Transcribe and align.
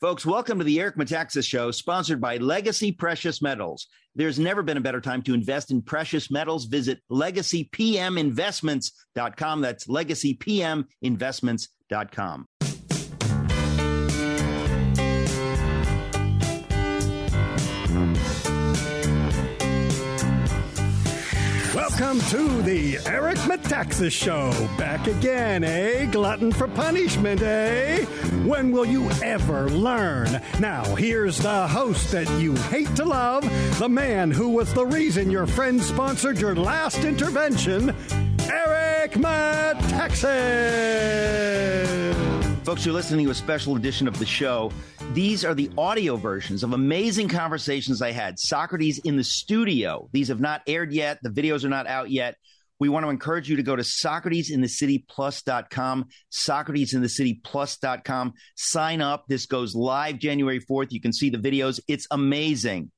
Folks, 0.00 0.24
welcome 0.24 0.56
to 0.56 0.64
the 0.64 0.80
Eric 0.80 0.96
Metaxas 0.96 1.46
Show, 1.46 1.70
sponsored 1.70 2.22
by 2.22 2.38
Legacy 2.38 2.90
Precious 2.90 3.42
Metals. 3.42 3.86
There's 4.14 4.38
never 4.38 4.62
been 4.62 4.78
a 4.78 4.80
better 4.80 5.02
time 5.02 5.20
to 5.24 5.34
invest 5.34 5.70
in 5.70 5.82
precious 5.82 6.30
metals. 6.30 6.64
Visit 6.64 7.02
legacypminvestments.com. 7.10 9.60
That's 9.60 9.86
legacypminvestments.com. 9.88 12.46
Welcome 22.00 22.26
to 22.30 22.62
the 22.62 22.98
Eric 23.04 23.36
Metaxas 23.40 24.12
Show. 24.12 24.50
Back 24.78 25.06
again, 25.06 25.62
eh? 25.62 26.06
Glutton 26.06 26.50
for 26.50 26.66
punishment, 26.66 27.42
eh? 27.42 28.06
When 28.46 28.72
will 28.72 28.86
you 28.86 29.10
ever 29.22 29.68
learn? 29.68 30.40
Now, 30.58 30.82
here's 30.94 31.36
the 31.36 31.68
host 31.68 32.10
that 32.12 32.26
you 32.40 32.54
hate 32.54 32.96
to 32.96 33.04
love, 33.04 33.42
the 33.78 33.90
man 33.90 34.30
who 34.30 34.48
was 34.48 34.72
the 34.72 34.86
reason 34.86 35.30
your 35.30 35.46
friend 35.46 35.78
sponsored 35.78 36.38
your 36.38 36.54
last 36.54 37.04
intervention, 37.04 37.94
Eric 38.48 39.12
Metaxas. 39.12 40.30
Folks, 42.70 42.86
you're 42.86 42.94
listening 42.94 43.26
to 43.26 43.32
a 43.32 43.34
special 43.34 43.74
edition 43.74 44.06
of 44.06 44.16
the 44.20 44.24
show. 44.24 44.70
These 45.12 45.44
are 45.44 45.56
the 45.56 45.68
audio 45.76 46.14
versions 46.14 46.62
of 46.62 46.72
amazing 46.72 47.26
conversations 47.26 48.00
I 48.00 48.12
had. 48.12 48.38
Socrates 48.38 48.98
in 48.98 49.16
the 49.16 49.24
studio. 49.24 50.08
These 50.12 50.28
have 50.28 50.38
not 50.38 50.62
aired 50.68 50.92
yet. 50.92 51.18
The 51.20 51.30
videos 51.30 51.64
are 51.64 51.68
not 51.68 51.88
out 51.88 52.12
yet. 52.12 52.36
We 52.78 52.88
want 52.88 53.04
to 53.04 53.10
encourage 53.10 53.50
you 53.50 53.56
to 53.56 53.64
go 53.64 53.74
to 53.74 53.82
SocratesInTheCityPlus.com, 53.82 56.04
SocratesInTheCityPlus.com. 56.30 58.34
Sign 58.54 59.00
up. 59.00 59.24
This 59.26 59.46
goes 59.46 59.74
live 59.74 60.20
January 60.20 60.60
4th. 60.60 60.92
You 60.92 61.00
can 61.00 61.12
see 61.12 61.28
the 61.28 61.38
videos. 61.38 61.80
It's 61.88 62.06
amazing. 62.12 62.92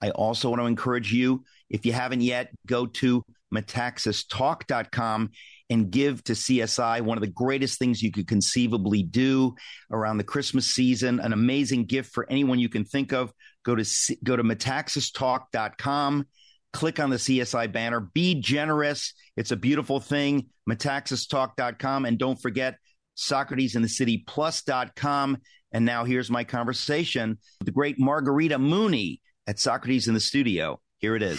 I 0.00 0.12
also 0.12 0.48
want 0.48 0.62
to 0.62 0.66
encourage 0.66 1.12
you, 1.12 1.44
if 1.68 1.84
you 1.84 1.92
haven't 1.92 2.22
yet, 2.22 2.52
go 2.66 2.86
to 2.86 3.22
metaxastalk.com 3.52 5.32
and 5.70 5.90
give 5.90 6.22
to 6.24 6.32
CSI, 6.32 7.00
one 7.00 7.16
of 7.16 7.22
the 7.22 7.28
greatest 7.28 7.78
things 7.78 8.02
you 8.02 8.10
could 8.10 8.26
conceivably 8.26 9.04
do 9.04 9.54
around 9.90 10.18
the 10.18 10.24
Christmas 10.24 10.66
season, 10.66 11.20
an 11.20 11.32
amazing 11.32 11.86
gift 11.86 12.12
for 12.12 12.26
anyone 12.28 12.58
you 12.58 12.68
can 12.68 12.84
think 12.84 13.12
of. 13.12 13.32
Go 13.64 13.76
to 13.76 13.84
go 14.24 14.36
to 14.36 14.42
metaxastalk.com, 14.42 16.26
click 16.72 16.98
on 16.98 17.10
the 17.10 17.16
CSI 17.16 17.70
banner, 17.72 18.00
be 18.00 18.34
generous. 18.34 19.14
It's 19.36 19.52
a 19.52 19.56
beautiful 19.56 20.00
thing. 20.00 20.48
metaxastalk.com 20.68 22.04
and 22.04 22.18
don't 22.18 22.42
forget 22.42 22.74
socratesinthecityplus.com. 23.16 25.38
And 25.72 25.84
now 25.84 26.02
here's 26.04 26.30
my 26.30 26.42
conversation 26.42 27.38
with 27.60 27.66
the 27.66 27.72
great 27.72 27.96
Margarita 27.98 28.58
Mooney 28.58 29.20
at 29.46 29.60
Socrates 29.60 30.08
in 30.08 30.14
the 30.14 30.20
Studio. 30.20 30.80
Here 30.98 31.14
it 31.14 31.22
is 31.22 31.38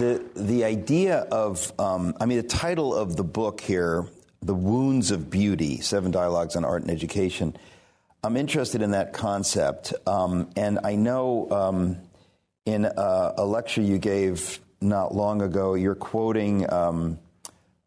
the 0.00 0.24
the 0.34 0.64
idea 0.64 1.18
of 1.18 1.72
um, 1.78 2.14
I 2.18 2.26
mean 2.26 2.38
the 2.38 2.42
title 2.48 2.94
of 2.94 3.16
the 3.16 3.22
book 3.22 3.60
here, 3.60 4.06
"The 4.42 4.54
Wounds 4.54 5.10
of 5.10 5.30
Beauty: 5.30 5.80
Seven 5.80 6.10
Dialogues 6.10 6.56
on 6.56 6.64
Art 6.64 6.82
and 6.82 6.90
Education." 6.90 7.54
I'm 8.24 8.36
interested 8.36 8.82
in 8.82 8.90
that 8.92 9.12
concept, 9.12 9.94
um, 10.06 10.50
and 10.56 10.80
I 10.84 10.96
know 10.96 11.50
um, 11.50 11.98
in 12.66 12.84
a, 12.84 13.34
a, 13.38 13.46
lecture 13.46 13.80
you 13.80 13.96
gave 13.96 14.60
not 14.82 15.14
long 15.14 15.40
ago, 15.40 15.72
you're 15.74 15.94
quoting 15.94 16.70
um, 16.70 17.18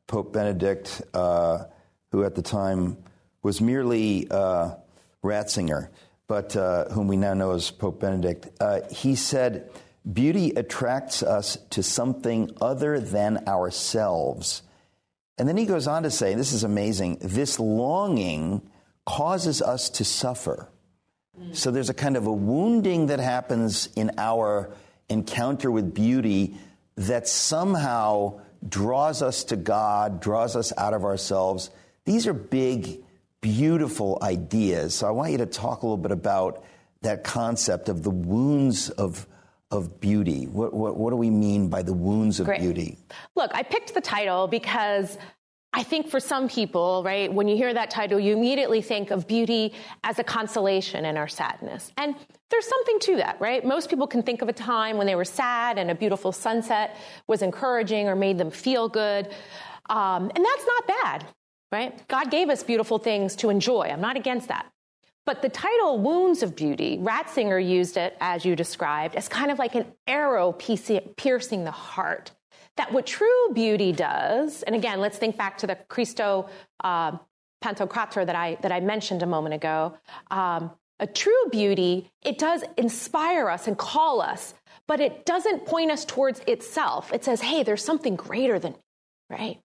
Pope 0.07 0.34
Benedict, 0.34 1.03
uh, 1.13 1.66
who 2.12 2.23
at 2.23 2.34
the 2.34 2.41
time 2.41 2.97
was 3.44 3.62
merely 3.62 4.28
uh, 4.31 4.72
Ratzinger, 5.23 5.90
but 6.25 6.56
uh, 6.56 6.90
whom 6.90 7.07
we 7.07 7.16
now 7.16 7.35
know 7.35 7.52
as 7.52 7.69
Pope 7.69 8.00
Benedict. 8.00 8.50
Uh, 8.59 8.81
he 8.90 9.13
said 9.13 9.69
Beauty 10.12 10.52
attracts 10.52 11.24
us 11.24 11.58
to 11.72 11.81
something 11.81 12.52
other 12.59 13.00
than 13.00 13.47
ourselves. 13.47 14.62
And 15.38 15.47
then 15.47 15.58
he 15.58 15.66
goes 15.66 15.88
on 15.88 16.03
to 16.03 16.12
say, 16.12 16.36
this 16.36 16.52
is 16.52 16.64
amazing, 16.64 17.18
this 17.22 17.59
longing 17.59 18.62
causes 19.06 19.62
us 19.62 19.90
to 19.91 20.06
suffer. 20.06 20.69
So 21.53 21.72
there's 21.72 21.90
a 21.90 21.96
kind 21.96 22.16
of 22.16 22.28
a 22.28 22.31
wounding 22.31 23.08
that 23.08 23.19
happens 23.19 23.90
in 23.96 24.12
our 24.18 24.69
encounter 25.09 25.72
with 25.72 25.94
beauty 25.94 26.56
that 26.96 27.28
somehow 27.28 28.41
draws 28.68 29.22
us 29.22 29.46
to 29.46 29.56
God, 29.56 30.22
draws 30.22 30.56
us 30.56 30.72
out 30.78 30.94
of 30.94 31.03
ourselves. 31.03 31.70
These 32.06 32.28
are 32.28 32.34
big, 32.34 33.03
beautiful 33.41 34.20
ideas. 34.22 34.94
So 34.94 35.08
I 35.08 35.12
want 35.12 35.31
you 35.31 35.40
to 35.40 35.46
talk 35.46 35.81
a 35.81 35.85
little 35.85 35.97
bit 35.97 36.12
about 36.12 36.64
that 37.02 37.24
concept 37.24 37.90
of 37.90 38.03
the 38.03 38.12
wounds 38.12 38.90
of 38.90 39.28
of 39.73 40.00
beauty? 40.00 40.45
What, 40.45 40.73
what, 40.73 40.95
what 40.97 41.09
do 41.09 41.16
we 41.16 41.29
mean 41.29 41.67
by 41.67 41.81
the 41.81 41.94
wounds 41.94 42.39
of 42.39 42.45
Great. 42.45 42.61
beauty? 42.61 42.97
Look, 43.35 43.51
I 43.53 43.63
picked 43.63 43.94
the 43.94 44.01
title 44.01 44.47
because 44.47 45.17
I 45.73 45.81
think 45.81 46.07
for 46.07 46.19
some 46.19 46.47
people, 46.47 47.01
right, 47.03 47.34
when 47.34 47.47
you 47.47 47.56
hear 47.56 47.73
that 47.73 47.89
title, 47.89 48.19
you 48.19 48.34
immediately 48.34 48.81
think 48.84 49.09
of 49.09 49.28
beauty 49.28 49.73
as 50.03 50.19
a 50.19 50.23
consolation 50.23 51.03
in 51.03 51.17
our 51.17 51.28
sadness. 51.28 51.91
And 51.97 52.16
there's 52.51 52.67
something 52.67 53.00
to 53.00 53.16
that, 53.17 53.41
right? 53.41 53.66
Most 53.66 53.89
people 53.89 54.06
can 54.06 54.22
think 54.22 54.44
of 54.44 54.50
a 54.50 54.53
time 54.53 54.97
when 54.97 55.07
they 55.07 55.16
were 55.16 55.25
sad 55.25 55.79
and 55.79 55.90
a 55.90 55.95
beautiful 55.95 56.31
sunset 56.31 56.95
was 57.28 57.41
encouraging 57.41 58.07
or 58.07 58.16
made 58.16 58.38
them 58.38 58.51
feel 58.51 58.88
good. 58.88 59.29
Um, 59.90 60.31
and 60.35 60.45
that's 60.45 60.66
not 60.67 60.88
bad, 60.88 61.25
right? 61.72 62.07
God 62.07 62.29
gave 62.29 62.50
us 62.50 62.61
beautiful 62.61 63.00
things 63.00 63.35
to 63.38 63.50
enjoy. 63.50 63.88
I'm 63.91 64.01
not 64.01 64.16
against 64.16 64.50
that. 64.50 64.67
But 65.25 65.41
the 65.41 65.50
title 65.50 66.00
Wounds 66.00 66.44
of 66.44 66.56
Beauty, 66.56 66.97
Ratzinger 66.97 67.66
used 67.66 67.95
it, 67.95 68.17
as 68.19 68.44
you 68.44 68.56
described, 68.56 69.16
as 69.16 69.29
kind 69.29 69.51
of 69.51 69.59
like 69.59 69.75
an 69.75 69.85
arrow 70.06 70.51
piercing 70.51 71.63
the 71.63 71.72
heart. 71.72 72.31
That 72.75 72.91
what 72.91 73.06
true 73.06 73.53
beauty 73.53 73.91
does, 73.91 74.63
and 74.63 74.75
again, 74.75 75.00
let's 75.00 75.17
think 75.17 75.38
back 75.38 75.59
to 75.59 75.67
the 75.67 75.75
Christo 75.88 76.50
uh, 76.84 77.17
Pantocrator 77.63 78.25
that 78.25 78.35
I, 78.35 78.57
that 78.61 78.72
I 78.72 78.81
mentioned 78.81 79.23
a 79.23 79.28
moment 79.28 79.53
ago. 79.53 79.95
Um, 80.29 80.72
a 81.00 81.07
true 81.07 81.50
beauty, 81.51 82.11
it 82.22 82.38
does 82.38 82.63
inspire 82.78 83.50
us 83.50 83.67
and 83.67 83.78
call 83.78 84.22
us, 84.22 84.53
but 84.88 85.00
it 85.00 85.25
doesn't 85.25 85.66
point 85.66 85.91
us 85.91 86.03
towards 86.03 86.41
itself. 86.47 87.13
It 87.13 87.23
says, 87.23 87.41
hey, 87.41 87.63
there's 87.63 87.84
something 87.84 88.16
greater 88.16 88.59
than 88.59 88.73
me, 88.73 88.79
right? 89.29 89.59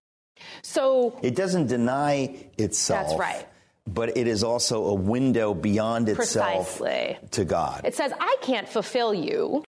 So 0.62 1.19
it 1.22 1.34
doesn't 1.34 1.66
deny 1.66 2.46
itself. 2.56 3.08
That's 3.08 3.19
right 3.19 3.46
but 3.94 4.16
it 4.16 4.26
is 4.26 4.44
also 4.44 4.87
a 4.87 4.94
window 4.94 5.54
beyond 5.54 6.09
itself 6.09 6.78
Precisely. 6.78 7.19
to 7.32 7.44
God. 7.44 7.82
It 7.84 7.94
says, 7.94 8.12
I 8.21 8.37
can't 8.43 8.69
fulfill 8.69 9.15
you. 9.15 9.65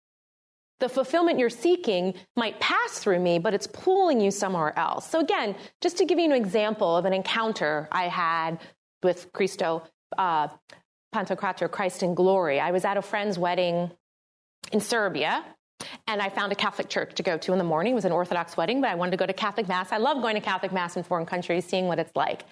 The 0.79 0.89
fulfillment 0.89 1.39
you're 1.39 1.49
seeking 1.49 2.15
might 2.35 2.59
pass 2.59 2.99
through 2.99 3.19
me, 3.19 3.39
but 3.39 3.53
it's 3.53 3.67
pulling 3.67 4.19
you 4.19 4.31
somewhere 4.31 4.77
else. 4.77 5.09
So, 5.09 5.19
again, 5.19 5.55
just 5.81 5.97
to 5.97 6.05
give 6.05 6.19
you 6.19 6.25
an 6.25 6.31
example 6.33 6.97
of 6.97 7.05
an 7.05 7.13
encounter 7.13 7.87
I 7.91 8.09
had 8.09 8.59
with 9.01 9.31
Christo 9.31 9.83
uh, 10.17 10.49
Pantocrator, 11.13 11.71
Christ 11.71 12.03
in 12.03 12.13
Glory, 12.13 12.59
I 12.59 12.71
was 12.71 12.83
at 12.83 12.97
a 12.97 13.01
friend's 13.01 13.39
wedding 13.39 13.91
in 14.71 14.81
Serbia 14.81 15.43
and 16.07 16.21
I 16.21 16.29
found 16.29 16.51
a 16.51 16.55
Catholic 16.55 16.89
church 16.89 17.15
to 17.15 17.23
go 17.23 17.37
to 17.37 17.51
in 17.51 17.57
the 17.57 17.63
morning. 17.63 17.93
It 17.93 17.95
was 17.95 18.05
an 18.05 18.11
Orthodox 18.11 18.55
wedding, 18.55 18.81
but 18.81 18.89
I 18.89 18.95
wanted 18.95 19.11
to 19.11 19.17
go 19.17 19.25
to 19.25 19.33
Catholic 19.33 19.67
Mass. 19.67 19.91
I 19.91 19.97
love 19.97 20.21
going 20.21 20.35
to 20.35 20.41
Catholic 20.41 20.71
Mass 20.71 20.95
in 20.95 21.03
foreign 21.03 21.25
countries, 21.25 21.65
seeing 21.65 21.87
what 21.87 21.99
it's 21.99 22.15
like. 22.15 22.43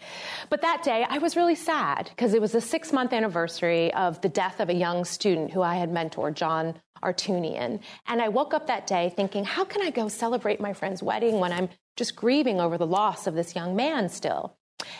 But 0.49 0.61
that 0.61 0.83
day, 0.83 1.05
I 1.07 1.19
was 1.19 1.35
really 1.35 1.55
sad 1.55 2.09
because 2.09 2.33
it 2.33 2.41
was 2.41 2.51
the 2.51 2.61
six 2.61 2.91
month 2.91 3.13
anniversary 3.13 3.93
of 3.93 4.21
the 4.21 4.29
death 4.29 4.59
of 4.59 4.69
a 4.69 4.73
young 4.73 5.05
student 5.05 5.51
who 5.51 5.61
I 5.61 5.75
had 5.75 5.91
mentored, 5.91 6.33
John 6.35 6.75
Artunian. 7.03 7.79
And 8.07 8.21
I 8.21 8.29
woke 8.29 8.53
up 8.53 8.67
that 8.67 8.87
day 8.87 9.13
thinking, 9.15 9.43
how 9.43 9.65
can 9.65 9.81
I 9.81 9.89
go 9.89 10.07
celebrate 10.07 10.59
my 10.59 10.73
friend's 10.73 11.03
wedding 11.03 11.39
when 11.39 11.53
I'm 11.53 11.69
just 11.95 12.15
grieving 12.15 12.59
over 12.59 12.77
the 12.77 12.87
loss 12.87 13.27
of 13.27 13.35
this 13.35 13.55
young 13.55 13.75
man 13.75 14.09
still? 14.09 14.57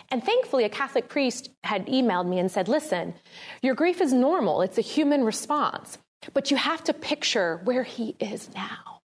And 0.10 0.24
thankfully, 0.24 0.64
a 0.64 0.70
Catholic 0.70 1.10
priest 1.10 1.50
had 1.64 1.88
emailed 1.88 2.28
me 2.28 2.40
and 2.40 2.52
said, 2.52 2.68
Listen, 2.68 3.16
your 3.62 3.76
grief 3.76 4.00
is 4.00 4.14
normal. 4.14 4.62
It's 4.62 4.78
a 4.78 4.82
human 4.82 5.24
response. 5.24 5.98
But 6.34 6.52
you 6.52 6.58
have 6.58 6.84
to 6.86 6.94
picture 6.94 7.60
where 7.64 7.84
he 7.84 8.16
is 8.20 8.54
now. 8.54 9.02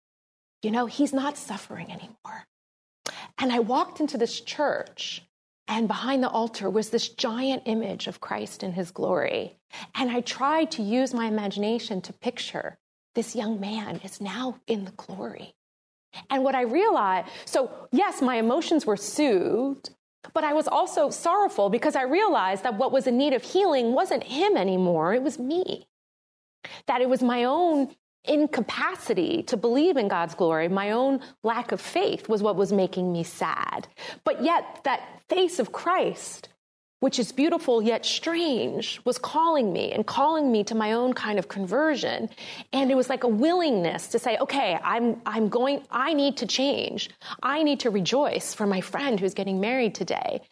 You 0.63 0.71
know, 0.71 0.87
he's 0.87 1.13
not 1.13 1.37
suffering 1.37 1.93
anymore. 1.93 2.47
And 3.39 3.53
I 3.53 3.61
walked 3.61 4.01
into 4.01 4.19
this 4.19 4.41
church 4.41 5.23
And 5.69 5.89
behind 5.89 6.23
the 6.23 6.29
altar 6.29 6.71
was 6.71 6.91
this 6.91 7.09
giant 7.09 7.63
image 7.67 8.07
of 8.07 8.21
Christ 8.21 8.63
in 8.63 8.73
his 8.73 8.91
glory. 8.91 9.57
And 9.95 10.11
I 10.11 10.21
tried 10.21 10.71
to 10.73 10.83
use 10.83 11.13
my 11.13 11.27
imagination 11.27 12.01
to 12.03 12.13
picture 12.13 12.79
this 13.15 13.35
young 13.35 13.59
man 13.61 14.01
is 14.05 14.21
now 14.21 14.61
in 14.67 14.85
the 14.85 14.93
glory. 14.93 15.55
And 16.31 16.45
what 16.45 16.55
I 16.55 16.63
realized 16.63 17.29
so, 17.47 17.71
yes, 17.91 18.23
my 18.23 18.37
emotions 18.37 18.87
were 18.87 18.97
soothed, 18.97 19.91
but 20.33 20.45
I 20.45 20.53
was 20.53 20.69
also 20.69 21.11
sorrowful 21.11 21.69
because 21.69 21.97
I 21.97 22.03
realized 22.03 22.63
that 22.63 22.79
what 22.79 22.93
was 22.93 23.07
in 23.07 23.19
need 23.19 23.33
of 23.33 23.43
healing 23.43 23.93
wasn't 23.93 24.25
him 24.25 24.57
anymore, 24.57 25.15
it 25.15 25.23
was 25.23 25.39
me. 25.39 25.87
That 26.87 27.01
it 27.01 27.09
was 27.09 27.23
my 27.23 27.45
own 27.45 27.89
incapacity 28.29 29.43
to 29.45 29.57
believe 29.57 29.97
in 29.97 30.09
God's 30.09 30.35
glory, 30.35 30.69
my 30.69 30.91
own 30.91 31.21
lack 31.43 31.73
of 31.73 31.81
faith 31.81 32.29
was 32.29 32.43
what 32.43 32.57
was 32.57 32.73
making 32.73 33.13
me 33.13 33.23
sad. 33.23 33.89
But 34.25 34.43
yet, 34.43 34.81
that 34.85 35.23
face 35.29 35.59
of 35.59 35.73
Christ, 35.73 36.49
which 37.01 37.19
is 37.19 37.33
beautiful 37.33 37.83
yet 37.83 38.05
strange, 38.05 39.01
was 39.05 39.19
calling 39.19 39.73
me 39.73 39.93
and 39.93 40.07
calling 40.07 40.51
me 40.51 40.65
to 40.65 40.75
my 40.75 40.93
own 40.93 41.13
kind 41.13 41.39
of 41.39 41.49
conversion. 41.49 42.29
And 42.73 42.91
it 42.91 42.95
was 42.95 43.09
like 43.09 43.25
a 43.25 43.29
willingness 43.29 44.09
to 44.09 44.19
say, 44.19 44.37
okay, 44.39 44.79
I'm, 44.83 45.21
I'm 45.27 45.49
going, 45.49 45.83
I 45.91 46.15
need 46.15 46.39
to 46.39 46.47
change. 46.47 47.11
I 47.43 47.63
need 47.63 47.81
to 47.81 47.91
rejoice 47.91 48.55
for 48.55 48.67
my 48.67 48.81
friend 48.81 49.21
who's 49.21 49.35
getting 49.35 49.61
married 49.61 49.95
today. 49.95 50.43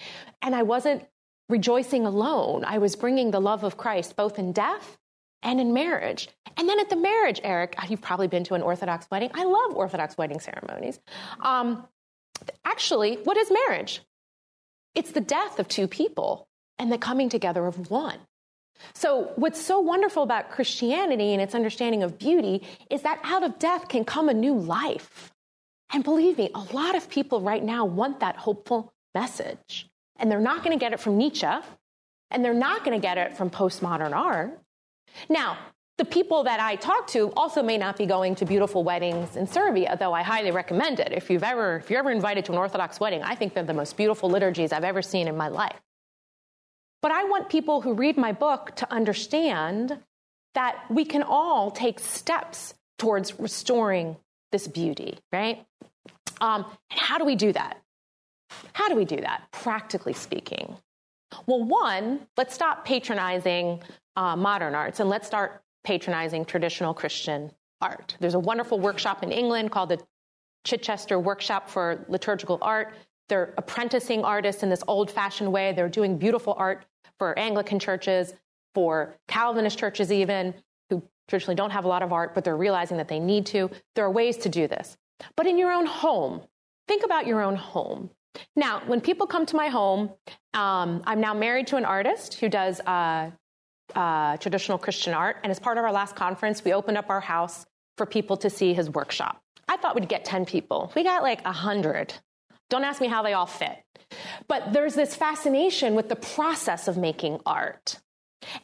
And 0.43 0.55
I 0.55 0.63
wasn't 0.63 1.05
rejoicing 1.49 2.07
alone. 2.07 2.65
I 2.65 2.79
was 2.79 2.97
bringing 2.97 3.31
the 3.31 3.41
love 3.41 3.65
of 3.65 3.77
Christ 3.77 4.17
both 4.17 4.39
in 4.39 4.53
death 4.53 4.99
and 5.45 5.61
in 5.61 5.73
marriage. 5.73 6.29
And 6.57 6.69
then 6.69 6.81
at 6.81 6.91
the 6.91 6.97
marriage, 6.97 7.41
Eric, 7.45 7.77
you've 7.89 8.01
probably 8.01 8.27
been 8.27 8.45
to 8.45 8.55
an 8.55 8.63
Orthodox 8.63 9.07
wedding. 9.11 9.31
I 9.35 9.45
love 9.45 9.77
Orthodox 9.77 10.17
wedding 10.17 10.41
ceremonies. 10.41 10.99
Um, 11.41 11.87
actually, 12.65 13.17
what 13.17 13.37
is 13.37 13.53
marriage? 13.69 14.01
It's 14.95 15.13
the 15.13 15.21
death 15.21 15.59
of 15.59 15.69
two 15.69 15.87
people 15.87 16.49
and 16.79 16.91
the 16.91 16.99
coming 16.99 17.29
together 17.29 17.67
of 17.67 17.91
one. 17.91 18.19
So, 18.93 19.33
what's 19.37 19.61
so 19.61 19.79
wonderful 19.81 20.23
about 20.23 20.51
Christianity 20.51 21.33
and 21.33 21.41
its 21.41 21.55
understanding 21.55 22.03
of 22.03 22.19
beauty 22.19 22.67
is 22.91 23.03
that 23.03 23.21
out 23.23 23.45
of 23.45 23.59
death 23.59 23.89
can 23.89 24.05
come 24.05 24.29
a 24.29 24.35
new 24.35 24.55
life. 24.55 25.33
And 25.93 26.03
believe 26.03 26.39
me, 26.39 26.51
a 26.55 26.75
lot 26.75 26.97
of 26.97 27.09
people 27.09 27.41
right 27.41 27.63
now 27.63 27.85
want 27.85 28.21
that 28.21 28.37
hopeful 28.37 28.93
message. 29.15 29.89
And 30.17 30.31
they're 30.31 30.41
not 30.41 30.65
going 30.65 30.77
to 30.77 30.83
get 30.83 30.93
it 30.93 31.01
from 31.01 31.17
Nietzsche, 31.17 31.47
and 32.31 32.45
they're 32.45 32.53
not 32.53 32.85
going 32.85 33.01
to 33.01 33.03
get 33.03 33.17
it 33.17 33.37
from 33.37 33.51
postmodern 33.51 34.13
art. 34.13 34.61
Now, 35.29 35.59
the 35.97 36.05
people 36.05 36.43
that 36.45 36.59
I 36.59 36.75
talk 36.77 37.07
to 37.09 37.33
also 37.37 37.63
may 37.63 37.79
not 37.79 37.97
be 37.97 38.05
going 38.05 38.35
to 38.37 38.45
beautiful 38.45 38.83
weddings 38.83 39.37
in 39.37 39.47
Serbia, 39.47 39.97
though 39.99 40.13
I 40.13 40.23
highly 40.23 40.51
recommend 40.51 40.99
it. 40.99 41.13
If 41.13 41.31
you've 41.31 41.45
ever, 41.45 41.77
if 41.77 41.89
you're 41.89 42.01
ever 42.01 42.11
invited 42.11 42.45
to 42.47 42.53
an 42.53 42.59
Orthodox 42.59 42.99
wedding, 42.99 43.23
I 43.23 43.37
think 43.37 43.55
they're 43.55 43.63
the 43.63 43.75
most 43.75 43.97
beautiful 43.97 44.29
liturgies 44.29 44.73
I've 44.73 44.85
ever 44.85 45.03
seen 45.03 45.29
in 45.29 45.37
my 45.37 45.49
life. 45.49 45.81
But 47.01 47.13
I 47.13 47.25
want 47.25 47.49
people 47.49 47.81
who 47.81 47.95
read 47.95 48.17
my 48.17 48.33
book 48.33 48.75
to 48.77 48.93
understand 48.93 49.99
that 50.55 50.85
we 50.91 51.05
can 51.05 51.23
all 51.23 51.71
take 51.71 52.01
steps 52.01 52.75
towards 52.99 53.39
restoring 53.39 54.17
this 54.51 54.67
beauty, 54.67 55.19
right? 55.33 55.65
Um, 56.41 56.65
and 56.91 57.01
how 57.01 57.19
do 57.19 57.25
we 57.25 57.37
do 57.37 57.53
that? 57.53 57.81
How 58.73 58.89
do 58.89 58.97
we 58.97 59.05
do 59.05 59.17
that, 59.17 59.43
practically 59.53 60.13
speaking? 60.13 60.77
Well, 61.47 61.65
one, 61.65 62.27
let's 62.37 62.55
stop 62.55 62.85
patronizing 62.85 63.83
uh, 64.17 64.37
modern 64.37 64.75
arts 64.75 65.01
and 65.01 65.09
let's 65.09 65.27
start 65.27 65.63
patronizing 65.85 66.45
traditional 66.45 66.95
Christian 66.95 67.51
art. 67.81 68.17
There's 68.21 68.35
a 68.35 68.39
wonderful 68.39 68.81
workshop 68.81 69.23
in 69.23 69.33
England 69.33 69.71
called 69.71 69.91
the 69.91 70.01
Chichester 70.65 71.19
Workshop 71.19 71.69
for 71.69 72.05
Liturgical 72.09 72.59
Art. 72.63 72.95
They're 73.29 73.55
apprenticing 73.59 74.25
artists 74.25 74.63
in 74.63 74.71
this 74.71 74.83
old 74.89 75.11
fashioned 75.11 75.53
way. 75.53 75.73
They're 75.73 75.89
doing 75.89 76.19
beautiful 76.19 76.55
art 76.57 76.87
for 77.19 77.39
Anglican 77.39 77.79
churches, 77.79 78.35
for 78.75 79.15
Calvinist 79.29 79.79
churches, 79.79 80.11
even, 80.11 80.55
who 80.91 81.03
traditionally 81.29 81.55
don't 81.55 81.71
have 81.71 81.85
a 81.85 81.89
lot 81.89 82.03
of 82.03 82.13
art, 82.13 82.35
but 82.35 82.45
they're 82.45 82.57
realizing 82.57 82.97
that 82.97 83.09
they 83.09 83.21
need 83.21 83.47
to. 83.47 83.71
There 83.95 84.05
are 84.05 84.11
ways 84.11 84.37
to 84.39 84.49
do 84.49 84.67
this. 84.67 84.97
But 85.37 85.47
in 85.47 85.59
your 85.59 85.71
own 85.71 85.87
home, 85.87 86.43
think 86.89 87.05
about 87.05 87.27
your 87.27 87.41
own 87.41 87.57
home. 87.57 88.11
Now, 88.57 88.83
when 88.87 89.01
people 89.01 89.27
come 89.27 89.47
to 89.47 89.57
my 89.57 89.69
home, 89.69 90.11
um, 90.53 91.03
I'm 91.07 91.21
now 91.21 91.35
married 91.35 91.69
to 91.69 91.77
an 91.77 91.85
artist 91.85 92.35
who 92.35 92.49
does 92.49 92.81
uh, 92.81 93.31
uh, 93.95 94.37
traditional 94.39 94.79
Christian 94.79 95.15
art. 95.15 95.37
And 95.43 95.51
as 95.51 95.59
part 95.59 95.79
of 95.79 95.85
our 95.85 95.93
last 95.93 96.17
conference, 96.17 96.65
we 96.65 96.73
opened 96.73 96.99
up 96.99 97.11
our 97.11 97.21
house 97.21 97.67
for 97.97 98.07
people 98.07 98.37
to 98.39 98.51
see 98.51 98.75
his 98.75 98.91
workshop. 98.91 99.41
I 99.69 99.77
thought 99.77 99.95
we'd 99.95 100.09
get 100.09 100.25
10 100.25 100.47
people. 100.47 100.93
We 100.95 101.05
got 101.05 101.23
like 101.23 101.45
100. 101.45 102.15
Don't 102.71 102.85
ask 102.85 103.01
me 103.01 103.09
how 103.09 103.23
they 103.23 103.33
all 103.33 103.47
fit. 103.47 103.77
But 104.49 104.73
there's 104.73 104.95
this 104.95 105.15
fascination 105.15 105.95
with 105.95 106.09
the 106.09 106.17
process 106.17 106.89
of 106.89 106.97
making 106.97 107.41
art. 107.47 107.99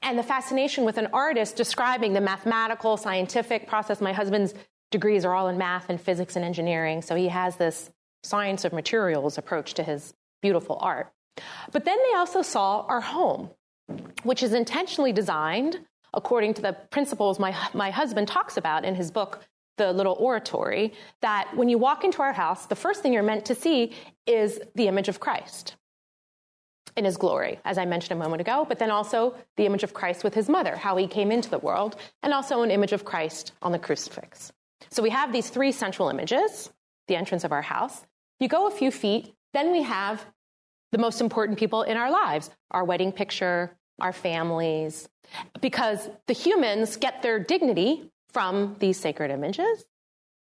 And 0.03 0.19
the 0.19 0.23
fascination 0.23 0.85
with 0.85 0.99
an 0.99 1.09
artist 1.13 1.57
describing 1.57 2.13
the 2.13 2.21
mathematical, 2.21 2.97
scientific 2.97 3.67
process. 3.67 4.01
My 4.01 4.13
husband's 4.13 4.55
degrees 4.91 5.25
are 5.25 5.35
all 5.35 5.49
in 5.49 5.57
math 5.57 5.89
and 5.89 6.01
physics 6.01 6.37
and 6.37 6.45
engineering, 6.45 7.01
so 7.01 7.15
he 7.15 7.29
has 7.29 7.57
this 7.57 7.91
science 8.23 8.65
of 8.65 8.73
materials 8.73 9.39
approach 9.39 9.75
to 9.75 9.83
his 9.83 10.15
beautiful 10.43 10.79
art. 10.81 11.13
But 11.73 11.85
then 11.85 11.99
they 12.11 12.17
also 12.17 12.43
saw 12.43 12.83
our 12.83 13.01
home 13.01 13.51
which 14.23 14.43
is 14.43 14.53
intentionally 14.53 15.13
designed 15.13 15.81
according 16.15 16.55
to 16.55 16.63
the 16.63 16.73
principles 16.91 17.39
my, 17.39 17.57
my 17.73 17.91
husband 17.91 18.29
talks 18.29 18.57
about 18.57 18.85
in 18.85 18.95
his 18.95 19.11
book, 19.11 19.45
The 19.77 19.93
Little 19.93 20.17
Oratory, 20.19 20.93
that 21.23 21.57
when 21.57 21.69
you 21.69 21.79
walk 21.79 22.05
into 22.05 22.21
our 22.23 22.33
house, 22.33 22.67
the 22.67 22.75
first 22.75 23.03
thing 23.03 23.13
you're 23.13 23.23
meant 23.23 23.45
to 23.47 23.55
see 23.55 23.93
is 24.27 24.61
the 24.75 24.89
image 24.89 25.09
of 25.09 25.21
Christ 25.21 25.77
in 26.97 27.05
his 27.05 27.17
glory, 27.17 27.61
as 27.65 27.79
I 27.79 27.85
mentioned 27.85 28.21
a 28.21 28.23
moment 28.23 28.41
ago, 28.41 28.67
but 28.69 28.81
then 28.81 28.91
also 28.91 29.37
the 29.57 29.67
image 29.67 29.85
of 29.85 29.95
Christ 29.95 30.25
with 30.25 30.35
his 30.35 30.49
mother, 30.49 30.75
how 30.75 30.97
he 30.97 31.07
came 31.07 31.31
into 31.31 31.49
the 31.49 31.59
world, 31.59 31.95
and 32.25 32.35
also 32.35 32.63
an 32.63 32.73
image 32.73 32.93
of 32.93 33.05
Christ 33.05 33.53
on 33.63 33.71
the 33.71 33.79
crucifix. 33.79 34.53
So 34.91 35.03
we 35.03 35.11
have 35.11 35.33
these 35.33 35.49
three 35.49 35.71
central 35.71 36.09
images, 36.09 36.71
the 37.07 37.15
entrance 37.15 37.45
of 37.45 37.53
our 37.53 37.63
house. 37.63 38.05
You 38.41 38.49
go 38.49 38.67
a 38.67 38.71
few 38.71 38.91
feet, 38.91 39.35
then 39.53 39.71
we 39.71 39.83
have 39.83 40.25
the 40.93 40.99
most 40.99 41.21
important 41.21 41.59
people 41.59 41.83
in 41.83 41.97
our 41.97 42.11
lives 42.11 42.51
our 42.71 42.85
wedding 42.85 43.13
picture, 43.13 43.77
our 44.01 44.13
families, 44.13 45.09
because 45.61 46.09
the 46.27 46.33
humans 46.33 46.97
get 46.97 47.23
their 47.23 47.39
dignity 47.39 48.11
from 48.33 48.77
these 48.79 48.97
sacred 48.97 49.31
images. 49.31 49.85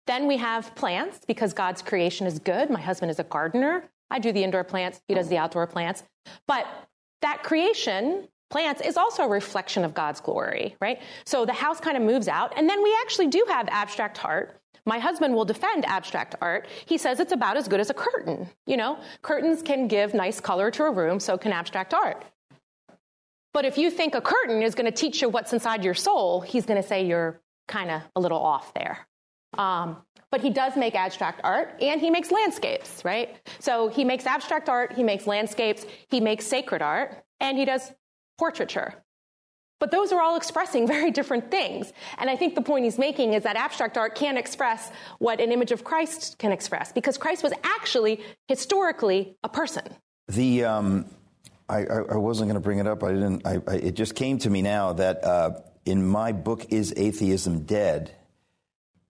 Then 0.08 0.28
we 0.28 0.38
have 0.38 0.76
plants 0.76 1.22
because 1.26 1.54
God's 1.54 1.82
creation 1.82 2.28
is 2.28 2.40
good. 2.40 2.70
My 2.70 2.82
husband 2.82 3.12
is 3.12 3.20
a 3.20 3.24
gardener. 3.24 3.86
I 4.10 4.20
do 4.20 4.32
the 4.32 4.44
indoor 4.44 4.64
plants, 4.64 5.02
he 5.08 5.16
does 5.16 5.30
the 5.30 5.38
outdoor 5.38 5.66
plants. 5.66 6.04
But 6.48 6.68
that 7.22 7.42
creation, 7.44 8.28
plants, 8.52 8.82
is 8.82 8.98
also 8.98 9.24
a 9.24 9.28
reflection 9.28 9.84
of 9.84 9.96
God's 9.96 10.22
glory, 10.22 10.76
right? 10.80 11.02
So 11.26 11.46
the 11.46 11.54
house 11.54 11.80
kind 11.80 11.98
of 11.98 12.04
moves 12.04 12.28
out. 12.28 12.54
And 12.56 12.70
then 12.70 12.84
we 12.84 12.96
actually 13.02 13.28
do 13.28 13.46
have 13.50 13.68
abstract 13.70 14.24
art. 14.24 14.62
My 14.86 15.00
husband 15.00 15.34
will 15.34 15.46
defend 15.46 15.86
abstract 15.86 16.36
art. 16.42 16.68
He 16.86 16.98
says 16.98 17.20
it's 17.20 17.32
about 17.32 17.58
as 17.58 17.68
good 17.68 17.80
as 17.80 17.90
a 17.90 17.94
curtain. 17.94 18.48
You 18.68 18.78
know, 18.78 19.00
curtains 19.22 19.62
can 19.62 19.88
give 19.88 20.14
nice 20.14 20.40
color 20.40 20.70
to 20.72 20.84
a 20.84 20.92
room, 20.92 21.20
so 21.20 21.38
can 21.38 21.52
abstract 21.52 21.94
art. 21.94 22.24
But 23.54 23.66
if 23.66 23.78
you 23.78 23.90
think 23.90 24.16
a 24.16 24.22
curtain 24.22 24.62
is 24.62 24.76
going 24.76 24.86
to 24.86 24.92
teach 24.92 25.22
you 25.22 25.30
what's 25.30 25.54
inside 25.54 25.84
your 25.84 25.94
soul, 25.94 26.42
he's 26.42 26.66
going 26.66 26.82
to 26.82 26.88
say 26.88 27.06
you're 27.06 27.42
kind 27.68 27.90
of 27.90 28.02
a 28.16 28.20
little 28.20 28.38
off 28.38 28.74
there. 28.74 29.08
Um, 29.58 29.98
but 30.30 30.42
he 30.42 30.50
does 30.50 30.76
make 30.76 30.96
abstract 30.96 31.40
art 31.44 31.82
and 31.82 32.02
he 32.02 32.10
makes 32.10 32.30
landscapes, 32.30 33.06
right? 33.06 33.38
So 33.60 33.88
he 33.88 34.04
makes 34.04 34.26
abstract 34.26 34.68
art, 34.68 34.92
he 34.92 35.04
makes 35.04 35.26
landscapes, 35.26 35.86
he 36.10 36.20
makes 36.20 36.46
sacred 36.46 36.82
art, 36.82 37.24
and 37.40 37.58
he 37.58 37.64
does 37.64 37.94
portraiture. 38.38 39.05
But 39.80 39.92
those 39.92 40.12
are 40.12 40.22
all 40.22 40.36
expressing 40.36 40.88
very 40.96 41.12
different 41.12 41.52
things. 41.52 41.92
And 42.18 42.30
I 42.30 42.36
think 42.36 42.56
the 42.56 42.62
point 42.62 42.86
he's 42.86 42.98
making 42.98 43.34
is 43.34 43.44
that 43.44 43.56
abstract 43.56 43.98
art 43.98 44.16
can't 44.16 44.38
express 44.38 44.92
what 45.20 45.40
an 45.40 45.52
image 45.52 45.72
of 45.72 45.84
Christ 45.84 46.38
can 46.38 46.52
express 46.52 46.92
because 46.92 47.18
Christ 47.18 47.44
was 47.44 47.54
actually 47.64 48.22
historically 48.48 49.36
a 49.44 49.50
person. 49.50 49.84
The 50.28 50.66
um, 50.66 51.06
I, 51.70 51.86
I, 51.86 52.18
wasn't 52.18 52.50
going 52.50 52.56
to 52.56 52.64
bring 52.64 52.80
it 52.80 52.88
up. 52.88 53.04
I 53.04 53.12
didn't. 53.12 53.46
I, 53.46 53.62
I, 53.68 53.76
it 53.76 53.96
just 53.96 54.16
came 54.16 54.38
to 54.40 54.50
me 54.50 54.62
now 54.62 54.94
that 54.94 55.24
uh, 55.24 55.52
in 55.86 56.06
my 56.06 56.32
book, 56.32 56.68
"Is 56.70 56.94
Atheism 56.96 57.64
Dead?" 57.64 58.12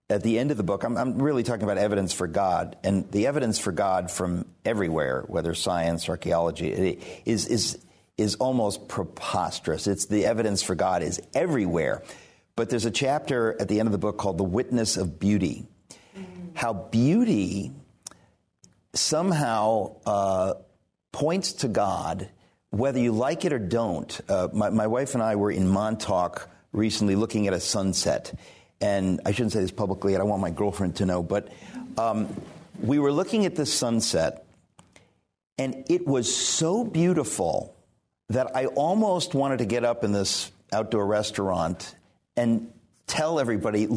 At 0.10 0.24
the 0.24 0.38
end 0.38 0.52
of 0.52 0.58
the 0.58 0.64
book, 0.64 0.84
I'm, 0.84 0.98
I'm, 0.98 1.20
really 1.20 1.42
talking 1.42 1.64
about 1.64 1.80
evidence 1.80 2.14
for 2.14 2.28
God, 2.28 2.78
and 2.84 3.12
the 3.12 3.28
evidence 3.28 3.58
for 3.60 3.72
God 3.72 4.12
from 4.12 4.46
everywhere, 4.64 5.24
whether 5.28 5.54
science, 5.54 6.08
archaeology, 6.08 7.00
is 7.26 7.48
is 7.48 7.85
is 8.18 8.36
almost 8.36 8.88
preposterous. 8.88 9.88
It's 9.88 10.06
the 10.06 10.26
evidence 10.26 10.62
for 10.64 10.76
God 10.76 11.04
is 11.04 11.22
everywhere. 11.34 12.04
But 12.56 12.70
there's 12.70 12.86
a 12.86 12.92
chapter 12.92 13.60
at 13.60 13.68
the 13.68 13.80
end 13.80 13.88
of 13.88 13.92
the 13.92 13.98
book 13.98 14.18
called 14.18 14.38
"The 14.38 14.44
Witness 14.44 14.98
of 14.98 15.20
Beauty," 15.20 15.68
how 16.54 16.74
beauty 16.74 17.74
somehow 18.94 19.98
uh, 20.06 20.54
points 21.12 21.54
to 21.54 21.68
God 21.68 22.30
whether 22.76 23.00
you 23.00 23.14
like 23.14 23.46
it 23.46 23.54
or 23.54 23.60
don't, 23.60 24.20
uh, 24.28 24.50
my, 24.52 24.70
my, 24.70 24.88
wife 24.88 25.14
and 25.14 25.24
I 25.24 25.38
were 25.38 25.52
in 25.52 25.66
Montauk 25.66 26.50
recently 26.74 27.16
looking 27.16 27.48
at 27.48 27.54
a 27.54 27.60
sunset. 27.60 28.38
And 28.82 29.22
I 29.26 29.32
shouldn't 29.32 29.54
say 29.54 29.62
this 29.62 29.72
publicly, 29.72 30.14
I 30.14 30.18
don't 30.18 30.28
want 30.28 30.42
my 30.42 30.50
girlfriend 30.50 30.98
to 30.98 31.06
know, 31.06 31.24
but 31.24 31.48
um, 31.98 32.28
we 32.82 33.00
were 33.00 33.14
looking 33.14 33.46
at 33.46 33.56
the 33.56 33.66
sunset, 33.66 34.46
And 35.58 35.86
it 35.90 36.06
was 36.06 36.36
so 36.36 36.84
beautiful 36.84 37.75
that 38.30 38.56
I 38.56 38.66
almost 38.68 39.34
wanted 39.34 39.60
to 39.60 39.66
get 39.66 39.84
up 39.84 40.04
in 40.04 40.12
this 40.12 40.52
outdoor 40.74 41.06
restaurant 41.06 41.96
and 42.36 42.72
tell 43.08 43.40
everybody, 43.40 43.88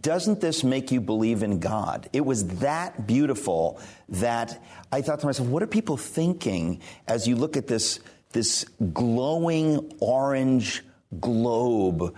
doesn't 0.00 0.40
this 0.40 0.62
make 0.64 0.92
you 0.92 1.00
believe 1.00 1.42
in 1.42 1.58
God? 1.58 2.08
It 2.12 2.24
was 2.24 2.46
that 2.58 3.06
beautiful 3.06 3.80
that 4.10 4.62
I 4.90 5.02
thought 5.02 5.20
to 5.20 5.26
myself, 5.26 5.48
what 5.48 5.62
are 5.62 5.68
people 5.68 5.96
thinking 5.96 6.80
as 7.06 7.26
you 7.26 7.36
look 7.36 7.56
at 7.56 7.66
this, 7.66 8.00
this 8.32 8.64
glowing 8.92 9.94
orange 10.00 10.82
globe? 11.20 12.14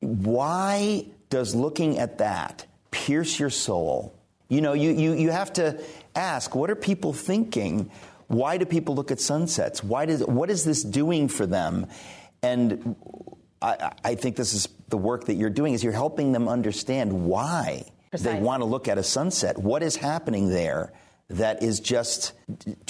Why 0.00 1.06
does 1.30 1.54
looking 1.54 1.98
at 1.98 2.18
that 2.18 2.66
pierce 2.90 3.38
your 3.38 3.50
soul? 3.50 4.14
You 4.48 4.60
know, 4.60 4.72
you, 4.72 4.90
you, 4.92 5.12
you 5.12 5.30
have 5.30 5.52
to 5.54 5.82
ask, 6.14 6.54
what 6.54 6.70
are 6.70 6.76
people 6.76 7.12
thinking? 7.12 7.90
Why 8.28 8.56
do 8.56 8.64
people 8.64 8.94
look 8.94 9.10
at 9.10 9.20
sunsets? 9.20 9.82
Why 9.82 10.06
does, 10.06 10.24
what 10.24 10.50
is 10.50 10.64
this 10.64 10.82
doing 10.82 11.28
for 11.28 11.46
them? 11.46 11.86
And 12.42 12.96
I, 13.60 13.92
I 14.04 14.14
think 14.14 14.36
this 14.36 14.54
is 14.54 14.68
the 14.88 14.98
work 14.98 15.24
that 15.24 15.34
you're 15.34 15.50
doing 15.50 15.74
is 15.74 15.82
you're 15.82 15.92
helping 15.92 16.32
them 16.32 16.48
understand 16.48 17.12
why 17.26 17.84
Precisely. 18.10 18.34
they 18.34 18.40
want 18.40 18.60
to 18.60 18.64
look 18.66 18.86
at 18.86 18.98
a 18.98 19.02
sunset. 19.02 19.58
What 19.58 19.82
is 19.82 19.96
happening 19.96 20.48
there? 20.48 20.92
that 21.30 21.62
is 21.62 21.80
just 21.80 22.32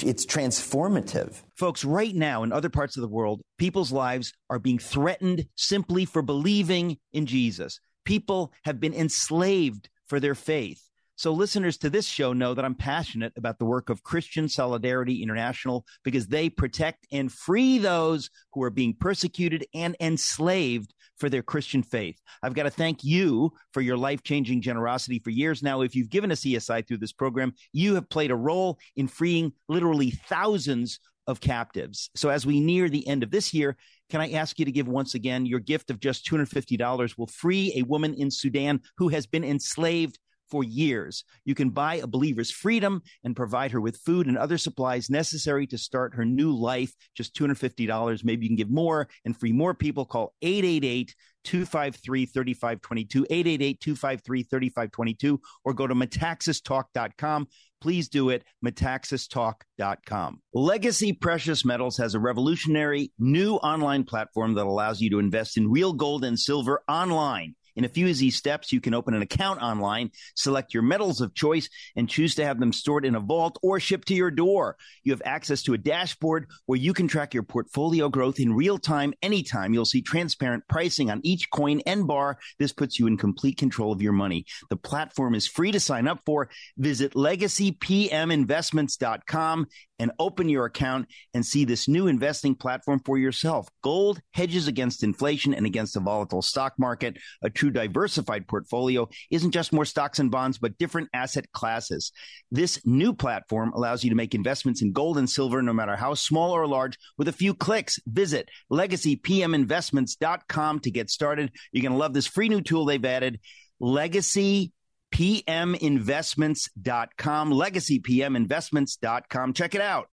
it's 0.01 0.25
transformative. 0.25 1.41
Folks, 1.57 1.83
right 1.83 2.15
now 2.15 2.43
in 2.43 2.51
other 2.51 2.69
parts 2.69 2.95
of 2.95 3.01
the 3.01 3.07
world, 3.07 3.41
people's 3.57 3.91
lives 3.91 4.33
are 4.49 4.59
being 4.59 4.79
threatened 4.79 5.45
simply 5.55 6.05
for 6.05 6.21
believing 6.21 6.97
in 7.11 7.25
Jesus. 7.25 7.79
People 8.05 8.53
have 8.63 8.79
been 8.79 8.93
enslaved 8.93 9.89
for 10.07 10.19
their 10.19 10.35
faith. 10.35 10.88
So, 11.19 11.33
listeners 11.33 11.77
to 11.79 11.89
this 11.89 12.05
show 12.05 12.31
know 12.31 12.53
that 12.53 12.63
I'm 12.63 12.75
passionate 12.75 13.33
about 13.35 13.59
the 13.59 13.65
work 13.65 13.89
of 13.89 14.03
Christian 14.03 14.47
Solidarity 14.47 15.21
International 15.21 15.85
because 16.01 16.27
they 16.27 16.49
protect 16.49 17.05
and 17.11 17.29
free 17.29 17.77
those 17.77 18.29
who 18.53 18.63
are 18.63 18.69
being 18.69 18.95
persecuted 18.97 19.65
and 19.73 19.97
enslaved 19.99 20.93
for 21.17 21.27
their 21.27 21.43
Christian 21.43 21.83
faith. 21.83 22.17
I've 22.41 22.53
got 22.53 22.63
to 22.63 22.69
thank 22.69 23.03
you 23.03 23.51
for 23.73 23.81
your 23.81 23.97
life 23.97 24.23
changing 24.23 24.61
generosity 24.61 25.19
for 25.19 25.29
years 25.29 25.61
now. 25.61 25.81
If 25.81 25.93
you've 25.93 26.09
given 26.09 26.31
a 26.31 26.35
CSI 26.35 26.87
through 26.87 26.99
this 26.99 27.11
program, 27.11 27.51
you 27.73 27.95
have 27.95 28.07
played 28.07 28.31
a 28.31 28.35
role 28.37 28.79
in 28.95 29.09
freeing 29.09 29.51
literally 29.67 30.11
thousands 30.11 31.01
of 31.27 31.41
captives. 31.41 32.09
So, 32.15 32.29
as 32.29 32.45
we 32.45 32.61
near 32.61 32.87
the 32.87 33.05
end 33.05 33.23
of 33.23 33.31
this 33.31 33.53
year, 33.53 33.75
can 34.09 34.21
I 34.21 34.31
ask 34.31 34.57
you 34.57 34.63
to 34.63 34.71
give 34.71 34.87
once 34.87 35.15
again 35.15 35.45
your 35.45 35.59
gift 35.59 35.91
of 35.91 35.99
just 35.99 36.25
$250 36.25 37.17
will 37.17 37.27
free 37.27 37.73
a 37.75 37.83
woman 37.83 38.13
in 38.13 38.31
Sudan 38.31 38.79
who 38.95 39.09
has 39.09 39.27
been 39.27 39.43
enslaved 39.43 40.17
for 40.49 40.63
years. 40.63 41.23
You 41.45 41.55
can 41.55 41.69
buy 41.69 41.95
a 41.95 42.07
believer's 42.07 42.51
freedom 42.51 43.01
and 43.23 43.35
provide 43.35 43.71
her 43.71 43.81
with 43.81 43.97
food 43.97 44.27
and 44.27 44.37
other 44.37 44.57
supplies 44.57 45.09
necessary 45.09 45.67
to 45.67 45.77
start 45.77 46.15
her 46.15 46.25
new 46.25 46.51
life. 46.51 46.93
Just 47.15 47.35
$250. 47.35 48.23
Maybe 48.23 48.45
you 48.45 48.49
can 48.49 48.55
give 48.55 48.69
more 48.69 49.07
and 49.25 49.37
free 49.37 49.53
more 49.53 49.73
people. 49.73 50.05
Call 50.05 50.33
888 50.41 51.15
253 51.43 52.25
3522, 52.25 53.25
888 53.29 53.79
253 53.79 54.43
3522, 54.43 55.41
or 55.63 55.73
go 55.73 55.87
to 55.87 55.95
metaxastalk.com. 55.95 57.47
Please 57.81 58.09
do 58.09 58.29
it, 58.29 58.43
metaxastalk.com. 58.65 60.41
Legacy 60.53 61.13
Precious 61.13 61.63
Metals 61.63 61.97
has 61.97 62.13
a 62.13 62.19
revolutionary 62.19 63.13
new 63.17 63.55
online 63.55 64.03
platform 64.03 64.53
that 64.55 64.65
allows 64.65 64.99
you 64.99 65.09
to 65.11 65.19
invest 65.19 65.57
in 65.57 65.71
real 65.71 65.93
gold 65.93 66.25
and 66.25 66.37
silver 66.37 66.83
online 66.89 67.55
in 67.75 67.85
a 67.85 67.89
few 67.89 68.07
easy 68.07 68.31
steps, 68.31 68.71
you 68.71 68.81
can 68.81 68.93
open 68.93 69.13
an 69.13 69.21
account 69.21 69.61
online, 69.61 70.11
select 70.35 70.73
your 70.73 70.83
metals 70.83 71.21
of 71.21 71.33
choice, 71.33 71.69
and 71.95 72.09
choose 72.09 72.35
to 72.35 72.45
have 72.45 72.59
them 72.59 72.73
stored 72.73 73.05
in 73.05 73.15
a 73.15 73.19
vault 73.19 73.57
or 73.61 73.79
shipped 73.79 74.07
to 74.09 74.13
your 74.13 74.31
door. 74.31 74.75
You 75.03 75.11
have 75.11 75.21
access 75.25 75.63
to 75.63 75.73
a 75.73 75.77
dashboard 75.77 76.47
where 76.65 76.79
you 76.79 76.93
can 76.93 77.07
track 77.07 77.33
your 77.33 77.43
portfolio 77.43 78.09
growth 78.09 78.39
in 78.39 78.53
real 78.53 78.77
time, 78.77 79.13
anytime. 79.21 79.73
You'll 79.73 79.85
see 79.85 80.01
transparent 80.01 80.67
pricing 80.67 81.11
on 81.11 81.21
each 81.23 81.49
coin 81.51 81.81
and 81.85 82.07
bar. 82.07 82.39
This 82.57 82.73
puts 82.73 82.99
you 82.99 83.07
in 83.07 83.17
complete 83.17 83.57
control 83.57 83.91
of 83.91 84.01
your 84.01 84.13
money. 84.13 84.45
The 84.69 84.77
platform 84.77 85.35
is 85.35 85.47
free 85.47 85.71
to 85.71 85.79
sign 85.79 86.07
up 86.07 86.21
for. 86.25 86.49
Visit 86.77 87.13
legacypminvestments.com 87.13 89.67
and 89.99 90.11
open 90.19 90.49
your 90.49 90.65
account 90.65 91.07
and 91.33 91.45
see 91.45 91.65
this 91.65 91.87
new 91.87 92.07
investing 92.07 92.55
platform 92.55 93.01
for 93.05 93.17
yourself. 93.17 93.69
Gold 93.83 94.21
hedges 94.33 94.67
against 94.67 95.03
inflation 95.03 95.53
and 95.53 95.65
against 95.65 95.95
a 95.95 95.99
volatile 95.99 96.41
stock 96.41 96.73
market. 96.77 97.17
A 97.41 97.49
true 97.49 97.69
diversified 97.69 98.47
portfolio 98.47 99.07
isn't 99.29 99.51
just 99.51 99.73
more 99.73 99.85
stocks 99.85 100.19
and 100.19 100.31
bonds, 100.31 100.57
but 100.57 100.77
different 100.77 101.09
asset 101.13 101.51
classes. 101.51 102.11
This 102.51 102.81
new 102.85 103.13
platform 103.13 103.73
allows 103.73 104.03
you 104.03 104.09
to 104.09 104.15
make 104.15 104.33
investments 104.33 104.81
in 104.81 104.93
gold 104.93 105.17
and 105.17 105.29
silver, 105.29 105.61
no 105.61 105.73
matter 105.73 105.95
how 105.95 106.13
small 106.13 106.51
or 106.51 106.67
large, 106.67 106.97
with 107.17 107.27
a 107.27 107.33
few 107.33 107.53
clicks. 107.53 107.99
Visit 108.07 108.49
legacypminvestments.com 108.71 110.79
to 110.79 110.91
get 110.91 111.09
started. 111.09 111.51
You're 111.71 111.83
going 111.83 111.93
to 111.93 111.97
love 111.97 112.13
this 112.13 112.27
free 112.27 112.49
new 112.49 112.61
tool 112.61 112.85
they've 112.85 113.03
added. 113.03 113.39
Legacy 113.79 114.73
pminvestments.com, 115.11 117.51
legacypminvestments.com. 117.51 119.53
Check 119.53 119.75
it 119.75 119.81
out. 119.81 120.07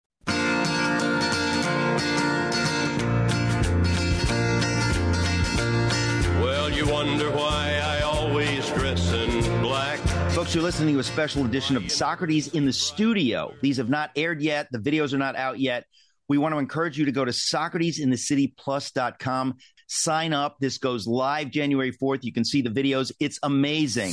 Well, 6.41 6.71
you 6.71 6.87
wonder 6.87 7.31
why 7.31 7.81
I 7.83 8.01
always 8.03 8.69
dress 8.71 9.13
in 9.13 9.63
black. 9.63 9.99
Folks, 10.31 10.55
you're 10.55 10.65
listening 10.65 10.95
to 10.95 11.01
a 11.01 11.05
special 11.05 11.45
edition 11.45 11.77
of 11.77 11.91
Socrates 11.91 12.49
in 12.49 12.67
the 12.67 12.73
Studio. 12.73 13.55
These 13.63 13.77
have 13.77 13.89
not 13.89 14.11
aired 14.17 14.43
yet, 14.43 14.69
the 14.71 14.79
videos 14.79 15.13
are 15.13 15.19
not 15.19 15.37
out 15.37 15.61
yet. 15.61 15.85
We 16.29 16.39
want 16.39 16.55
to 16.55 16.59
encourage 16.59 16.99
you 16.99 17.05
to 17.05 17.13
go 17.13 17.25
to 17.25 17.31
SocratesInTheCityPlus.com. 17.33 19.55
Sign 19.87 20.33
up. 20.33 20.57
This 20.59 20.79
goes 20.79 21.07
live 21.07 21.51
January 21.51 21.93
4th. 21.93 22.21
You 22.23 22.33
can 22.33 22.45
see 22.45 22.63
the 22.63 22.71
videos. 22.71 23.13
It's 23.21 23.39
amazing. 23.43 24.13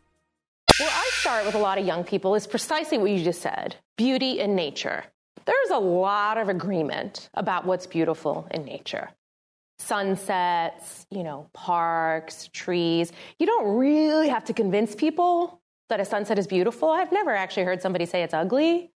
start 1.21 1.45
with 1.45 1.53
a 1.53 1.59
lot 1.59 1.77
of 1.77 1.85
young 1.85 2.03
people 2.03 2.33
is 2.33 2.47
precisely 2.47 2.97
what 2.97 3.11
you 3.11 3.23
just 3.23 3.43
said 3.43 3.75
beauty 3.95 4.39
in 4.39 4.55
nature. 4.55 5.03
There's 5.45 5.69
a 5.69 5.77
lot 5.77 6.39
of 6.39 6.49
agreement 6.49 7.29
about 7.35 7.63
what's 7.63 7.85
beautiful 7.85 8.47
in 8.49 8.65
nature. 8.65 9.07
Sunsets, 9.77 11.05
you 11.11 11.23
know, 11.23 11.47
parks, 11.53 12.49
trees. 12.53 13.11
You 13.37 13.45
don't 13.45 13.77
really 13.77 14.29
have 14.29 14.45
to 14.45 14.53
convince 14.53 14.95
people 14.95 15.61
that 15.89 15.99
a 15.99 16.05
sunset 16.05 16.39
is 16.39 16.47
beautiful. 16.47 16.89
I've 16.89 17.11
never 17.11 17.35
actually 17.35 17.65
heard 17.65 17.83
somebody 17.83 18.07
say 18.07 18.23
it's 18.23 18.33
ugly. 18.33 18.91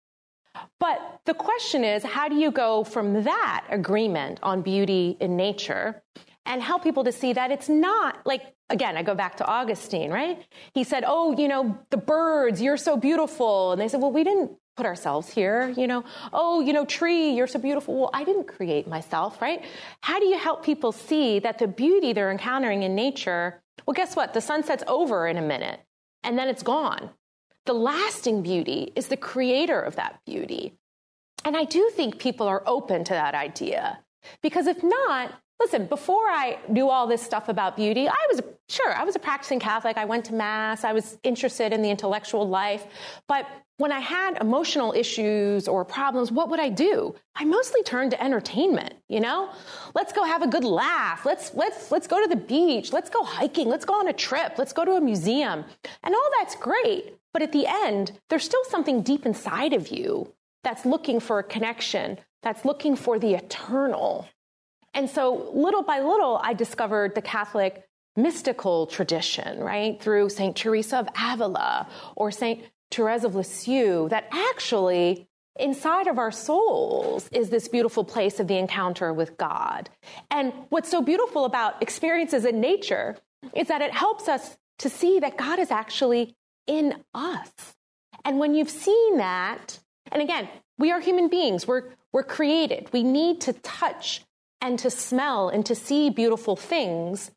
But 0.80 1.20
the 1.26 1.34
question 1.34 1.84
is, 1.84 2.02
how 2.02 2.28
do 2.28 2.36
you 2.36 2.50
go 2.50 2.84
from 2.84 3.24
that 3.24 3.66
agreement 3.68 4.40
on 4.42 4.62
beauty 4.62 5.18
in 5.20 5.36
nature 5.36 6.02
and 6.46 6.62
help 6.62 6.82
people 6.82 7.04
to 7.04 7.12
see 7.12 7.32
that 7.32 7.50
it's 7.50 7.68
not 7.68 8.24
like 8.26 8.42
again 8.70 8.96
i 8.96 9.02
go 9.02 9.14
back 9.14 9.36
to 9.36 9.46
augustine 9.46 10.10
right? 10.10 10.44
He 10.72 10.84
said 10.84 11.04
oh 11.06 11.36
you 11.36 11.48
know 11.48 11.78
the 11.90 11.96
birds 11.96 12.60
you're 12.60 12.76
so 12.76 12.96
beautiful. 12.96 13.72
And 13.72 13.80
they 13.80 13.88
said 13.88 14.00
well 14.00 14.12
we 14.12 14.24
didn't 14.24 14.52
put 14.76 14.86
ourselves 14.86 15.28
here 15.28 15.68
you 15.76 15.86
know. 15.86 16.04
Oh 16.32 16.60
you 16.60 16.72
know 16.72 16.84
tree 16.84 17.30
you're 17.30 17.46
so 17.46 17.58
beautiful. 17.58 17.94
Well 17.94 18.10
i 18.12 18.24
didn't 18.24 18.46
create 18.46 18.86
myself 18.86 19.40
right? 19.40 19.64
How 20.00 20.18
do 20.18 20.26
you 20.26 20.38
help 20.38 20.64
people 20.64 20.92
see 20.92 21.38
that 21.40 21.58
the 21.58 21.68
beauty 21.68 22.12
they're 22.12 22.30
encountering 22.30 22.82
in 22.82 22.94
nature 22.94 23.62
well 23.86 23.94
guess 23.94 24.16
what? 24.16 24.34
The 24.34 24.40
sunset's 24.40 24.84
over 24.86 25.26
in 25.26 25.36
a 25.36 25.42
minute 25.42 25.80
and 26.22 26.38
then 26.38 26.48
it's 26.48 26.62
gone. 26.62 27.10
The 27.66 27.74
lasting 27.74 28.42
beauty 28.42 28.92
is 28.94 29.08
the 29.08 29.16
creator 29.16 29.80
of 29.80 29.96
that 29.96 30.20
beauty. 30.26 30.74
And 31.44 31.56
I 31.56 31.64
do 31.64 31.90
think 31.90 32.18
people 32.18 32.46
are 32.46 32.62
open 32.66 33.04
to 33.04 33.12
that 33.12 33.34
idea. 33.34 34.00
Because 34.42 34.66
if 34.66 34.82
not, 34.82 35.32
listen, 35.64 35.86
before 35.86 36.26
I 36.28 36.58
knew 36.68 36.90
all 36.90 37.06
this 37.06 37.22
stuff 37.22 37.48
about 37.48 37.74
beauty, 37.74 38.06
I 38.06 38.26
was, 38.30 38.42
sure, 38.68 38.92
I 38.94 39.04
was 39.04 39.16
a 39.16 39.18
practicing 39.18 39.58
Catholic. 39.58 39.96
I 39.96 40.04
went 40.04 40.26
to 40.26 40.34
Mass. 40.34 40.84
I 40.84 40.92
was 40.92 41.18
interested 41.22 41.72
in 41.72 41.80
the 41.80 41.90
intellectual 41.90 42.46
life. 42.46 42.84
But 43.26 43.46
when 43.78 43.90
I 43.90 44.00
had 44.00 44.40
emotional 44.40 44.92
issues 44.92 45.66
or 45.66 45.84
problems, 45.84 46.30
what 46.30 46.50
would 46.50 46.60
I 46.60 46.68
do? 46.68 47.14
I 47.34 47.44
mostly 47.44 47.82
turned 47.82 48.10
to 48.10 48.22
entertainment, 48.22 48.94
you 49.08 49.20
know? 49.20 49.50
Let's 49.94 50.12
go 50.12 50.22
have 50.24 50.42
a 50.42 50.46
good 50.46 50.64
laugh. 50.64 51.24
Let's, 51.24 51.54
let's, 51.54 51.90
let's 51.90 52.06
go 52.06 52.22
to 52.22 52.28
the 52.28 52.36
beach. 52.36 52.92
Let's 52.92 53.08
go 53.08 53.24
hiking. 53.24 53.68
Let's 53.68 53.86
go 53.86 53.94
on 53.94 54.06
a 54.08 54.12
trip. 54.12 54.54
Let's 54.58 54.74
go 54.74 54.84
to 54.84 54.92
a 54.92 55.00
museum. 55.00 55.64
And 56.02 56.14
all 56.14 56.30
that's 56.38 56.56
great. 56.56 57.14
But 57.32 57.42
at 57.42 57.52
the 57.52 57.66
end, 57.66 58.12
there's 58.28 58.44
still 58.44 58.64
something 58.68 59.02
deep 59.02 59.24
inside 59.24 59.72
of 59.72 59.88
you 59.88 60.32
that's 60.62 60.84
looking 60.84 61.20
for 61.20 61.38
a 61.38 61.42
connection, 61.42 62.18
that's 62.42 62.64
looking 62.64 62.96
for 62.96 63.18
the 63.18 63.34
eternal. 63.34 64.28
And 64.94 65.10
so 65.10 65.50
little 65.52 65.82
by 65.82 66.00
little, 66.00 66.40
I 66.42 66.54
discovered 66.54 67.14
the 67.14 67.22
Catholic 67.22 67.84
mystical 68.16 68.86
tradition, 68.86 69.58
right? 69.58 70.00
Through 70.00 70.28
St. 70.28 70.54
Teresa 70.54 70.98
of 70.98 71.08
Avila 71.20 71.88
or 72.16 72.30
St. 72.30 72.64
Therese 72.90 73.24
of 73.24 73.34
Lisieux, 73.34 74.08
that 74.10 74.28
actually 74.30 75.28
inside 75.58 76.06
of 76.06 76.18
our 76.18 76.30
souls 76.30 77.28
is 77.32 77.50
this 77.50 77.68
beautiful 77.68 78.04
place 78.04 78.38
of 78.38 78.46
the 78.46 78.56
encounter 78.56 79.12
with 79.12 79.36
God. 79.36 79.90
And 80.30 80.52
what's 80.68 80.90
so 80.90 81.02
beautiful 81.02 81.44
about 81.44 81.82
experiences 81.82 82.44
in 82.44 82.60
nature 82.60 83.16
is 83.54 83.68
that 83.68 83.82
it 83.82 83.92
helps 83.92 84.28
us 84.28 84.56
to 84.78 84.88
see 84.88 85.20
that 85.20 85.36
God 85.36 85.58
is 85.58 85.70
actually 85.70 86.36
in 86.66 86.94
us. 87.14 87.50
And 88.24 88.38
when 88.38 88.54
you've 88.54 88.70
seen 88.70 89.18
that, 89.18 89.78
and 90.10 90.22
again, 90.22 90.48
we 90.78 90.90
are 90.90 91.00
human 91.00 91.28
beings, 91.28 91.66
we're, 91.66 91.90
we're 92.12 92.24
created, 92.24 92.88
we 92.92 93.02
need 93.02 93.40
to 93.42 93.52
touch 93.52 94.24
and 94.64 94.78
to 94.78 94.90
smell 94.90 95.50
and 95.50 95.64
to 95.66 95.74
see 95.74 96.08
beautiful 96.08 96.56
things 96.56 97.30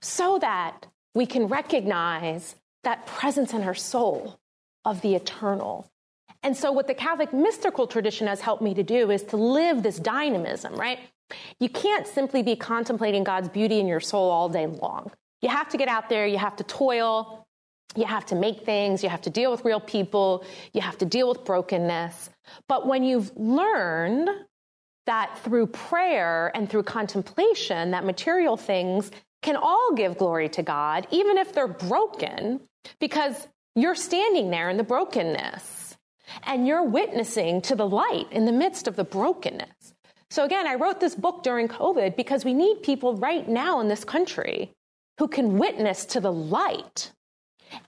so 0.00 0.38
that 0.38 0.86
we 1.14 1.26
can 1.26 1.46
recognize 1.46 2.56
that 2.84 3.06
presence 3.06 3.52
in 3.52 3.62
our 3.62 3.74
soul 3.74 4.40
of 4.86 5.02
the 5.02 5.14
eternal. 5.14 5.86
And 6.42 6.56
so, 6.56 6.72
what 6.72 6.86
the 6.86 6.94
Catholic 6.94 7.34
mystical 7.34 7.86
tradition 7.86 8.26
has 8.28 8.40
helped 8.40 8.62
me 8.62 8.72
to 8.72 8.82
do 8.82 9.10
is 9.10 9.22
to 9.24 9.36
live 9.36 9.82
this 9.82 9.98
dynamism, 9.98 10.74
right? 10.74 10.98
You 11.58 11.68
can't 11.68 12.06
simply 12.06 12.42
be 12.42 12.56
contemplating 12.56 13.24
God's 13.24 13.50
beauty 13.50 13.78
in 13.78 13.86
your 13.86 14.00
soul 14.00 14.30
all 14.30 14.48
day 14.48 14.66
long. 14.66 15.12
You 15.42 15.50
have 15.50 15.68
to 15.68 15.76
get 15.76 15.88
out 15.88 16.08
there, 16.08 16.26
you 16.26 16.38
have 16.38 16.56
to 16.56 16.64
toil, 16.64 17.46
you 17.94 18.06
have 18.06 18.24
to 18.26 18.34
make 18.34 18.64
things, 18.64 19.02
you 19.02 19.10
have 19.10 19.20
to 19.22 19.30
deal 19.30 19.50
with 19.50 19.66
real 19.66 19.80
people, 19.80 20.44
you 20.72 20.80
have 20.80 20.96
to 20.98 21.04
deal 21.04 21.28
with 21.28 21.44
brokenness. 21.44 22.30
But 22.68 22.86
when 22.86 23.04
you've 23.04 23.36
learned 23.36 24.30
that 25.06 25.38
through 25.42 25.66
prayer 25.68 26.50
and 26.54 26.68
through 26.68 26.84
contemplation, 26.84 27.90
that 27.90 28.04
material 28.04 28.56
things 28.56 29.10
can 29.42 29.56
all 29.56 29.92
give 29.94 30.18
glory 30.18 30.48
to 30.50 30.62
God, 30.62 31.06
even 31.10 31.38
if 31.38 31.52
they're 31.52 31.66
broken, 31.66 32.60
because 32.98 33.48
you're 33.74 33.94
standing 33.94 34.50
there 34.50 34.68
in 34.68 34.76
the 34.76 34.82
brokenness 34.82 35.96
and 36.44 36.66
you're 36.66 36.84
witnessing 36.84 37.60
to 37.62 37.74
the 37.74 37.86
light 37.86 38.26
in 38.30 38.44
the 38.44 38.52
midst 38.52 38.86
of 38.86 38.96
the 38.96 39.04
brokenness. 39.04 39.94
So, 40.30 40.44
again, 40.44 40.66
I 40.66 40.74
wrote 40.74 41.00
this 41.00 41.14
book 41.14 41.42
during 41.42 41.66
COVID 41.66 42.16
because 42.16 42.44
we 42.44 42.54
need 42.54 42.82
people 42.82 43.16
right 43.16 43.48
now 43.48 43.80
in 43.80 43.88
this 43.88 44.04
country 44.04 44.70
who 45.18 45.26
can 45.26 45.58
witness 45.58 46.04
to 46.06 46.20
the 46.20 46.32
light. 46.32 47.10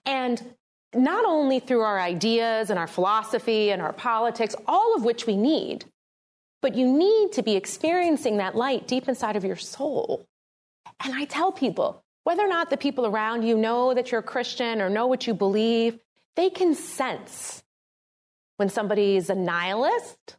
And 0.04 0.54
not 0.95 1.25
only 1.25 1.61
through 1.61 1.83
our 1.83 2.00
ideas 2.00 2.71
and 2.71 2.78
our 2.78 2.87
philosophy 2.87 3.71
and 3.71 3.81
our 3.81 3.92
politics, 3.92 4.54
all 4.66 4.95
of 4.97 5.04
which 5.04 5.26
we 5.26 5.37
need, 5.37 5.85
but 6.62 6.75
you 6.76 6.87
need 6.87 7.33
to 7.33 7.42
be 7.42 7.57
experiencing 7.57 8.38
that 8.38 8.54
light 8.54 8.87
deep 8.87 9.09
inside 9.09 9.37
of 9.37 9.45
your 9.45 9.57
soul. 9.57 10.26
And 11.04 11.14
I 11.14 11.25
tell 11.25 11.52
people, 11.52 12.02
whether 12.25 12.45
or 12.45 12.49
not 12.49 12.71
the 12.71 12.76
people 12.76 13.04
around 13.04 13.42
you 13.42 13.58
know 13.58 13.93
that 13.93 14.10
you're 14.10 14.21
a 14.21 14.25
Christian 14.25 14.80
or 14.80 14.89
know 14.89 15.08
what 15.08 15.26
you 15.26 15.34
believe, 15.34 15.99
they 16.36 16.49
can 16.49 16.75
sense 16.75 17.63
when 18.56 18.69
somebody 18.69 19.17
is 19.17 19.28
a 19.28 19.34
nihilist 19.34 20.36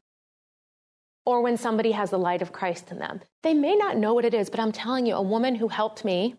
or 1.26 1.42
when 1.42 1.58
somebody 1.58 1.92
has 1.92 2.10
the 2.10 2.18
light 2.18 2.42
of 2.42 2.54
Christ 2.54 2.90
in 2.90 3.00
them. 3.00 3.22
They 3.44 3.54
may 3.54 3.76
not 3.76 3.98
know 3.98 4.14
what 4.14 4.26
it 4.26 4.34
is, 4.34 4.50
but 4.50 4.62
I'm 4.62 4.72
telling 4.72 5.06
you, 5.06 5.16
a 5.16 5.22
woman 5.22 5.56
who 5.56 5.68
helped 5.68 6.06
me 6.06 6.36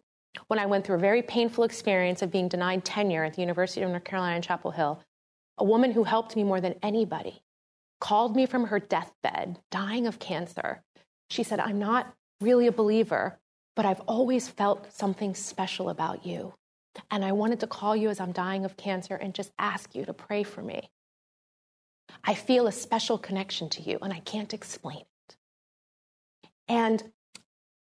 when 0.49 0.59
I 0.59 0.67
went 0.67 0.85
through 0.85 0.97
a 0.97 1.01
very 1.01 1.23
painful 1.23 1.65
experience 1.65 2.23
of 2.23 2.31
being 2.31 2.49
denied 2.49 2.85
tenure 2.85 3.25
at 3.25 3.35
the 3.35 3.43
University 3.43 3.83
of 3.83 3.91
North 3.91 4.05
Carolina 4.05 4.37
in 4.37 4.43
Chapel 4.43 4.71
Hill, 4.71 5.03
a 5.59 5.65
woman 5.65 5.93
who 5.93 6.05
helped 6.05 6.37
me 6.37 6.43
more 6.43 6.61
than 6.61 6.75
anybody, 6.83 7.44
called 8.01 8.37
me 8.37 8.47
from 8.47 8.67
her 8.67 8.79
deathbed, 8.79 9.59
dying 9.71 10.07
of 10.07 10.19
cancer. 10.19 10.83
She 11.31 11.43
said, 11.43 11.61
I'm 11.61 11.79
not 11.79 12.13
really 12.41 12.67
a 12.67 12.73
believer, 12.73 13.39
but 13.77 13.87
I've 13.87 14.01
always 14.01 14.49
felt 14.49 14.93
something 14.93 15.35
special 15.35 15.89
about 15.89 16.27
you. 16.27 16.55
And 17.11 17.25
I 17.25 17.33
wanted 17.33 17.61
to 17.61 17.67
call 17.67 17.97
you 17.97 18.09
as 18.09 18.21
I'm 18.21 18.33
dying 18.33 18.65
of 18.65 18.77
cancer 18.77 19.15
and 19.17 19.35
just 19.35 19.53
ask 19.59 19.95
you 19.95 20.05
to 20.05 20.13
pray 20.13 20.43
for 20.43 20.63
me. 20.63 20.91
I 22.23 22.35
feel 22.35 22.67
a 22.67 22.73
special 22.73 23.19
connection 23.19 23.69
to 23.71 23.83
you, 23.83 23.99
and 24.01 24.13
I 24.13 24.21
can't 24.21 24.55
explain 24.55 25.01
it. 25.01 25.37
And 26.69 27.03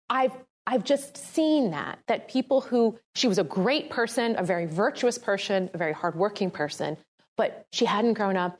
I've 0.09 0.33
I've 0.65 0.85
just 0.85 1.17
seen 1.17 1.71
that, 1.71 1.99
that 2.07 2.29
people 2.29 2.61
who, 2.61 2.97
she 3.15 3.27
was 3.27 3.37
a 3.37 3.43
great 3.43 3.89
person, 3.89 4.35
a 4.37 4.43
very 4.43 4.65
virtuous 4.65 5.17
person, 5.17 5.69
a 5.73 5.77
very 5.77 5.91
hardworking 5.91 6.51
person, 6.51 6.95
but 7.35 7.65
she 7.73 7.83
hadn't 7.83 8.13
grown 8.13 8.37
up 8.37 8.59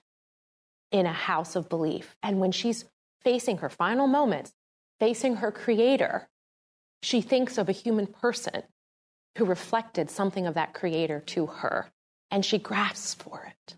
in 0.94 1.06
a 1.06 1.12
house 1.12 1.58
of 1.58 1.68
belief. 1.68 2.16
And 2.24 2.40
when 2.40 2.54
she's 2.54 2.86
facing 3.24 3.58
her 3.58 3.70
final 3.70 4.08
moments, 4.08 4.54
facing 5.00 5.38
her 5.38 5.52
creator, 5.52 6.30
she 7.02 7.20
thinks 7.20 7.58
of 7.58 7.68
a 7.68 7.74
human 7.74 8.08
person 8.08 8.64
who 9.38 9.44
reflected 9.44 10.10
something 10.10 10.48
of 10.48 10.54
that 10.54 10.74
creator 10.74 11.20
to 11.20 11.48
her, 11.48 11.92
and 12.32 12.46
she 12.46 12.60
grasps 12.60 13.16
for 13.16 13.44
it. 13.46 13.76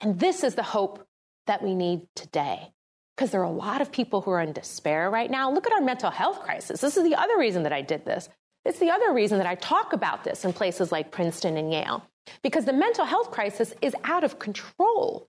And 0.00 0.18
this 0.18 0.42
is 0.44 0.56
the 0.56 0.62
hope 0.62 1.06
that 1.46 1.62
we 1.62 1.74
need 1.74 2.02
today. 2.14 2.72
Because 3.16 3.30
there 3.30 3.40
are 3.40 3.44
a 3.44 3.50
lot 3.50 3.80
of 3.80 3.90
people 3.90 4.20
who 4.20 4.30
are 4.30 4.40
in 4.40 4.52
despair 4.52 5.10
right 5.10 5.30
now. 5.30 5.50
Look 5.50 5.66
at 5.66 5.72
our 5.72 5.80
mental 5.80 6.10
health 6.10 6.40
crisis. 6.42 6.80
This 6.80 6.96
is 6.96 7.02
the 7.02 7.16
other 7.16 7.38
reason 7.38 7.64
that 7.64 7.72
I 7.72 7.82
did 7.82 8.04
this. 8.04 8.28
It's 8.64 8.78
the 8.78 8.90
other 8.90 9.12
reason 9.12 9.38
that 9.38 9.46
I 9.46 9.54
talk 9.56 9.92
about 9.92 10.22
this 10.22 10.44
in 10.44 10.52
places 10.52 10.92
like 10.92 11.10
Princeton 11.10 11.56
and 11.56 11.72
Yale. 11.72 12.04
Because 12.42 12.64
the 12.64 12.72
mental 12.72 13.04
health 13.04 13.30
crisis 13.30 13.74
is 13.80 13.96
out 14.04 14.22
of 14.22 14.38
control. 14.38 15.28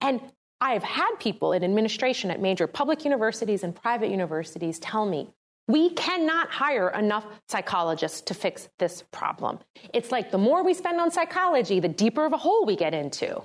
And 0.00 0.20
I 0.60 0.72
have 0.72 0.82
had 0.82 1.16
people 1.18 1.52
in 1.52 1.62
administration 1.64 2.30
at 2.30 2.40
major 2.40 2.66
public 2.66 3.04
universities 3.04 3.62
and 3.62 3.74
private 3.74 4.10
universities 4.10 4.78
tell 4.78 5.06
me 5.06 5.28
we 5.68 5.90
cannot 5.90 6.48
hire 6.48 6.88
enough 6.90 7.26
psychologists 7.48 8.20
to 8.22 8.34
fix 8.34 8.68
this 8.78 9.02
problem. 9.10 9.58
It's 9.92 10.12
like 10.12 10.30
the 10.30 10.38
more 10.38 10.64
we 10.64 10.74
spend 10.74 11.00
on 11.00 11.10
psychology, 11.10 11.80
the 11.80 11.88
deeper 11.88 12.24
of 12.24 12.32
a 12.32 12.36
hole 12.36 12.64
we 12.64 12.76
get 12.76 12.94
into. 12.94 13.42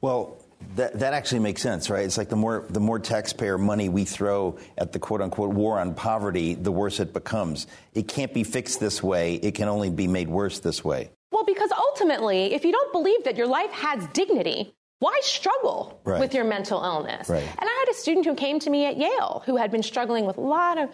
Well, 0.00 0.36
that, 0.76 0.98
that 0.98 1.14
actually 1.14 1.40
makes 1.40 1.62
sense, 1.62 1.90
right? 1.90 2.04
It's 2.04 2.18
like 2.18 2.28
the 2.28 2.36
more 2.36 2.64
the 2.68 2.80
more 2.80 2.98
taxpayer 2.98 3.58
money 3.58 3.88
we 3.88 4.04
throw 4.04 4.58
at 4.76 4.92
the 4.92 4.98
quote 4.98 5.20
unquote 5.20 5.54
war 5.54 5.78
on 5.78 5.94
poverty, 5.94 6.54
the 6.54 6.72
worse 6.72 7.00
it 7.00 7.12
becomes. 7.12 7.66
It 7.94 8.08
can't 8.08 8.34
be 8.34 8.44
fixed 8.44 8.80
this 8.80 9.02
way. 9.02 9.34
It 9.36 9.54
can 9.54 9.68
only 9.68 9.90
be 9.90 10.06
made 10.08 10.28
worse 10.28 10.58
this 10.60 10.84
way. 10.84 11.10
Well, 11.30 11.44
because 11.44 11.70
ultimately, 11.72 12.54
if 12.54 12.64
you 12.64 12.72
don't 12.72 12.92
believe 12.92 13.24
that 13.24 13.36
your 13.36 13.46
life 13.46 13.70
has 13.70 14.06
dignity, 14.08 14.74
why 15.00 15.18
struggle 15.22 16.00
right. 16.04 16.20
with 16.20 16.34
your 16.34 16.44
mental 16.44 16.82
illness? 16.82 17.28
Right. 17.28 17.42
And 17.42 17.60
I 17.60 17.84
had 17.86 17.88
a 17.90 17.94
student 17.94 18.26
who 18.26 18.34
came 18.34 18.58
to 18.60 18.70
me 18.70 18.84
at 18.86 18.96
Yale 18.96 19.42
who 19.46 19.56
had 19.56 19.70
been 19.70 19.82
struggling 19.82 20.26
with 20.26 20.36
a 20.36 20.40
lot 20.40 20.78
of 20.78 20.90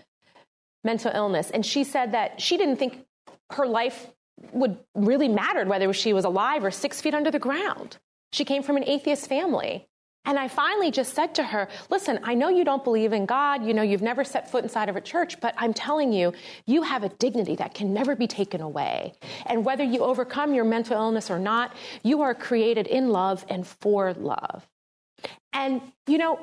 mental 0.82 1.10
illness. 1.14 1.50
And 1.50 1.64
she 1.64 1.84
said 1.84 2.12
that 2.12 2.40
she 2.40 2.56
didn't 2.56 2.76
think 2.76 3.04
her 3.50 3.66
life 3.66 4.06
would 4.52 4.78
really 4.94 5.28
matter 5.28 5.64
whether 5.64 5.92
she 5.92 6.12
was 6.12 6.24
alive 6.24 6.64
or 6.64 6.70
six 6.70 7.00
feet 7.00 7.14
under 7.14 7.30
the 7.30 7.38
ground. 7.38 7.98
She 8.32 8.44
came 8.44 8.62
from 8.62 8.76
an 8.76 8.84
atheist 8.84 9.28
family. 9.28 9.88
And 10.26 10.38
I 10.38 10.48
finally 10.48 10.90
just 10.90 11.14
said 11.14 11.34
to 11.34 11.44
her, 11.44 11.68
listen, 11.90 12.18
I 12.22 12.34
know 12.34 12.48
you 12.48 12.64
don't 12.64 12.82
believe 12.82 13.12
in 13.12 13.26
God. 13.26 13.64
You 13.64 13.74
know, 13.74 13.82
you've 13.82 14.02
never 14.02 14.24
set 14.24 14.50
foot 14.50 14.64
inside 14.64 14.88
of 14.88 14.96
a 14.96 15.00
church, 15.00 15.38
but 15.40 15.54
I'm 15.58 15.74
telling 15.74 16.12
you, 16.12 16.32
you 16.66 16.82
have 16.82 17.04
a 17.04 17.10
dignity 17.10 17.56
that 17.56 17.74
can 17.74 17.92
never 17.92 18.16
be 18.16 18.26
taken 18.26 18.60
away. 18.60 19.12
And 19.44 19.64
whether 19.64 19.84
you 19.84 20.00
overcome 20.00 20.54
your 20.54 20.64
mental 20.64 20.96
illness 20.96 21.30
or 21.30 21.38
not, 21.38 21.74
you 22.02 22.22
are 22.22 22.34
created 22.34 22.86
in 22.86 23.10
love 23.10 23.44
and 23.48 23.66
for 23.66 24.14
love. 24.14 24.66
And, 25.52 25.82
you 26.06 26.18
know, 26.18 26.40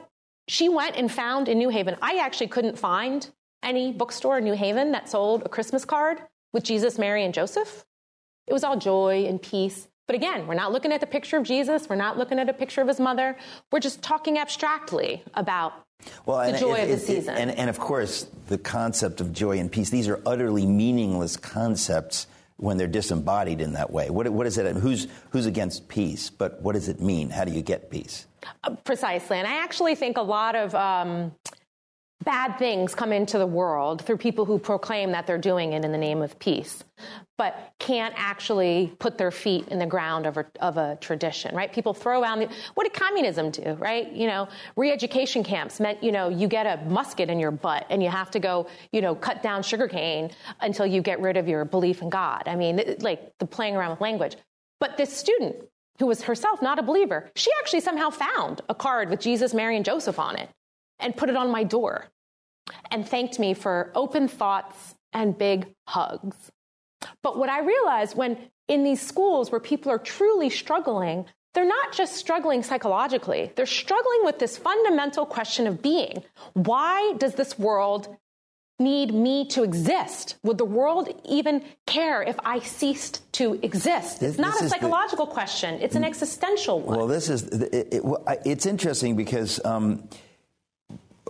she 0.48 0.70
went 0.70 0.96
and 0.96 1.12
found 1.12 1.48
in 1.48 1.58
New 1.58 1.70
Haven, 1.70 1.98
I 2.02 2.18
actually 2.18 2.48
couldn't 2.48 2.78
find 2.78 3.30
any 3.64 3.92
bookstore 3.92 4.38
in 4.38 4.44
New 4.44 4.56
Haven 4.56 4.92
that 4.92 5.10
sold 5.10 5.44
a 5.46 5.50
Christmas 5.50 5.86
card 5.86 6.22
with 6.54 6.64
Jesus, 6.64 6.98
Mary, 6.98 7.24
and 7.24 7.34
Joseph. 7.34 7.86
It 8.48 8.54
was 8.54 8.64
all 8.64 8.78
joy 8.78 9.26
and 9.28 9.42
peace. 9.42 9.88
But 10.12 10.18
again, 10.18 10.46
we're 10.46 10.56
not 10.56 10.74
looking 10.74 10.92
at 10.92 11.00
the 11.00 11.08
picture 11.08 11.38
of 11.38 11.44
Jesus. 11.44 11.88
We're 11.88 11.96
not 11.96 12.18
looking 12.18 12.38
at 12.38 12.50
a 12.50 12.54
picture 12.54 12.82
of 12.82 12.90
his 12.90 13.00
mother. 13.00 13.38
We're 13.72 13.80
just 13.80 14.02
talking 14.02 14.38
abstractly 14.38 15.24
about 15.36 15.72
well, 16.26 16.52
the 16.52 16.58
joy 16.58 16.80
it, 16.80 16.84
of 16.84 16.90
the 16.90 16.98
season. 16.98 17.38
and, 17.38 17.50
and 17.50 17.70
of 17.70 17.80
course, 17.80 18.28
the 18.48 18.58
concept 18.58 19.22
of 19.22 19.32
joy 19.32 19.58
and 19.58 19.72
peace, 19.72 19.90
these 19.90 20.10
are 20.10 20.22
utterly 20.26 20.66
meaningless 20.66 21.38
concepts 21.38 22.28
when 22.58 22.76
they're 22.76 22.88
disembodied 22.88 23.62
in 23.62 23.72
that 23.72 23.90
way? 23.94 24.10
What, 24.10 24.28
what 24.28 24.46
is 24.48 24.58
it? 24.58 24.76
Who's, 24.76 25.08
who's 25.30 25.46
against 25.46 25.88
peace? 25.88 26.30
But 26.30 26.62
what 26.62 26.74
does 26.74 26.90
it 26.90 27.00
mean? 27.00 27.30
How 27.30 27.46
do 27.46 27.54
you 27.54 27.62
get 27.62 27.90
peace? 27.90 28.26
Uh, 28.66 28.76
precisely. 28.84 29.38
And 29.38 29.48
I 29.48 29.64
actually 29.64 29.96
think 29.96 30.18
a 30.18 30.24
lot 30.24 30.58
of 30.58 30.76
um, 30.76 31.32
bad 32.24 32.58
things 32.60 32.94
come 32.94 33.12
into 33.12 33.38
the 33.38 33.48
world 33.48 34.04
through 34.04 34.18
people 34.18 34.46
who 34.46 34.60
proclaim 34.60 35.12
that 35.12 35.26
they're 35.26 35.38
doing 35.38 35.74
it 35.74 35.84
in 35.84 35.92
the 35.92 35.98
name 35.98 36.22
of 36.22 36.38
peace, 36.40 36.84
but 37.38 37.74
can't 37.80 38.14
actually 38.18 38.94
put 39.00 39.18
their 39.18 39.32
feet 39.32 39.68
in 39.70 39.80
the 39.80 39.86
ground 39.86 40.26
of 40.26 40.38
a, 40.38 40.46
of 40.60 40.78
a 40.78 40.98
tradition, 41.02 41.56
right? 41.56 41.74
People 41.74 41.94
throw 41.94 42.24
out, 42.24 42.40
what 42.76 42.84
did 42.84 42.94
communism 42.94 43.50
do, 43.50 43.74
right? 43.80 44.12
You 44.12 44.28
know, 44.28 44.48
re-education 44.76 45.44
camps 45.44 45.80
meant, 45.80 46.04
you 46.04 46.12
know, 46.12 46.30
you 46.30 46.48
get 46.48 46.66
a 46.66 46.84
musket 46.86 47.30
in 47.30 47.40
your 47.40 47.52
butt 47.52 47.88
and 47.90 48.04
you 48.04 48.10
have 48.10 48.30
to 48.32 48.40
go, 48.40 48.68
you 48.92 49.02
know, 49.02 49.16
cut 49.16 49.42
down 49.42 49.64
sugarcane 49.64 50.32
until 50.60 50.86
you 50.86 51.02
get 51.02 51.20
rid 51.20 51.38
of 51.38 51.48
your 51.48 51.66
belief 51.66 52.02
in 52.02 52.10
God. 52.10 52.44
I 52.46 52.56
mean, 52.56 52.82
like 53.00 53.34
the 53.40 53.46
playing 53.46 53.76
around 53.76 53.92
with 53.92 54.02
language. 54.02 54.36
But 54.80 54.98
this 54.98 55.16
student 55.16 55.56
who 56.00 56.08
was 56.08 56.24
herself 56.24 56.62
not 56.62 56.80
a 56.80 56.84
believer, 56.84 57.30
she 57.36 57.52
actually 57.60 57.82
somehow 57.82 58.10
found 58.10 58.62
a 58.70 58.76
card 58.76 59.10
with 59.10 59.20
Jesus, 59.20 59.54
Mary, 59.54 59.76
and 59.76 59.86
Joseph 59.86 60.18
on 60.18 60.36
it 60.36 60.50
and 61.02 61.16
put 61.16 61.30
it 61.30 61.36
on 61.36 61.52
my 61.52 61.64
door 61.64 62.06
and 62.90 63.08
thanked 63.08 63.40
me 63.40 63.54
for 63.54 63.92
open 63.96 64.28
thoughts 64.28 64.96
and 65.14 65.38
big 65.38 65.68
hugs. 65.88 66.52
But 67.24 67.38
what 67.38 67.50
I 67.50 67.62
realized 67.62 68.16
when 68.16 68.38
in 68.68 68.84
these 68.84 69.02
schools 69.02 69.52
where 69.52 69.60
people 69.60 69.92
are 69.92 70.00
truly 70.00 70.50
struggling, 70.50 71.26
they're 71.54 71.66
not 71.68 71.92
just 71.92 72.16
struggling 72.16 72.64
psychologically, 72.64 73.52
they're 73.56 73.66
struggling 73.66 74.24
with 74.24 74.40
this 74.40 74.58
fundamental 74.58 75.26
question 75.26 75.68
of 75.68 75.82
being. 75.82 76.24
Why 76.54 77.14
does 77.18 77.36
this 77.36 77.60
world 77.60 78.16
need 78.80 79.14
me 79.14 79.46
to 79.48 79.64
exist? 79.64 80.38
Would 80.44 80.58
the 80.58 80.66
world 80.66 81.10
even 81.26 81.64
care 81.86 82.24
if 82.24 82.38
I 82.44 82.60
ceased 82.60 83.22
to 83.34 83.60
exist? 83.62 84.24
It's 84.24 84.38
not 84.38 84.62
a 84.62 84.70
psychological 84.70 85.26
the, 85.26 85.34
question, 85.34 85.82
it's 85.82 85.96
an 85.96 86.04
existential 86.04 86.80
one. 86.80 86.98
Well, 86.98 87.08
this 87.08 87.30
is, 87.30 87.44
it, 87.44 87.94
it, 87.94 88.04
it's 88.46 88.66
interesting 88.66 89.16
because. 89.16 89.64
Um, 89.66 90.08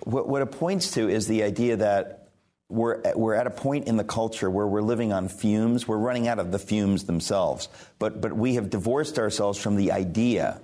what, 0.04 0.28
what 0.28 0.42
it 0.42 0.52
points 0.52 0.92
to 0.92 1.10
is 1.10 1.28
the 1.28 1.44
idea 1.44 1.78
that 1.78 2.30
we're, 2.70 3.02
we're 3.16 3.36
at 3.36 3.48
a 3.48 3.52
point 3.52 3.88
in 3.88 3.98
the 3.98 4.04
culture 4.04 4.50
where 4.50 4.66
we're 4.66 4.82
living 4.82 5.12
on 5.12 5.28
fumes. 5.28 5.88
We're 5.88 5.98
running 5.98 6.28
out 6.28 6.40
of 6.40 6.52
the 6.52 6.60
fumes 6.60 7.04
themselves. 7.04 7.68
But, 8.00 8.22
but 8.22 8.34
we 8.34 8.56
have 8.56 8.70
divorced 8.70 9.20
ourselves 9.20 9.60
from 9.60 9.76
the 9.76 9.92
idea 9.92 10.62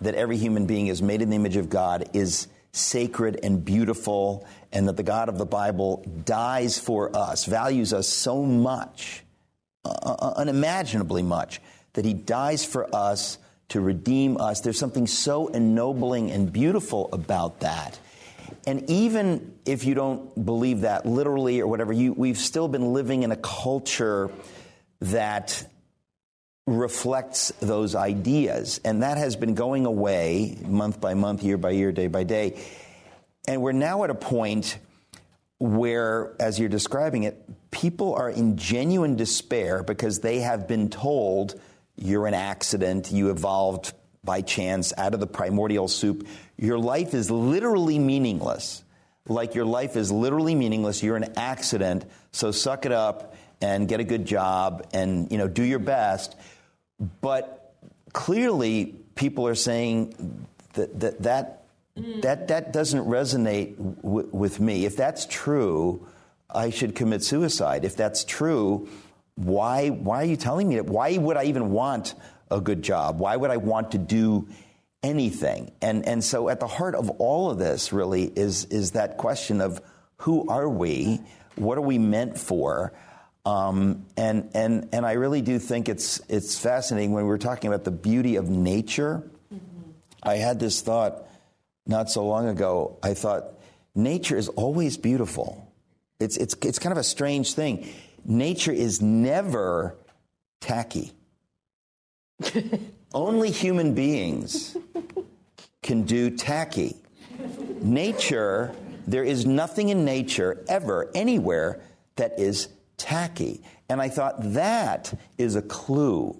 that 0.00 0.14
every 0.14 0.36
human 0.36 0.66
being 0.66 0.86
is 0.86 1.02
made 1.02 1.20
in 1.20 1.30
the 1.30 1.36
image 1.36 1.56
of 1.56 1.68
God, 1.68 2.10
is 2.14 2.46
sacred 2.70 3.40
and 3.42 3.64
beautiful, 3.64 4.46
and 4.72 4.86
that 4.86 4.96
the 4.96 5.02
God 5.02 5.28
of 5.28 5.38
the 5.38 5.46
Bible 5.46 6.04
dies 6.24 6.78
for 6.78 7.14
us, 7.16 7.44
values 7.44 7.92
us 7.92 8.06
so 8.06 8.44
much, 8.44 9.24
uh, 9.84 9.88
uh 9.88 10.34
unimaginably 10.36 11.24
much, 11.24 11.60
that 11.94 12.04
he 12.04 12.14
dies 12.14 12.64
for 12.64 12.94
us 12.94 13.38
to 13.70 13.80
redeem 13.80 14.36
us. 14.40 14.60
There's 14.60 14.78
something 14.78 15.08
so 15.08 15.48
ennobling 15.48 16.30
and 16.30 16.52
beautiful 16.52 17.08
about 17.12 17.60
that. 17.60 17.98
And 18.66 18.88
even 18.90 19.58
if 19.64 19.84
you 19.84 19.94
don't 19.94 20.44
believe 20.44 20.82
that 20.82 21.06
literally 21.06 21.60
or 21.60 21.66
whatever, 21.66 21.92
you, 21.92 22.12
we've 22.12 22.38
still 22.38 22.68
been 22.68 22.92
living 22.92 23.22
in 23.22 23.32
a 23.32 23.36
culture 23.36 24.30
that 25.00 25.64
reflects 26.66 27.52
those 27.60 27.94
ideas. 27.94 28.80
And 28.84 29.02
that 29.02 29.16
has 29.16 29.36
been 29.36 29.54
going 29.54 29.86
away 29.86 30.58
month 30.66 31.00
by 31.00 31.14
month, 31.14 31.42
year 31.42 31.56
by 31.56 31.70
year, 31.70 31.92
day 31.92 32.08
by 32.08 32.24
day. 32.24 32.60
And 33.46 33.62
we're 33.62 33.72
now 33.72 34.04
at 34.04 34.10
a 34.10 34.14
point 34.14 34.78
where, 35.58 36.36
as 36.38 36.60
you're 36.60 36.68
describing 36.68 37.24
it, 37.24 37.70
people 37.70 38.14
are 38.14 38.30
in 38.30 38.56
genuine 38.56 39.16
despair 39.16 39.82
because 39.82 40.20
they 40.20 40.40
have 40.40 40.68
been 40.68 40.90
told 40.90 41.58
you're 41.96 42.26
an 42.26 42.34
accident, 42.34 43.10
you 43.10 43.30
evolved 43.30 43.92
by 44.24 44.40
chance 44.42 44.92
out 44.96 45.14
of 45.14 45.20
the 45.20 45.26
primordial 45.26 45.88
soup. 45.88 46.26
Your 46.56 46.78
life 46.78 47.14
is 47.14 47.30
literally 47.30 47.98
meaningless. 47.98 48.82
Like 49.26 49.54
your 49.54 49.66
life 49.66 49.96
is 49.96 50.10
literally 50.10 50.54
meaningless. 50.54 51.02
You're 51.02 51.16
an 51.16 51.32
accident. 51.36 52.04
So 52.32 52.50
suck 52.50 52.86
it 52.86 52.92
up 52.92 53.34
and 53.60 53.88
get 53.88 54.00
a 54.00 54.04
good 54.04 54.24
job 54.24 54.86
and 54.92 55.30
you 55.30 55.38
know 55.38 55.48
do 55.48 55.62
your 55.62 55.78
best. 55.78 56.36
But 57.20 57.74
clearly, 58.12 58.96
people 59.14 59.46
are 59.46 59.54
saying 59.54 60.46
that 60.74 61.00
that 61.00 61.22
that 61.22 61.64
that, 62.22 62.48
that 62.48 62.72
doesn't 62.72 63.06
resonate 63.06 63.76
w- 64.02 64.28
with 64.32 64.60
me. 64.60 64.84
If 64.84 64.96
that's 64.96 65.26
true, 65.26 66.06
I 66.48 66.70
should 66.70 66.94
commit 66.94 67.24
suicide. 67.24 67.84
If 67.84 67.96
that's 67.96 68.24
true, 68.24 68.88
why 69.34 69.90
why 69.90 70.22
are 70.22 70.26
you 70.26 70.36
telling 70.36 70.68
me 70.68 70.76
that? 70.76 70.86
Why 70.86 71.16
would 71.18 71.36
I 71.36 71.44
even 71.44 71.70
want 71.70 72.14
a 72.50 72.60
good 72.60 72.82
job? 72.82 73.18
Why 73.20 73.36
would 73.36 73.50
I 73.50 73.56
want 73.56 73.92
to 73.92 73.98
do 73.98 74.48
anything? 75.02 75.72
And, 75.80 76.06
and 76.06 76.22
so 76.22 76.48
at 76.48 76.60
the 76.60 76.66
heart 76.66 76.94
of 76.94 77.10
all 77.10 77.50
of 77.50 77.58
this 77.58 77.92
really 77.92 78.24
is, 78.24 78.64
is 78.66 78.92
that 78.92 79.16
question 79.16 79.60
of 79.60 79.80
who 80.18 80.48
are 80.48 80.68
we? 80.68 81.20
What 81.56 81.78
are 81.78 81.82
we 81.82 81.98
meant 81.98 82.38
for? 82.38 82.92
Um, 83.46 84.04
and, 84.16 84.50
and, 84.54 84.88
and 84.92 85.06
I 85.06 85.12
really 85.12 85.40
do 85.40 85.58
think 85.58 85.88
it's, 85.88 86.20
it's 86.28 86.58
fascinating 86.58 87.12
when 87.12 87.26
we're 87.26 87.38
talking 87.38 87.68
about 87.68 87.84
the 87.84 87.90
beauty 87.90 88.36
of 88.36 88.48
nature. 88.50 89.22
Mm-hmm. 89.52 89.90
I 90.22 90.36
had 90.36 90.60
this 90.60 90.80
thought 90.80 91.26
not 91.86 92.10
so 92.10 92.26
long 92.26 92.48
ago. 92.48 92.98
I 93.02 93.14
thought, 93.14 93.54
nature 93.94 94.36
is 94.36 94.48
always 94.48 94.96
beautiful. 94.96 95.72
It's, 96.20 96.36
it's, 96.36 96.54
it's 96.62 96.78
kind 96.78 96.92
of 96.92 96.98
a 96.98 97.04
strange 97.04 97.54
thing. 97.54 97.88
Nature 98.24 98.72
is 98.72 99.00
never 99.00 99.96
tacky. 100.60 101.12
Only 103.14 103.50
human 103.50 103.94
beings 103.94 104.76
can 105.82 106.02
do 106.02 106.30
tacky. 106.30 106.96
Nature, 107.80 108.74
there 109.06 109.24
is 109.24 109.46
nothing 109.46 109.88
in 109.88 110.04
nature 110.04 110.64
ever, 110.68 111.10
anywhere, 111.14 111.80
that 112.16 112.38
is 112.38 112.68
tacky. 112.96 113.62
And 113.88 114.00
I 114.00 114.08
thought 114.08 114.36
that 114.54 115.14
is 115.38 115.56
a 115.56 115.62
clue 115.62 116.38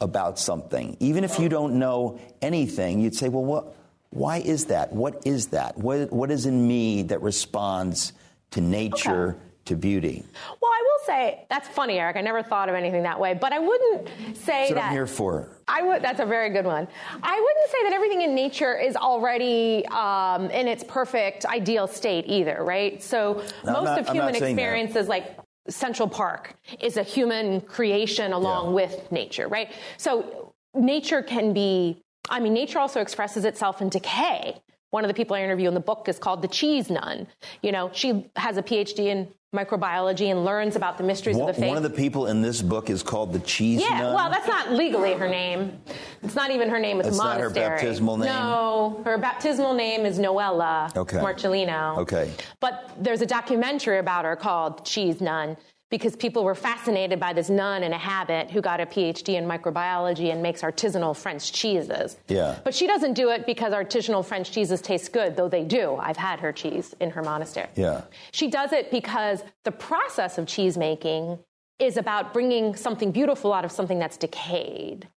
about 0.00 0.38
something. 0.38 0.96
Even 1.00 1.24
if 1.24 1.38
you 1.40 1.48
don't 1.48 1.78
know 1.78 2.20
anything, 2.40 3.00
you'd 3.00 3.16
say, 3.16 3.28
well, 3.28 3.44
what, 3.44 3.74
why 4.10 4.38
is 4.38 4.66
that? 4.66 4.92
What 4.92 5.26
is 5.26 5.48
that? 5.48 5.76
What, 5.76 6.12
what 6.12 6.30
is 6.30 6.46
in 6.46 6.68
me 6.68 7.02
that 7.04 7.20
responds 7.22 8.12
to 8.52 8.60
nature? 8.60 9.30
Okay 9.30 9.42
to 9.68 9.76
beauty. 9.76 10.24
Well, 10.60 10.67
say 11.08 11.46
that's 11.50 11.66
funny, 11.68 11.98
Eric. 11.98 12.16
I 12.16 12.20
never 12.20 12.42
thought 12.42 12.68
of 12.68 12.74
anything 12.74 13.02
that 13.02 13.18
way, 13.18 13.34
but 13.34 13.52
I 13.52 13.58
wouldn't 13.58 14.08
say 14.36 14.68
that's 14.68 14.74
that. 14.74 14.84
I'm 14.86 14.92
here 14.92 15.06
for. 15.06 15.56
I 15.66 15.82
would. 15.82 16.02
That's 16.02 16.20
a 16.20 16.26
very 16.26 16.50
good 16.50 16.64
one. 16.64 16.86
I 17.22 17.40
wouldn't 17.40 17.70
say 17.70 17.82
that 17.84 17.92
everything 17.92 18.22
in 18.22 18.34
nature 18.34 18.78
is 18.78 18.94
already 18.94 19.84
um, 19.86 20.50
in 20.50 20.68
its 20.68 20.84
perfect, 20.84 21.44
ideal 21.46 21.86
state 21.86 22.24
either, 22.28 22.62
right? 22.62 23.02
So 23.02 23.42
no, 23.64 23.72
most 23.72 23.84
not, 23.84 24.00
of 24.00 24.08
human 24.08 24.34
experiences, 24.34 25.08
like 25.08 25.36
Central 25.68 26.08
Park, 26.08 26.54
is 26.80 26.96
a 26.96 27.02
human 27.02 27.60
creation 27.62 28.32
along 28.32 28.66
yeah. 28.66 28.72
with 28.72 29.12
nature, 29.12 29.48
right? 29.48 29.72
So 29.96 30.54
nature 30.74 31.22
can 31.22 31.52
be. 31.52 32.02
I 32.30 32.40
mean, 32.40 32.52
nature 32.52 32.78
also 32.78 33.00
expresses 33.00 33.46
itself 33.46 33.80
in 33.80 33.88
decay. 33.88 34.60
One 34.90 35.04
of 35.04 35.08
the 35.08 35.14
people 35.14 35.36
I 35.36 35.42
interview 35.42 35.68
in 35.68 35.74
the 35.74 35.80
book 35.80 36.08
is 36.08 36.18
called 36.18 36.40
the 36.42 36.48
cheese 36.48 36.90
nun. 36.90 37.26
You 37.62 37.72
know, 37.72 37.90
she 37.92 38.26
has 38.36 38.56
a 38.56 38.62
PhD 38.62 39.06
in 39.06 39.28
microbiology 39.54 40.30
and 40.30 40.44
learns 40.44 40.76
about 40.76 40.98
the 40.98 41.04
mysteries 41.04 41.36
one, 41.36 41.48
of 41.48 41.56
the 41.56 41.62
faith. 41.62 41.68
One 41.68 41.78
of 41.78 41.82
the 41.82 41.90
people 41.90 42.26
in 42.26 42.42
this 42.42 42.60
book 42.60 42.90
is 42.90 43.02
called 43.02 43.32
the 43.32 43.38
cheese 43.40 43.80
yeah, 43.80 44.00
nun. 44.00 44.14
well, 44.14 44.30
that's 44.30 44.46
not 44.46 44.72
legally 44.72 45.14
her 45.14 45.28
name. 45.28 45.80
It's 46.22 46.34
not 46.34 46.50
even 46.50 46.68
her 46.68 46.78
name. 46.78 46.98
It's 46.98 47.08
that's 47.08 47.18
monastery. 47.18 47.62
not 47.62 47.70
her 47.70 47.76
baptismal 47.76 48.16
name. 48.18 48.26
No, 48.26 49.00
her 49.06 49.16
baptismal 49.16 49.72
name 49.72 50.04
is 50.04 50.18
Noella 50.18 50.94
okay. 50.94 51.18
Marcellino. 51.18 51.96
Okay. 51.98 52.30
But 52.60 52.92
there's 52.98 53.22
a 53.22 53.26
documentary 53.26 53.98
about 53.98 54.26
her 54.26 54.36
called 54.36 54.84
Cheese 54.84 55.22
Nun, 55.22 55.56
because 55.90 56.14
people 56.16 56.44
were 56.44 56.54
fascinated 56.54 57.18
by 57.18 57.32
this 57.32 57.48
nun 57.48 57.82
in 57.82 57.92
a 57.92 57.98
habit 57.98 58.50
who 58.50 58.60
got 58.60 58.80
a 58.80 58.86
PhD 58.86 59.34
in 59.34 59.44
microbiology 59.46 60.30
and 60.30 60.42
makes 60.42 60.60
artisanal 60.62 61.16
French 61.16 61.52
cheeses. 61.52 62.16
Yeah. 62.28 62.58
But 62.62 62.74
she 62.74 62.86
doesn't 62.86 63.14
do 63.14 63.30
it 63.30 63.46
because 63.46 63.72
artisanal 63.72 64.24
French 64.24 64.52
cheeses 64.52 64.82
taste 64.82 65.12
good, 65.12 65.36
though 65.36 65.48
they 65.48 65.64
do. 65.64 65.96
I've 65.96 66.16
had 66.16 66.40
her 66.40 66.52
cheese 66.52 66.94
in 67.00 67.10
her 67.10 67.22
monastery. 67.22 67.68
Yeah. 67.74 68.02
She 68.32 68.48
does 68.48 68.72
it 68.72 68.90
because 68.90 69.42
the 69.64 69.72
process 69.72 70.36
of 70.36 70.46
cheese 70.46 70.76
making 70.76 71.38
is 71.78 71.96
about 71.96 72.32
bringing 72.32 72.74
something 72.74 73.12
beautiful 73.12 73.52
out 73.52 73.64
of 73.64 73.72
something 73.72 73.98
that's 73.98 74.16
decayed. 74.16 75.08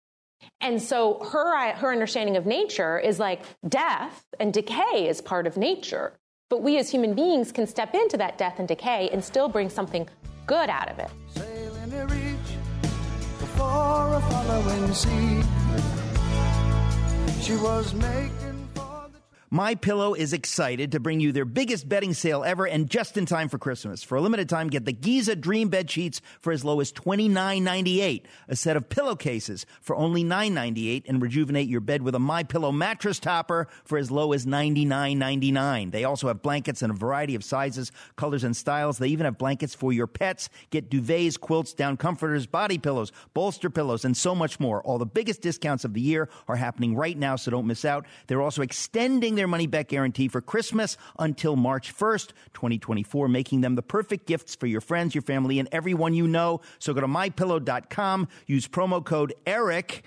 And 0.60 0.82
so 0.82 1.20
her 1.32 1.74
her 1.74 1.92
understanding 1.92 2.38
of 2.38 2.46
nature 2.46 2.98
is 2.98 3.20
like 3.20 3.44
death 3.68 4.26
and 4.40 4.54
decay 4.54 5.08
is 5.08 5.22
part 5.22 5.48
of 5.48 5.58
nature. 5.58 6.14
But 6.50 6.62
we 6.62 6.78
as 6.78 6.90
human 6.90 7.14
beings 7.14 7.52
can 7.52 7.66
step 7.68 7.94
into 7.96 8.18
that 8.18 8.38
death 8.38 8.60
and 8.60 8.68
decay 8.68 9.10
and 9.12 9.24
still 9.24 9.50
bring 9.50 9.70
something 9.70 10.08
good 10.46 10.70
out 10.70 10.90
of 10.90 11.00
it. 11.00 11.10
My 19.54 19.76
Pillow 19.76 20.14
is 20.14 20.32
excited 20.32 20.94
to 20.94 21.02
bring 21.02 21.20
you 21.20 21.34
their 21.34 21.44
biggest 21.44 21.90
bedding 21.90 22.14
sale 22.14 22.46
ever 22.46 22.66
and 22.66 22.90
just 22.90 23.18
in 23.18 23.26
time 23.26 23.50
for 23.50 23.58
Christmas. 23.58 24.02
For 24.02 24.16
a 24.16 24.22
limited 24.22 24.48
time, 24.48 24.70
get 24.70 24.86
the 24.86 24.94
Giza 24.94 25.36
Dream 25.36 25.68
Bed 25.68 25.92
Sheets 25.92 26.22
for 26.40 26.54
as 26.54 26.64
low 26.64 26.80
as 26.80 26.94
$29.98, 26.94 28.24
a 28.48 28.56
set 28.56 28.78
of 28.78 28.88
pillowcases 28.88 29.66
for 29.82 29.94
only 29.98 30.24
$9.98, 30.24 31.04
and 31.06 31.22
rejuvenate 31.22 31.68
your 31.68 31.82
bed 31.82 32.02
with 32.02 32.16
a 32.16 32.20
My 32.20 32.44
Pillow 32.44 32.72
mattress 32.72 33.20
topper 33.20 33.68
for 33.84 33.98
as 33.98 34.10
low 34.10 34.32
as 34.32 34.46
$99.99. 34.46 35.92
They 35.92 36.06
also 36.06 36.30
have 36.30 36.42
blankets 36.42 36.82
in 36.82 36.90
a 36.90 36.94
variety 36.94 37.36
of 37.36 37.44
sizes, 37.44 37.92
colors, 38.16 38.46
and 38.46 38.56
styles. 38.56 39.00
They 39.00 39.10
even 39.10 39.26
have 39.26 39.38
blankets 39.38 39.76
for 39.76 39.92
your 39.92 40.08
pets. 40.08 40.48
Get 40.70 40.90
duvets, 40.90 41.38
quilts, 41.38 41.74
down 41.74 41.98
comforters, 41.98 42.46
body 42.48 42.78
pillows, 42.78 43.12
bolster 43.34 43.70
pillows, 43.70 44.06
and 44.06 44.16
so 44.16 44.34
much 44.34 44.62
more. 44.62 44.82
All 44.84 44.98
the 44.98 45.06
biggest 45.06 45.42
discounts 45.42 45.84
of 45.84 45.94
the 45.94 46.00
year 46.00 46.30
are 46.48 46.56
happening 46.56 46.96
right 46.96 47.18
now, 47.18 47.36
so 47.36 47.52
don't 47.52 47.68
miss 47.68 47.84
out. 47.84 48.06
They're 48.28 48.42
also 48.42 48.62
extending 48.62 49.41
their 49.42 49.48
money 49.48 49.66
back 49.66 49.88
guarantee 49.88 50.28
for 50.28 50.40
Christmas 50.40 50.98
until 51.18 51.56
March 51.56 51.98
1st, 51.98 52.34
2024, 52.54 53.28
making 53.28 53.62
them 53.62 53.74
the 53.74 53.82
perfect 53.82 54.28
gifts 54.28 54.54
for 54.54 54.68
your 54.68 54.82
friends, 54.82 55.16
your 55.16 55.24
family, 55.24 55.58
and 55.58 55.68
everyone 55.72 56.14
you 56.14 56.28
know. 56.28 56.62
So 56.78 56.94
go 56.94 57.02
to 57.02 57.08
mypillow.com, 57.08 58.28
use 58.46 58.68
promo 58.68 59.04
code 59.04 59.34
ERIC, 59.48 60.04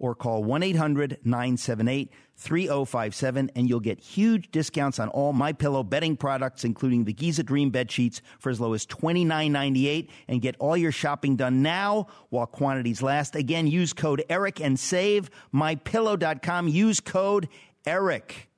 or 0.00 0.16
call 0.16 0.42
1 0.42 0.64
800 0.64 1.18
978 1.24 2.10
3057 2.36 3.52
and 3.54 3.68
you'll 3.68 3.78
get 3.78 4.00
huge 4.00 4.50
discounts 4.50 4.98
on 4.98 5.08
all 5.10 5.32
my 5.32 5.52
pillow 5.52 5.84
bedding 5.84 6.16
products 6.16 6.64
including 6.64 7.04
the 7.04 7.12
Giza 7.12 7.44
Dream 7.44 7.70
bed 7.70 7.88
sheets 7.88 8.20
for 8.40 8.50
as 8.50 8.60
low 8.60 8.72
as 8.72 8.84
$29.98 8.86 10.08
and 10.26 10.42
get 10.42 10.56
all 10.58 10.76
your 10.76 10.90
shopping 10.90 11.36
done 11.36 11.62
now 11.62 12.08
while 12.30 12.46
quantities 12.46 13.00
last. 13.00 13.36
Again, 13.36 13.68
use 13.68 13.92
code 13.92 14.24
ERIC 14.28 14.60
and 14.60 14.78
save 14.78 15.30
mypillow.com. 15.54 16.66
Use 16.66 16.98
code 16.98 17.48
ERIC. 17.86 18.48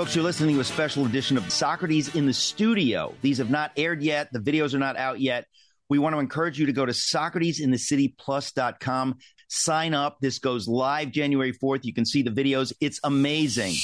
Folks, 0.00 0.16
you're 0.16 0.24
listening 0.24 0.54
to 0.54 0.62
a 0.62 0.64
special 0.64 1.04
edition 1.04 1.36
of 1.36 1.52
Socrates 1.52 2.14
in 2.14 2.24
the 2.24 2.32
Studio. 2.32 3.12
These 3.20 3.36
have 3.36 3.50
not 3.50 3.70
aired 3.76 4.02
yet. 4.02 4.32
The 4.32 4.38
videos 4.38 4.72
are 4.72 4.78
not 4.78 4.96
out 4.96 5.20
yet. 5.20 5.44
We 5.90 5.98
want 5.98 6.14
to 6.14 6.20
encourage 6.20 6.58
you 6.58 6.64
to 6.64 6.72
go 6.72 6.86
to 6.86 6.92
SocratesInTheCityPlus.com. 6.92 9.18
Sign 9.48 9.92
up. 9.92 10.16
This 10.22 10.38
goes 10.38 10.66
live 10.66 11.10
January 11.10 11.52
4th. 11.52 11.84
You 11.84 11.92
can 11.92 12.06
see 12.06 12.22
the 12.22 12.30
videos. 12.30 12.72
It's 12.80 12.98
amazing. 13.04 13.74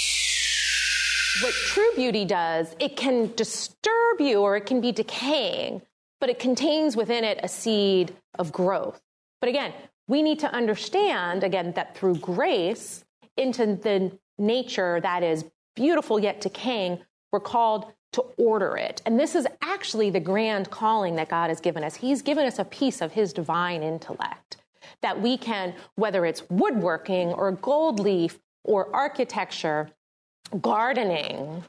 What 1.42 1.52
true 1.52 1.90
beauty 1.94 2.24
does, 2.24 2.74
it 2.78 2.96
can 2.96 3.32
disturb 3.34 4.20
you 4.20 4.40
or 4.40 4.56
it 4.56 4.64
can 4.64 4.80
be 4.80 4.90
decaying, 4.90 5.82
but 6.18 6.30
it 6.30 6.38
contains 6.38 6.96
within 6.96 7.24
it 7.24 7.40
a 7.42 7.48
seed 7.48 8.16
of 8.38 8.52
growth. 8.52 9.02
But 9.40 9.50
again, 9.50 9.74
we 10.08 10.22
need 10.22 10.38
to 10.40 10.52
understand, 10.52 11.44
again, 11.44 11.72
that 11.72 11.94
through 11.96 12.16
grace 12.16 13.04
into 13.36 13.66
the 13.66 14.18
nature 14.38 14.98
that 15.02 15.22
is 15.22 15.44
beautiful 15.74 16.18
yet 16.18 16.40
decaying, 16.40 17.00
we're 17.32 17.40
called 17.40 17.92
to 18.12 18.22
order 18.38 18.78
it. 18.78 19.02
And 19.04 19.20
this 19.20 19.34
is 19.34 19.46
actually 19.60 20.08
the 20.08 20.20
grand 20.20 20.70
calling 20.70 21.16
that 21.16 21.28
God 21.28 21.50
has 21.50 21.60
given 21.60 21.84
us. 21.84 21.96
He's 21.96 22.22
given 22.22 22.46
us 22.46 22.58
a 22.58 22.64
piece 22.64 23.02
of 23.02 23.12
His 23.12 23.34
divine 23.34 23.82
intellect 23.82 24.56
that 25.02 25.20
we 25.20 25.36
can, 25.36 25.74
whether 25.96 26.24
it's 26.24 26.48
woodworking 26.48 27.28
or 27.28 27.52
gold 27.52 28.00
leaf 28.00 28.38
or 28.64 28.94
architecture, 28.94 29.90
gardening, 30.60 31.64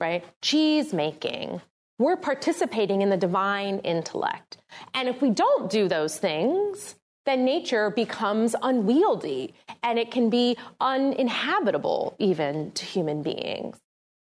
right, 0.00 0.24
cheese 0.42 0.92
making, 0.92 1.60
we're 1.98 2.16
participating 2.16 3.02
in 3.02 3.10
the 3.10 3.16
divine 3.16 3.78
intellect. 3.80 4.58
And 4.94 5.08
if 5.08 5.22
we 5.22 5.30
don't 5.30 5.70
do 5.70 5.88
those 5.88 6.18
things, 6.18 6.96
then 7.24 7.44
nature 7.44 7.90
becomes 7.90 8.56
unwieldy 8.62 9.54
and 9.82 9.98
it 9.98 10.10
can 10.10 10.28
be 10.28 10.56
uninhabitable 10.80 12.16
even 12.18 12.72
to 12.72 12.84
human 12.84 13.22
beings. 13.22 13.78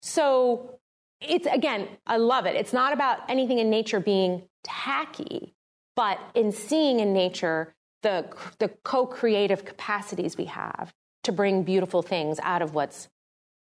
So 0.02 0.80
it's 1.22 1.48
again, 1.48 1.88
I 2.06 2.18
love 2.18 2.46
it. 2.46 2.56
It's 2.56 2.74
not 2.74 2.94
about 2.94 3.20
anything 3.28 3.60
in 3.60 3.70
nature 3.70 4.00
being 4.00 4.44
tacky, 4.64 5.56
but 5.96 6.20
in 6.36 6.52
seeing 6.52 7.00
in 7.00 7.14
nature 7.14 7.74
the, 8.04 8.28
the 8.60 8.68
co 8.84 9.08
creative 9.08 9.66
capacities 9.66 10.38
we 10.38 10.46
have 10.46 10.94
to 11.24 11.32
bring 11.32 11.64
beautiful 11.64 12.04
things 12.04 12.40
out 12.44 12.62
of 12.62 12.76
what's 12.76 13.10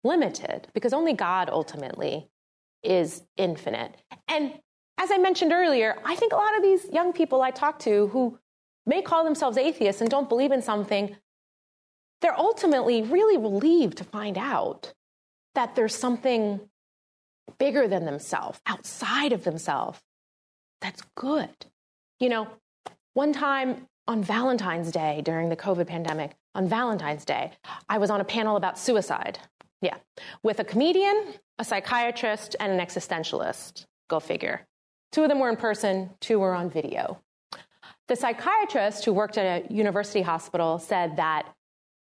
limited, 0.06 0.68
because 0.74 0.94
only 0.94 1.13
God 1.13 1.50
ultimately 1.50 2.30
is 2.84 3.24
infinite. 3.36 3.96
And 4.28 4.54
as 4.98 5.12
I 5.12 5.18
mentioned 5.18 5.52
earlier, 5.52 5.98
I 6.06 6.15
think 6.15 6.32
a 6.32 6.38
lot 6.38 6.56
of 6.56 6.63
these 6.63 6.86
young 6.91 7.12
people 7.12 7.41
I 7.41 7.52
talk 7.52 7.80
to 7.80 8.08
who 8.08 8.39
may 8.86 9.02
call 9.02 9.24
themselves 9.24 9.58
atheists 9.58 10.02
and 10.02 10.10
don't 10.10 10.30
believe 10.30 10.52
in 10.52 10.62
something, 10.62 11.15
they're 12.22 12.39
ultimately 12.39 13.02
really 13.02 13.38
relieved 13.38 13.98
to 13.98 14.04
find 14.04 14.38
out 14.38 14.94
that 15.56 15.76
there's 15.76 15.96
something 15.96 16.62
bigger 17.58 17.88
than 17.88 18.06
themselves, 18.06 18.60
outside 18.65 19.32
of 19.34 19.44
themselves, 19.44 20.00
that's 20.82 21.02
good. 21.15 21.50
You 22.20 22.30
know, 22.30 22.48
one 23.13 23.34
time 23.34 23.88
on 24.08 24.24
Valentine's 24.24 24.91
Day 24.91 25.22
during 25.24 25.50
the 25.50 25.56
COVID 25.56 25.88
pandemic, 25.88 26.32
on 26.54 26.68
Valentine's 26.68 27.26
Day, 27.26 27.52
I 27.89 27.98
was 27.98 28.10
on 28.10 28.22
a 28.22 28.26
panel 28.26 28.56
about 28.56 28.78
suicide. 28.78 29.39
Yeah, 29.86 29.98
with 30.41 30.60
a 30.60 30.63
comedian, 30.63 31.36
a 31.60 31.63
psychiatrist, 31.63 32.56
and 32.60 32.71
an 32.71 32.84
existentialist. 32.84 33.86
Go 34.08 34.19
figure. 34.19 34.65
Two 35.12 35.21
of 35.21 35.30
them 35.30 35.38
were 35.38 35.48
in 35.48 35.58
person, 35.58 36.10
two 36.19 36.39
were 36.39 36.56
on 36.56 36.71
video. 36.71 37.21
The 38.08 38.15
psychiatrist 38.15 39.06
who 39.06 39.13
worked 39.13 39.38
at 39.38 39.45
a 39.69 39.71
university 39.71 40.24
hospital 40.24 40.80
said 40.80 41.17
that, 41.17 41.54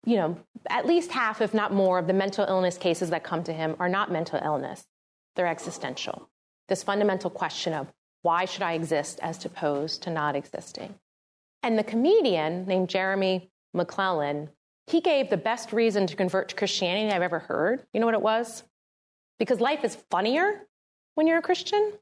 you 0.06 0.16
know, 0.16 0.38
at 0.70 0.86
least 0.86 1.12
half, 1.12 1.42
if 1.42 1.52
not 1.52 1.74
more, 1.74 1.98
of 1.98 2.06
the 2.06 2.14
mental 2.14 2.46
illness 2.46 2.78
cases 2.78 3.10
that 3.10 3.22
come 3.22 3.44
to 3.44 3.52
him 3.52 3.76
are 3.78 3.88
not 3.90 4.10
mental 4.10 4.40
illness, 4.42 4.86
they're 5.36 5.46
existential. 5.46 6.30
This 6.68 6.82
fundamental 6.82 7.28
question 7.28 7.74
of 7.74 7.92
why 8.22 8.46
should 8.46 8.62
I 8.62 8.72
exist 8.72 9.20
as 9.22 9.44
opposed 9.44 10.04
to 10.04 10.10
not 10.10 10.36
existing? 10.36 10.94
And 11.62 11.78
the 11.78 11.84
comedian 11.84 12.64
named 12.64 12.88
Jeremy 12.88 13.50
McLellan, 13.76 14.48
he 14.90 15.00
gave 15.00 15.30
the 15.30 15.36
best 15.36 15.72
reason 15.72 16.06
to 16.06 16.16
convert 16.16 16.48
to 16.48 16.56
Christianity 16.56 17.14
I've 17.14 17.22
ever 17.22 17.38
heard. 17.38 17.84
You 17.92 18.00
know 18.00 18.06
what 18.06 18.14
it 18.14 18.22
was? 18.22 18.62
Because 19.38 19.60
life 19.60 19.84
is 19.84 19.96
funnier 20.10 20.66
when 21.14 21.26
you're 21.26 21.38
a 21.38 21.42
Christian. 21.42 21.92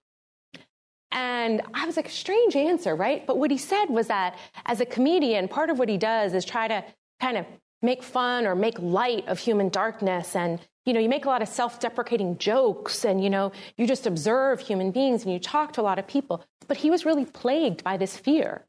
And 1.11 1.63
I 1.75 1.87
was 1.87 1.97
like, 1.97 2.09
strange 2.11 2.57
answer, 2.57 2.95
right? 2.95 3.27
But 3.27 3.39
what 3.39 3.51
he 3.51 3.59
said 3.59 3.87
was 3.87 4.09
that 4.09 4.39
as 4.65 4.81
a 4.81 4.87
comedian, 4.87 5.49
part 5.49 5.71
of 5.71 5.79
what 5.79 5.89
he 5.89 5.97
does 5.97 6.35
is 6.35 6.45
try 6.45 6.69
to 6.69 6.85
kind 7.21 7.37
of 7.37 7.47
make 7.83 8.03
fun 8.03 8.47
or 8.47 8.55
make 8.55 8.79
light 8.79 9.27
of 9.29 9.39
human 9.39 9.69
darkness. 9.69 10.37
And, 10.37 10.61
you 10.85 10.93
know, 10.93 11.01
you 11.01 11.09
make 11.09 11.25
a 11.25 11.29
lot 11.29 11.43
of 11.43 11.49
self 11.49 11.81
deprecating 11.81 12.39
jokes 12.39 13.05
and, 13.05 13.23
you 13.23 13.31
know, 13.31 13.53
you 13.77 13.87
just 13.87 14.07
observe 14.07 14.61
human 14.61 14.91
beings 14.91 15.25
and 15.25 15.33
you 15.33 15.39
talk 15.39 15.73
to 15.75 15.81
a 15.81 15.83
lot 15.83 15.99
of 15.99 16.07
people. 16.07 16.45
But 16.69 16.79
he 16.79 16.91
was 16.91 17.05
really 17.05 17.25
plagued 17.25 17.83
by 17.85 17.97
this 17.97 18.17
fear 18.17 18.65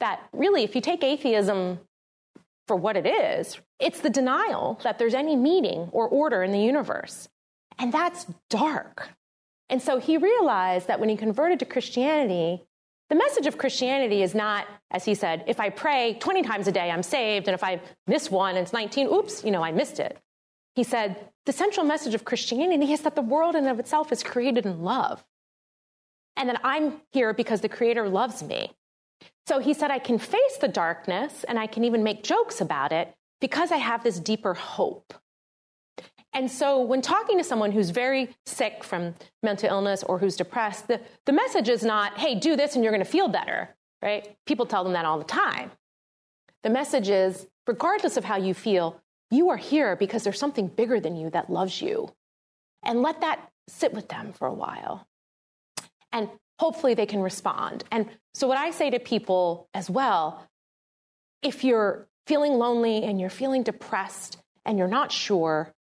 that 0.00 0.20
really, 0.32 0.62
if 0.62 0.74
you 0.74 0.80
take 0.80 1.02
atheism 1.02 1.80
for 2.68 2.76
what 2.76 2.96
it 2.96 3.06
is, 3.06 3.58
it's 3.80 4.00
the 4.00 4.10
denial 4.10 4.78
that 4.84 4.98
there's 4.98 5.14
any 5.14 5.34
meaning 5.34 5.88
or 5.90 6.06
order 6.06 6.42
in 6.44 6.52
the 6.52 6.60
universe. 6.60 7.28
And 7.78 7.92
that's 7.92 8.26
dark. 8.50 9.08
And 9.68 9.82
so 9.82 9.98
he 9.98 10.16
realized 10.16 10.86
that 10.86 11.00
when 11.00 11.08
he 11.08 11.16
converted 11.16 11.58
to 11.60 11.64
Christianity, 11.64 12.62
the 13.08 13.14
message 13.14 13.46
of 13.46 13.58
Christianity 13.58 14.22
is 14.22 14.34
not, 14.34 14.66
as 14.90 15.04
he 15.04 15.14
said, 15.14 15.44
if 15.46 15.60
I 15.60 15.70
pray 15.70 16.18
20 16.20 16.42
times 16.42 16.68
a 16.68 16.72
day, 16.72 16.90
I'm 16.90 17.02
saved, 17.02 17.48
and 17.48 17.54
if 17.54 17.64
I 17.64 17.80
miss 18.06 18.30
one 18.30 18.56
it's 18.56 18.72
19, 18.72 19.08
oops, 19.08 19.44
you 19.44 19.50
know, 19.50 19.64
I 19.64 19.72
missed 19.72 19.98
it. 19.98 20.18
He 20.74 20.84
said, 20.84 21.16
the 21.46 21.52
central 21.52 21.86
message 21.86 22.14
of 22.14 22.24
Christianity 22.24 22.92
is 22.92 23.00
that 23.00 23.16
the 23.16 23.22
world 23.22 23.54
in 23.54 23.64
and 23.64 23.72
of 23.72 23.80
itself 23.80 24.12
is 24.12 24.22
created 24.22 24.66
in 24.66 24.82
love. 24.82 25.24
And 26.36 26.48
that 26.48 26.60
I'm 26.62 27.00
here 27.10 27.32
because 27.32 27.62
the 27.62 27.68
Creator 27.68 28.08
loves 28.08 28.42
me. 28.42 28.70
So 29.46 29.58
he 29.58 29.74
said, 29.74 29.90
I 29.90 29.98
can 29.98 30.18
face 30.18 30.58
the 30.60 30.68
darkness 30.68 31.44
and 31.44 31.58
I 31.58 31.66
can 31.66 31.84
even 31.84 32.02
make 32.02 32.22
jokes 32.22 32.60
about 32.60 32.92
it 32.92 33.14
because 33.40 33.72
I 33.72 33.78
have 33.78 34.04
this 34.04 34.20
deeper 34.20 34.54
hope. 34.54 35.14
And 36.34 36.50
so, 36.50 36.82
when 36.82 37.00
talking 37.00 37.38
to 37.38 37.44
someone 37.44 37.72
who's 37.72 37.90
very 37.90 38.36
sick 38.44 38.84
from 38.84 39.14
mental 39.42 39.70
illness 39.70 40.02
or 40.02 40.18
who's 40.18 40.36
depressed, 40.36 40.86
the, 40.86 41.00
the 41.24 41.32
message 41.32 41.68
is 41.68 41.82
not, 41.82 42.18
hey, 42.18 42.34
do 42.34 42.54
this 42.54 42.74
and 42.74 42.84
you're 42.84 42.92
going 42.92 43.04
to 43.04 43.10
feel 43.10 43.28
better, 43.28 43.74
right? 44.02 44.36
People 44.46 44.66
tell 44.66 44.84
them 44.84 44.92
that 44.92 45.06
all 45.06 45.18
the 45.18 45.24
time. 45.24 45.70
The 46.62 46.70
message 46.70 47.08
is, 47.08 47.46
regardless 47.66 48.16
of 48.16 48.24
how 48.24 48.36
you 48.36 48.52
feel, 48.52 49.00
you 49.30 49.48
are 49.48 49.56
here 49.56 49.96
because 49.96 50.22
there's 50.22 50.38
something 50.38 50.68
bigger 50.68 51.00
than 51.00 51.16
you 51.16 51.30
that 51.30 51.50
loves 51.50 51.80
you. 51.80 52.12
And 52.84 53.02
let 53.02 53.20
that 53.22 53.50
sit 53.66 53.92
with 53.92 54.08
them 54.08 54.32
for 54.32 54.46
a 54.46 54.54
while. 54.54 55.06
And 56.12 56.28
hopefully 56.58 56.94
they 56.94 57.06
can 57.06 57.20
respond. 57.20 57.84
And 57.90 58.08
so, 58.34 58.46
what 58.48 58.58
I 58.58 58.70
say 58.70 58.90
to 58.90 58.98
people 58.98 59.68
as 59.74 59.88
well, 59.88 60.46
if 61.42 61.64
you're 61.64 62.06
feeling 62.26 62.52
lonely 62.54 63.04
and 63.04 63.20
you're 63.20 63.30
feeling 63.30 63.62
depressed 63.62 64.38
and 64.64 64.78
you're 64.78 64.88
not 64.88 65.12
sure, 65.12 65.72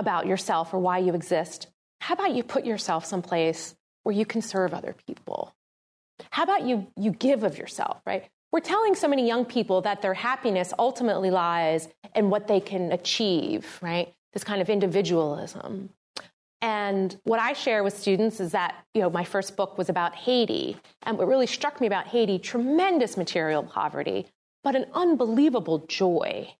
about 0.00 0.26
yourself 0.26 0.74
or 0.74 0.78
why 0.80 0.98
you 0.98 1.14
exist, 1.14 1.68
how 2.00 2.14
about 2.14 2.34
you 2.34 2.42
put 2.42 2.64
yourself 2.64 3.04
someplace 3.04 3.76
where 4.02 4.14
you 4.14 4.24
can 4.24 4.42
serve 4.42 4.74
other 4.74 4.96
people? 5.06 5.54
How 6.30 6.42
about 6.42 6.62
you, 6.62 6.86
you 6.96 7.12
give 7.12 7.44
of 7.44 7.56
yourself, 7.56 8.00
right? 8.06 8.24
We're 8.50 8.60
telling 8.60 8.94
so 8.94 9.06
many 9.06 9.26
young 9.28 9.44
people 9.44 9.82
that 9.82 10.02
their 10.02 10.14
happiness 10.14 10.72
ultimately 10.78 11.30
lies 11.30 11.88
in 12.16 12.30
what 12.30 12.48
they 12.48 12.60
can 12.60 12.90
achieve, 12.90 13.78
right? 13.80 14.12
This 14.32 14.42
kind 14.42 14.60
of 14.60 14.68
individualism. 14.68 15.90
And 16.62 17.18
what 17.24 17.40
I 17.40 17.54
share 17.54 17.82
with 17.82 17.96
students 17.98 18.38
is 18.38 18.52
that, 18.52 18.74
you 18.94 19.00
know, 19.00 19.10
my 19.10 19.24
first 19.24 19.56
book 19.56 19.78
was 19.78 19.88
about 19.88 20.14
Haiti. 20.14 20.76
And 21.02 21.16
what 21.16 21.26
really 21.26 21.46
struck 21.46 21.80
me 21.80 21.86
about 21.86 22.06
Haiti, 22.08 22.38
tremendous 22.38 23.16
material 23.16 23.62
poverty, 23.62 24.26
but 24.62 24.76
an 24.76 24.86
unbelievable 24.92 25.86
joy. 25.88 26.54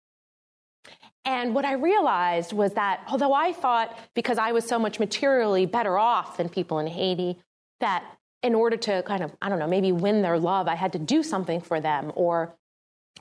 And 1.26 1.54
what 1.54 1.66
I 1.66 1.74
realized 1.74 2.54
was 2.54 2.72
that 2.74 3.02
although 3.08 3.34
I 3.34 3.52
thought 3.52 3.98
because 4.14 4.38
I 4.38 4.52
was 4.52 4.66
so 4.66 4.78
much 4.78 4.98
materially 4.98 5.66
better 5.66 5.98
off 5.98 6.38
than 6.38 6.48
people 6.48 6.78
in 6.78 6.86
Haiti, 6.86 7.38
that 7.80 8.04
in 8.42 8.54
order 8.54 8.78
to 8.78 9.02
kind 9.02 9.22
of, 9.22 9.32
I 9.42 9.50
don't 9.50 9.58
know, 9.58 9.68
maybe 9.68 9.92
win 9.92 10.22
their 10.22 10.38
love, 10.38 10.66
I 10.66 10.76
had 10.76 10.92
to 10.94 10.98
do 10.98 11.22
something 11.22 11.60
for 11.60 11.78
them 11.78 12.10
or 12.14 12.54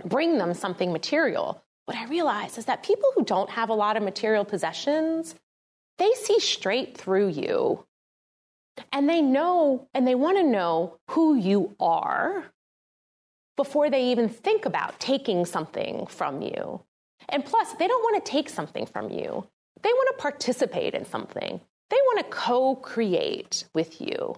bring 0.05 0.37
them 0.37 0.53
something 0.53 0.93
material. 0.93 1.61
What 1.85 1.97
I 1.97 2.05
realized 2.05 2.57
is 2.57 2.65
that 2.65 2.83
people 2.83 3.11
who 3.15 3.25
don't 3.25 3.49
have 3.49 3.69
a 3.69 3.73
lot 3.73 3.97
of 3.97 4.03
material 4.03 4.45
possessions, 4.45 5.35
they 5.99 6.11
see 6.13 6.39
straight 6.39 6.97
through 6.97 7.29
you. 7.29 7.85
And 8.91 9.09
they 9.09 9.21
know 9.21 9.87
and 9.93 10.07
they 10.07 10.15
want 10.15 10.37
to 10.37 10.43
know 10.43 10.97
who 11.09 11.35
you 11.35 11.75
are 11.79 12.45
before 13.57 13.89
they 13.89 14.05
even 14.05 14.29
think 14.29 14.65
about 14.65 14.99
taking 15.01 15.45
something 15.45 16.07
from 16.07 16.41
you. 16.41 16.81
And 17.27 17.43
plus, 17.43 17.73
they 17.73 17.87
don't 17.87 18.03
want 18.03 18.23
to 18.23 18.31
take 18.31 18.49
something 18.49 18.85
from 18.85 19.09
you. 19.09 19.45
They 19.81 19.89
want 19.89 20.17
to 20.17 20.21
participate 20.21 20.93
in 20.93 21.05
something. 21.05 21.59
They 21.89 21.97
want 21.97 22.19
to 22.19 22.31
co 22.31 22.75
create 22.75 23.65
with 23.73 23.99
you. 23.99 24.35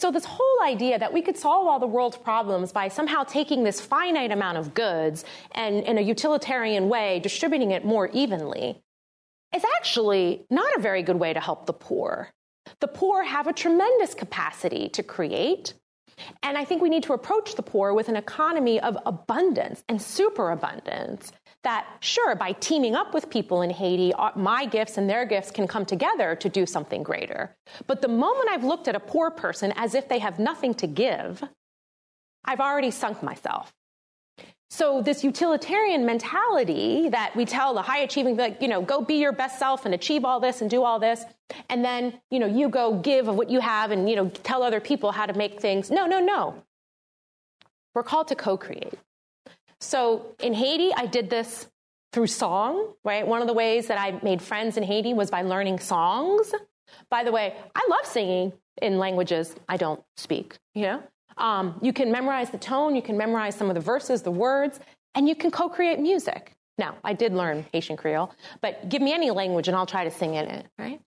So, 0.00 0.10
this 0.10 0.24
whole 0.24 0.62
idea 0.62 0.98
that 0.98 1.12
we 1.12 1.22
could 1.22 1.36
solve 1.36 1.68
all 1.68 1.78
the 1.78 1.86
world's 1.86 2.16
problems 2.16 2.72
by 2.72 2.88
somehow 2.88 3.22
taking 3.22 3.62
this 3.62 3.80
finite 3.80 4.32
amount 4.32 4.58
of 4.58 4.74
goods 4.74 5.24
and, 5.52 5.84
in 5.84 5.98
a 5.98 6.00
utilitarian 6.00 6.88
way, 6.88 7.20
distributing 7.20 7.70
it 7.70 7.84
more 7.84 8.08
evenly, 8.08 8.82
is 9.54 9.64
actually 9.76 10.44
not 10.50 10.76
a 10.76 10.80
very 10.80 11.02
good 11.02 11.16
way 11.16 11.32
to 11.32 11.40
help 11.40 11.66
the 11.66 11.72
poor. 11.72 12.30
The 12.80 12.88
poor 12.88 13.22
have 13.22 13.46
a 13.46 13.52
tremendous 13.52 14.14
capacity 14.14 14.88
to 14.90 15.02
create. 15.02 15.74
And 16.42 16.58
I 16.58 16.64
think 16.64 16.82
we 16.82 16.90
need 16.90 17.02
to 17.04 17.14
approach 17.14 17.54
the 17.54 17.62
poor 17.62 17.94
with 17.94 18.08
an 18.08 18.16
economy 18.16 18.78
of 18.80 18.98
abundance 19.06 19.82
and 19.88 20.00
superabundance. 20.00 21.32
That, 21.62 21.86
sure, 22.00 22.34
by 22.34 22.52
teaming 22.52 22.94
up 22.94 23.12
with 23.12 23.28
people 23.28 23.60
in 23.62 23.70
Haiti, 23.70 24.14
uh, 24.14 24.30
my 24.34 24.64
gifts 24.64 24.96
and 24.96 25.08
their 25.08 25.26
gifts 25.26 25.50
can 25.50 25.66
come 25.66 25.84
together 25.84 26.34
to 26.36 26.48
do 26.48 26.64
something 26.64 27.02
greater. 27.02 27.54
But 27.86 28.00
the 28.00 28.08
moment 28.08 28.48
I've 28.50 28.64
looked 28.64 28.88
at 28.88 28.94
a 28.94 29.00
poor 29.00 29.30
person 29.30 29.72
as 29.76 29.94
if 29.94 30.08
they 30.08 30.18
have 30.20 30.38
nothing 30.38 30.74
to 30.74 30.86
give, 30.86 31.42
I've 32.44 32.60
already 32.60 32.90
sunk 32.90 33.22
myself. 33.22 33.72
So 34.72 35.02
this 35.02 35.24
utilitarian 35.24 36.06
mentality 36.06 37.08
that 37.08 37.34
we 37.34 37.44
tell 37.44 37.74
the 37.74 37.82
high 37.82 37.98
achieving, 37.98 38.36
like, 38.36 38.62
you 38.62 38.68
know, 38.68 38.80
go 38.80 39.00
be 39.00 39.14
your 39.14 39.32
best 39.32 39.58
self 39.58 39.84
and 39.84 39.92
achieve 39.92 40.24
all 40.24 40.38
this 40.38 40.60
and 40.60 40.70
do 40.70 40.84
all 40.84 41.00
this. 41.00 41.24
And 41.68 41.84
then, 41.84 42.20
you 42.30 42.38
know, 42.38 42.46
you 42.46 42.68
go 42.68 42.94
give 42.94 43.26
of 43.26 43.34
what 43.34 43.50
you 43.50 43.58
have 43.58 43.90
and, 43.90 44.08
you 44.08 44.14
know, 44.14 44.28
tell 44.28 44.62
other 44.62 44.80
people 44.80 45.10
how 45.10 45.26
to 45.26 45.34
make 45.34 45.60
things. 45.60 45.90
No, 45.90 46.06
no, 46.06 46.20
no. 46.20 46.62
We're 47.94 48.04
called 48.04 48.28
to 48.28 48.36
co-create. 48.36 48.94
So 49.80 50.36
in 50.40 50.54
Haiti, 50.54 50.92
I 50.94 51.06
did 51.06 51.30
this 51.30 51.66
through 52.12 52.28
song, 52.28 52.94
right? 53.04 53.26
One 53.26 53.40
of 53.40 53.48
the 53.48 53.54
ways 53.54 53.88
that 53.88 53.98
I 53.98 54.20
made 54.22 54.40
friends 54.40 54.76
in 54.76 54.84
Haiti 54.84 55.14
was 55.14 55.30
by 55.30 55.42
learning 55.42 55.80
songs. 55.80 56.54
By 57.08 57.24
the 57.24 57.32
way, 57.32 57.56
I 57.74 57.86
love 57.90 58.06
singing 58.06 58.52
in 58.80 58.98
languages 58.98 59.54
I 59.68 59.76
don't 59.76 60.02
speak, 60.16 60.58
you 60.74 60.82
know? 60.82 61.02
Um, 61.40 61.78
you 61.82 61.92
can 61.92 62.12
memorize 62.12 62.50
the 62.50 62.58
tone, 62.58 62.94
you 62.94 63.02
can 63.02 63.16
memorize 63.16 63.56
some 63.56 63.68
of 63.68 63.74
the 63.74 63.80
verses, 63.80 64.22
the 64.22 64.30
words, 64.30 64.78
and 65.14 65.28
you 65.28 65.34
can 65.34 65.50
co 65.50 65.68
create 65.68 65.98
music. 65.98 66.52
Now, 66.78 66.96
I 67.02 67.12
did 67.12 67.32
learn 67.34 67.66
Haitian 67.72 67.96
Creole, 67.96 68.32
but 68.60 68.88
give 68.88 69.02
me 69.02 69.12
any 69.12 69.30
language 69.30 69.68
and 69.68 69.76
I'll 69.76 69.86
try 69.86 70.04
to 70.04 70.10
sing 70.10 70.34
in 70.34 70.46
it, 70.46 70.66
right? 70.78 71.00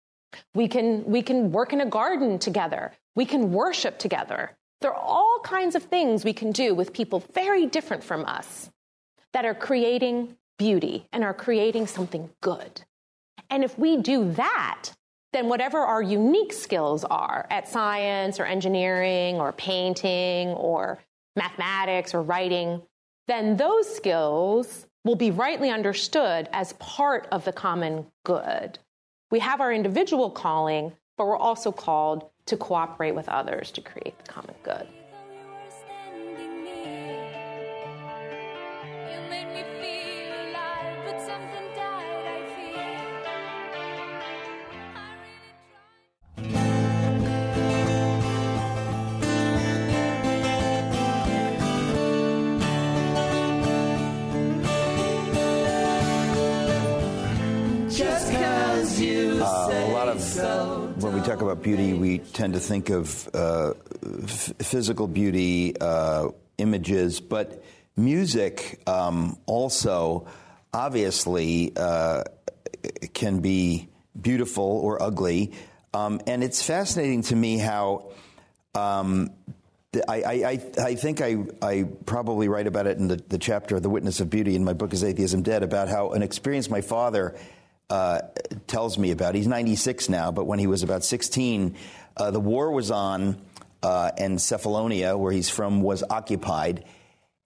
We 0.53 0.67
can, 0.67 1.03
we 1.05 1.21
can 1.21 1.51
work 1.51 1.73
in 1.73 1.81
a 1.81 1.85
garden 1.85 2.39
together. 2.39 2.91
We 3.15 3.25
can 3.25 3.51
worship 3.51 3.97
together. 3.99 4.55
There 4.81 4.91
are 4.91 4.99
all 4.99 5.39
kinds 5.43 5.75
of 5.75 5.83
things 5.83 6.25
we 6.25 6.33
can 6.33 6.51
do 6.51 6.75
with 6.75 6.93
people 6.93 7.23
very 7.33 7.65
different 7.65 8.03
from 8.03 8.25
us 8.25 8.69
that 9.33 9.45
are 9.45 9.55
creating 9.55 10.35
beauty 10.57 11.07
and 11.11 11.23
are 11.23 11.33
creating 11.33 11.87
something 11.87 12.29
good. 12.41 12.83
And 13.49 13.63
if 13.63 13.77
we 13.77 13.97
do 13.97 14.31
that, 14.33 14.89
then 15.33 15.49
whatever 15.49 15.79
our 15.79 16.01
unique 16.01 16.53
skills 16.53 17.03
are 17.03 17.47
at 17.49 17.67
science 17.67 18.39
or 18.39 18.45
engineering 18.45 19.37
or 19.37 19.51
painting 19.51 20.49
or 20.49 20.99
mathematics 21.35 22.13
or 22.13 22.21
writing, 22.21 22.81
then 23.27 23.57
those 23.57 23.93
skills 23.93 24.85
will 25.03 25.15
be 25.15 25.31
rightly 25.31 25.69
understood 25.69 26.47
as 26.53 26.73
part 26.73 27.27
of 27.31 27.43
the 27.45 27.51
common 27.51 28.05
good. 28.23 28.79
We 29.31 29.39
have 29.39 29.59
our 29.59 29.73
individual 29.73 30.29
calling, 30.29 30.93
but 31.17 31.25
we're 31.25 31.37
also 31.37 31.71
called 31.71 32.29
to 32.45 32.57
cooperate 32.57 33.15
with 33.15 33.27
others 33.27 33.71
to 33.71 33.81
create 33.81 34.17
the 34.19 34.31
common 34.31 34.55
good. 34.63 34.87
Talk 61.23 61.41
about 61.41 61.63
beauty, 61.63 61.93
we 61.93 62.19
tend 62.19 62.53
to 62.53 62.59
think 62.59 62.89
of 62.89 63.29
uh, 63.33 63.73
f- 64.23 64.53
physical 64.59 65.07
beauty, 65.07 65.73
uh, 65.79 66.27
images, 66.57 67.21
but 67.21 67.63
music 67.95 68.81
um, 68.87 69.37
also 69.45 70.27
obviously 70.73 71.71
uh, 71.77 72.23
can 73.13 73.39
be 73.39 73.87
beautiful 74.19 74.65
or 74.65 75.01
ugly. 75.01 75.53
Um, 75.93 76.19
and 76.27 76.43
it's 76.43 76.61
fascinating 76.61 77.21
to 77.23 77.35
me 77.35 77.57
how. 77.57 78.11
Um, 78.75 79.31
I, 80.09 80.23
I, 80.23 80.61
I, 80.81 80.95
think 80.95 81.21
I, 81.21 81.37
I 81.61 81.83
probably 82.07 82.49
write 82.49 82.65
about 82.65 82.87
it 82.87 82.97
in 82.97 83.07
the, 83.07 83.17
the 83.27 83.37
chapter 83.37 83.79
The 83.79 83.91
Witness 83.91 84.21
of 84.21 84.29
Beauty 84.31 84.55
in 84.55 84.63
my 84.63 84.73
book 84.73 84.91
Is 84.91 85.03
Atheism 85.03 85.43
Dead 85.43 85.61
about 85.61 85.87
how 85.87 86.13
an 86.13 86.23
experience 86.23 86.67
my 86.67 86.81
father 86.81 87.35
uh, 87.89 88.21
tells 88.67 88.97
me 88.97 89.11
about. 89.11 89.35
He's 89.35 89.47
96 89.47 90.09
now, 90.09 90.31
but 90.31 90.45
when 90.45 90.59
he 90.59 90.67
was 90.67 90.83
about 90.83 91.03
16, 91.03 91.75
uh, 92.17 92.31
the 92.31 92.39
war 92.39 92.71
was 92.71 92.91
on, 92.91 93.41
uh, 93.81 94.11
and 94.17 94.37
Cephalonia, 94.37 95.17
where 95.17 95.31
he's 95.31 95.49
from, 95.49 95.81
was 95.81 96.03
occupied. 96.09 96.85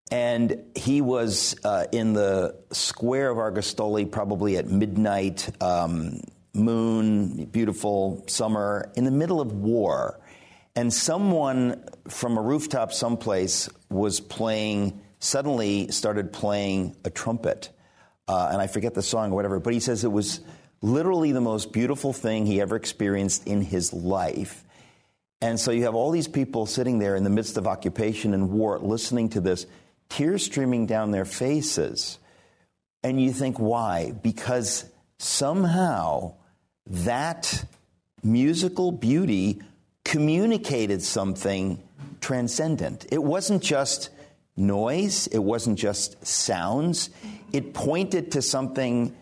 And 0.10 0.64
he 0.76 1.02
was 1.02 1.56
uh, 1.64 1.86
in 1.92 2.14
the 2.14 2.56
square 2.72 3.30
of 3.30 3.38
Argostoli, 3.38 4.10
probably 4.10 4.58
at 4.58 4.68
midnight, 4.68 5.50
um, 5.62 6.22
moon, 6.54 7.46
beautiful 7.46 8.24
summer, 8.28 8.92
in 8.96 9.04
the 9.04 9.12
middle 9.12 9.42
of 9.42 9.52
war. 9.52 10.20
And 10.76 10.94
someone 10.94 11.84
from 12.08 12.38
a 12.38 12.42
rooftop 12.42 12.94
someplace 12.94 13.68
was 13.90 14.20
playing, 14.20 15.02
suddenly 15.20 15.90
started 15.92 16.32
playing 16.32 16.96
a 17.04 17.10
trumpet 17.10 17.72
uh, 18.28 18.50
and 18.52 18.62
I 18.62 18.68
forget 18.68 18.94
the 18.94 19.02
song 19.02 19.32
or 19.32 19.36
whatever, 19.36 19.60
but 19.60 19.74
he 19.74 19.80
says 19.80 20.04
it 20.04 20.12
was 20.12 20.42
literally 20.82 21.32
the 21.32 21.42
most 21.42 21.72
beautiful 21.72 22.14
thing 22.14 22.46
he 22.46 22.62
ever 22.62 22.76
experienced 22.76 23.48
in 23.48 23.62
his 23.62 23.94
life. 23.94 24.64
And 25.42 25.60
so 25.60 25.72
you 25.72 25.84
have 25.84 25.96
all 25.96 26.12
these 26.12 26.28
people 26.28 26.66
sitting 26.66 27.00
there 27.00 27.16
in 27.16 27.24
the 27.24 27.30
midst 27.30 27.58
of 27.58 27.68
occupation 27.68 28.34
and 28.34 28.52
war 28.52 28.80
listening 28.80 29.30
to 29.30 29.42
this, 29.42 29.66
tears 30.10 30.44
streaming 30.44 30.86
down 30.86 31.12
their 31.12 31.26
faces. 31.26 32.18
And 33.04 33.22
you 33.22 33.32
think, 33.32 33.60
why? 33.60 34.12
Because 34.12 34.86
somehow 35.20 36.34
that 36.88 37.66
musical 38.24 38.92
beauty 38.92 39.62
communicated 40.04 41.04
something 41.04 41.82
transcendent. 42.22 43.06
It 43.12 43.22
wasn't 43.22 43.62
just 43.62 44.10
noise, 44.56 45.28
it 45.28 45.40
wasn't 45.40 45.78
just 45.78 46.26
sounds, 46.26 47.10
it 47.54 47.74
pointed 47.74 48.32
to 48.34 48.42
something 48.42 49.16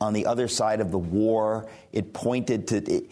on 0.00 0.12
the 0.12 0.26
other 0.26 0.48
side 0.48 0.80
of 0.80 0.90
the 0.90 0.98
war. 0.98 1.68
It 1.92 2.12
pointed 2.12 2.68
to, 2.68 2.76
it, 2.76 3.10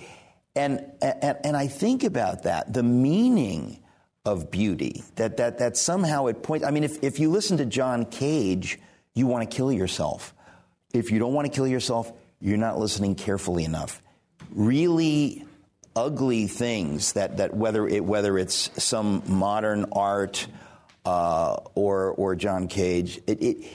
and, 0.55 0.85
and, 1.01 1.39
and 1.45 1.57
I 1.57 1.67
think 1.69 2.05
about 2.05 2.43
that, 2.45 2.73
the 2.73 2.83
meaning 2.83 3.79
of 4.25 4.51
beauty, 4.51 5.03
that, 5.17 5.39
that, 5.39 5.59
that 5.59 5.77
somehow 5.77 6.27
it 6.27 6.43
points, 6.43 6.67
I 6.67 6.71
mean, 6.71 6.85
if, 6.85 7.03
if 7.03 7.21
you 7.21 7.31
listen 7.31 7.59
to 7.59 7.67
John 7.67 8.05
Cage, 8.05 8.79
you 9.15 9.27
want 9.27 9.49
to 9.49 9.57
kill 9.57 9.73
yourself. 9.73 10.35
If 10.93 11.11
you 11.11 11.19
don't 11.19 11.33
want 11.33 11.47
to 11.47 11.53
kill 11.53 11.67
yourself, 11.67 12.13
you're 12.41 12.59
not 12.59 12.79
listening 12.79 13.15
carefully 13.15 13.65
enough. 13.65 14.03
Really 14.51 15.45
ugly 15.95 16.47
things 16.47 17.15
that, 17.15 17.39
that 17.39 17.55
whether 17.55 17.87
it 17.87 18.05
whether 18.05 18.39
it's 18.39 18.71
some 18.83 19.23
modern 19.27 19.87
art 19.93 20.47
uh, 21.05 21.57
or 21.75 22.11
or 22.13 22.37
John 22.37 22.69
Cage, 22.69 23.21
it, 23.27 23.43
it 23.43 23.67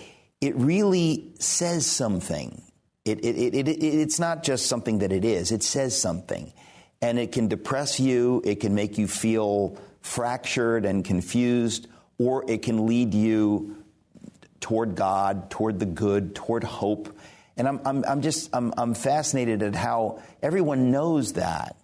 it 0.46 0.56
really 0.58 1.32
says 1.40 1.88
something. 1.88 2.62
It, 3.04 3.26
it, 3.26 3.36
it, 3.36 3.68
it, 3.68 3.84
it's 3.84 4.20
not 4.20 4.44
just 4.44 4.68
something 4.68 5.00
that 5.00 5.12
it 5.12 5.26
is. 5.26 5.52
It 5.52 5.64
says 5.64 6.00
something, 6.00 6.54
and 7.02 7.18
it 7.18 7.32
can 7.32 7.48
depress 7.48 8.00
you. 8.00 8.44
It 8.46 8.60
can 8.60 8.76
make 8.76 9.00
you 9.00 9.08
feel 9.08 9.76
fractured 10.02 10.86
and 10.86 11.04
confused, 11.04 11.88
or 12.20 12.46
it 12.48 12.62
can 12.62 12.86
lead 12.86 13.16
you 13.16 13.84
toward 14.60 14.94
God, 14.96 15.50
toward 15.50 15.80
the 15.80 15.88
good, 15.88 16.36
toward 16.36 16.64
hope. 16.64 17.18
And 17.58 17.68
I'm, 17.68 17.82
I'm, 17.84 18.06
I'm 18.08 18.22
just 18.22 18.52
I'm, 18.54 18.72
I'm 18.78 18.94
fascinated 18.94 19.64
at 19.64 19.74
how 19.74 20.22
everyone 20.44 20.92
knows 20.92 21.34
that, 21.34 21.76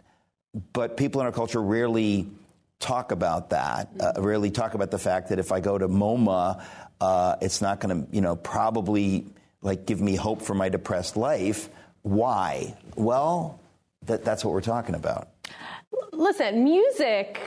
but 0.71 0.97
people 0.97 1.19
in 1.21 1.25
our 1.25 1.33
culture 1.33 1.61
rarely 1.61 2.27
talk 2.81 3.11
about 3.11 3.51
that. 3.51 3.89
Uh, 3.99 4.13
rarely 4.17 4.51
talk 4.51 4.73
about 4.73 4.91
the 4.91 4.99
fact 4.99 5.29
that 5.29 5.39
if 5.39 5.51
I 5.51 5.59
go 5.59 5.77
to 5.77 5.87
MoMA, 5.87 6.63
uh, 6.99 7.35
it's 7.41 7.61
not 7.61 7.79
going 7.79 8.05
to 8.05 8.15
you 8.15 8.21
know 8.21 8.35
probably 8.35 9.25
like 9.61 9.85
give 9.85 10.01
me 10.01 10.15
hope 10.15 10.41
for 10.41 10.53
my 10.53 10.67
depressed 10.67 11.15
life. 11.15 11.69
Why? 12.01 12.75
Well, 12.95 13.59
that, 14.05 14.25
that's 14.25 14.43
what 14.43 14.53
we're 14.53 14.61
talking 14.61 14.95
about. 14.95 15.29
Listen, 16.11 16.63
music 16.63 17.39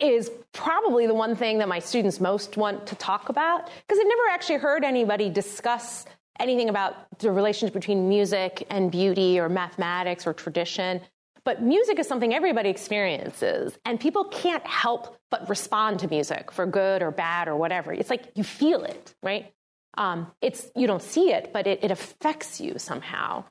is 0.00 0.30
probably 0.52 1.06
the 1.06 1.14
one 1.14 1.34
thing 1.34 1.58
that 1.58 1.68
my 1.68 1.78
students 1.78 2.20
most 2.20 2.56
want 2.56 2.86
to 2.86 2.94
talk 2.96 3.28
about 3.28 3.66
because 3.66 3.98
I've 4.00 4.06
never 4.06 4.28
actually 4.30 4.58
heard 4.58 4.84
anybody 4.84 5.28
discuss 5.28 6.04
anything 6.38 6.68
about 6.68 6.94
the 7.18 7.32
relationship 7.32 7.74
between 7.74 8.08
music 8.08 8.64
and 8.70 8.92
beauty 8.92 9.40
or 9.40 9.48
mathematics 9.48 10.26
or 10.26 10.32
tradition. 10.32 11.00
But 11.48 11.62
music 11.62 11.98
is 11.98 12.06
something 12.06 12.34
everybody 12.34 12.68
experiences, 12.68 13.72
and 13.86 13.98
people 13.98 14.24
can't 14.24 14.66
help 14.66 15.16
but 15.30 15.48
respond 15.48 16.00
to 16.00 16.06
music 16.06 16.52
for 16.52 16.66
good 16.66 17.00
or 17.00 17.10
bad 17.10 17.48
or 17.48 17.56
whatever. 17.56 17.90
It's 17.90 18.10
like 18.10 18.24
you 18.34 18.44
feel 18.44 18.84
it, 18.84 19.14
right? 19.22 19.50
Um, 19.96 20.30
it's 20.42 20.70
you 20.76 20.86
don't 20.86 21.00
see 21.00 21.32
it, 21.32 21.50
but 21.54 21.66
it, 21.66 21.82
it 21.82 21.90
affects 21.90 22.60
you 22.60 22.74
somehow. 22.76 23.44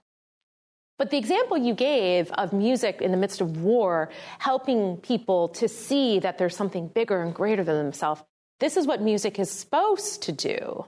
But 0.99 1.09
the 1.09 1.17
example 1.17 1.57
you 1.57 1.73
gave 1.73 2.29
of 2.33 2.53
music 2.53 3.01
in 3.01 3.09
the 3.09 3.17
midst 3.17 3.41
of 3.41 3.63
war, 3.63 4.11
helping 4.37 4.97
people 4.97 5.49
to 5.61 5.67
see 5.67 6.19
that 6.19 6.37
there's 6.37 6.55
something 6.55 6.89
bigger 6.89 7.23
and 7.23 7.33
greater 7.33 7.63
than 7.63 7.77
themselves, 7.77 8.21
this 8.59 8.77
is 8.77 8.85
what 8.85 9.01
music 9.01 9.39
is 9.39 9.49
supposed 9.49 10.21
to 10.21 10.31
do. 10.31 10.85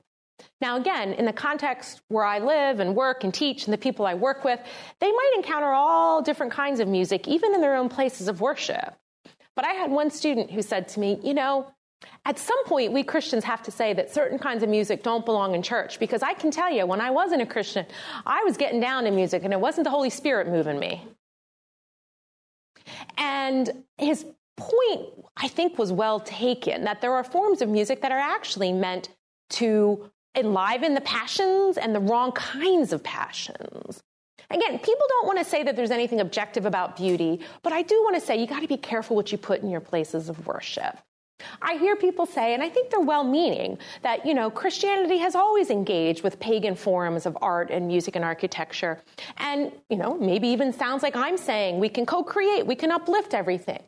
Now, 0.62 0.78
again, 0.78 1.14
in 1.14 1.26
the 1.26 1.34
context 1.34 2.02
where 2.08 2.26
I 2.26 2.40
live 2.40 2.80
and 2.80 2.96
work 2.96 3.24
and 3.24 3.34
teach 3.34 3.66
and 3.66 3.74
the 3.74 3.78
people 3.78 4.06
I 4.06 4.14
work 4.14 4.44
with, 4.44 4.60
they 5.00 5.12
might 5.12 5.34
encounter 5.36 5.68
all 5.68 6.22
different 6.22 6.52
kinds 6.52 6.80
of 6.80 6.88
music, 6.88 7.28
even 7.28 7.54
in 7.54 7.62
their 7.62 7.76
own 7.76 7.90
places 7.90 8.28
of 8.28 8.42
worship. 8.42 8.96
But 9.56 9.66
I 9.66 9.74
had 9.74 9.92
one 9.92 10.10
student 10.12 10.52
who 10.52 10.62
said 10.62 10.88
to 10.90 11.00
me, 11.00 11.20
You 11.24 11.34
know, 11.34 11.72
at 12.26 12.40
some 12.40 12.64
point, 12.66 12.94
we 12.94 13.04
Christians 13.04 13.44
have 13.44 13.64
to 13.64 13.72
say 13.72 13.94
that 13.94 14.14
certain 14.14 14.40
kinds 14.40 14.64
of 14.64 14.70
music 14.70 15.04
don't 15.04 15.26
belong 15.26 15.56
in 15.56 15.62
church 15.62 16.00
because 16.00 16.24
I 16.24 16.34
can 16.34 16.52
tell 16.52 16.72
you, 16.72 16.86
when 16.86 17.02
I 17.02 17.12
wasn't 17.12 17.42
a 17.42 17.46
Christian, 17.46 17.86
I 18.26 18.44
was 18.44 18.58
getting 18.58 18.80
down 18.80 19.04
to 19.06 19.12
music 19.12 19.44
and 19.44 19.54
it 19.54 19.60
wasn't 19.60 19.86
the 19.86 19.90
Holy 19.90 20.10
Spirit 20.10 20.48
moving 20.48 20.80
me. 20.80 21.06
And 23.18 23.84
his 23.98 24.26
point, 24.58 25.08
I 25.38 25.48
think, 25.48 25.78
was 25.78 25.92
well 25.92 26.20
taken 26.20 26.84
that 26.84 27.02
there 27.02 27.14
are 27.14 27.24
forms 27.24 27.62
of 27.62 27.70
music 27.70 28.02
that 28.02 28.12
are 28.12 28.20
actually 28.20 28.72
meant 28.72 29.10
to 29.52 30.10
enliven 30.36 30.94
the 30.94 31.02
passions 31.02 31.78
and 31.78 31.94
the 31.94 32.00
wrong 32.00 32.32
kinds 32.32 32.94
of 32.94 33.04
passions. 33.04 34.02
Again, 34.52 34.80
people 34.80 35.06
don't 35.08 35.28
want 35.28 35.38
to 35.40 35.46
say 35.46 35.64
that 35.64 35.76
there's 35.76 35.92
anything 35.92 36.20
objective 36.20 36.66
about 36.66 36.96
beauty, 36.96 37.42
but 37.62 37.72
I 37.72 37.84
do 37.84 38.02
want 38.04 38.16
to 38.16 38.22
say 38.22 38.40
you 38.40 38.48
got 38.48 38.62
to 38.62 38.68
be 38.68 38.78
careful 38.78 39.16
what 39.16 39.32
you 39.32 39.38
put 39.38 39.62
in 39.62 39.70
your 39.70 39.82
places 39.82 40.28
of 40.28 40.48
worship. 40.48 40.98
I 41.62 41.76
hear 41.76 41.96
people 41.96 42.26
say, 42.26 42.54
and 42.54 42.62
I 42.62 42.70
think 42.70 42.90
they're 42.90 43.00
well 43.00 43.24
meaning, 43.24 43.78
that, 44.02 44.26
you 44.26 44.34
know, 44.34 44.50
Christianity 44.50 45.18
has 45.20 45.36
always 45.36 45.70
engaged 45.70 46.24
with 46.24 46.40
pagan 46.40 46.76
forms 46.76 47.26
of 47.26 47.38
art 47.42 47.70
and 47.70 47.88
music 47.88 48.16
and 48.16 48.26
architecture. 48.26 49.02
And, 49.38 49.72
you 49.90 49.98
know, 49.98 50.18
maybe 50.18 50.50
even 50.50 50.74
sounds 50.74 51.04
like 51.04 51.16
I'm 51.16 51.38
saying 51.38 51.80
we 51.80 51.90
can 51.90 52.06
co 52.06 52.24
create, 52.24 52.66
we 52.66 52.76
can 52.76 52.92
uplift 52.92 53.34
everything. 53.34 53.82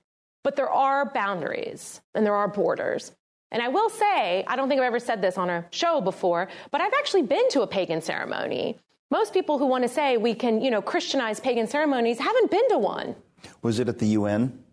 But 0.44 0.56
there 0.56 0.70
are 0.70 1.12
boundaries 1.12 2.02
and 2.16 2.26
there 2.26 2.36
are 2.36 2.48
borders. 2.48 3.12
And 3.52 3.62
I 3.62 3.68
will 3.68 3.90
say, 3.90 4.46
I 4.48 4.56
don't 4.56 4.70
think 4.70 4.80
I've 4.80 4.88
ever 4.88 5.00
said 5.00 5.22
this 5.22 5.38
on 5.38 5.50
a 5.50 5.66
show 5.72 6.00
before, 6.00 6.48
but 6.72 6.80
I've 6.80 6.94
actually 6.94 7.24
been 7.24 7.50
to 7.50 7.62
a 7.62 7.68
pagan 7.68 8.02
ceremony. 8.02 8.78
Most 9.10 9.34
people 9.34 9.58
who 9.60 9.66
want 9.66 9.84
to 9.84 9.90
say 9.90 10.16
we 10.16 10.34
can, 10.34 10.62
you 10.62 10.72
know, 10.72 10.82
Christianize 10.82 11.40
pagan 11.40 11.68
ceremonies 11.68 12.18
haven't 12.18 12.50
been 12.50 12.68
to 12.70 12.78
one. 12.78 13.16
Was 13.62 13.80
it 13.80 13.90
at 13.90 14.00
the 14.00 14.08
UN? 14.08 14.64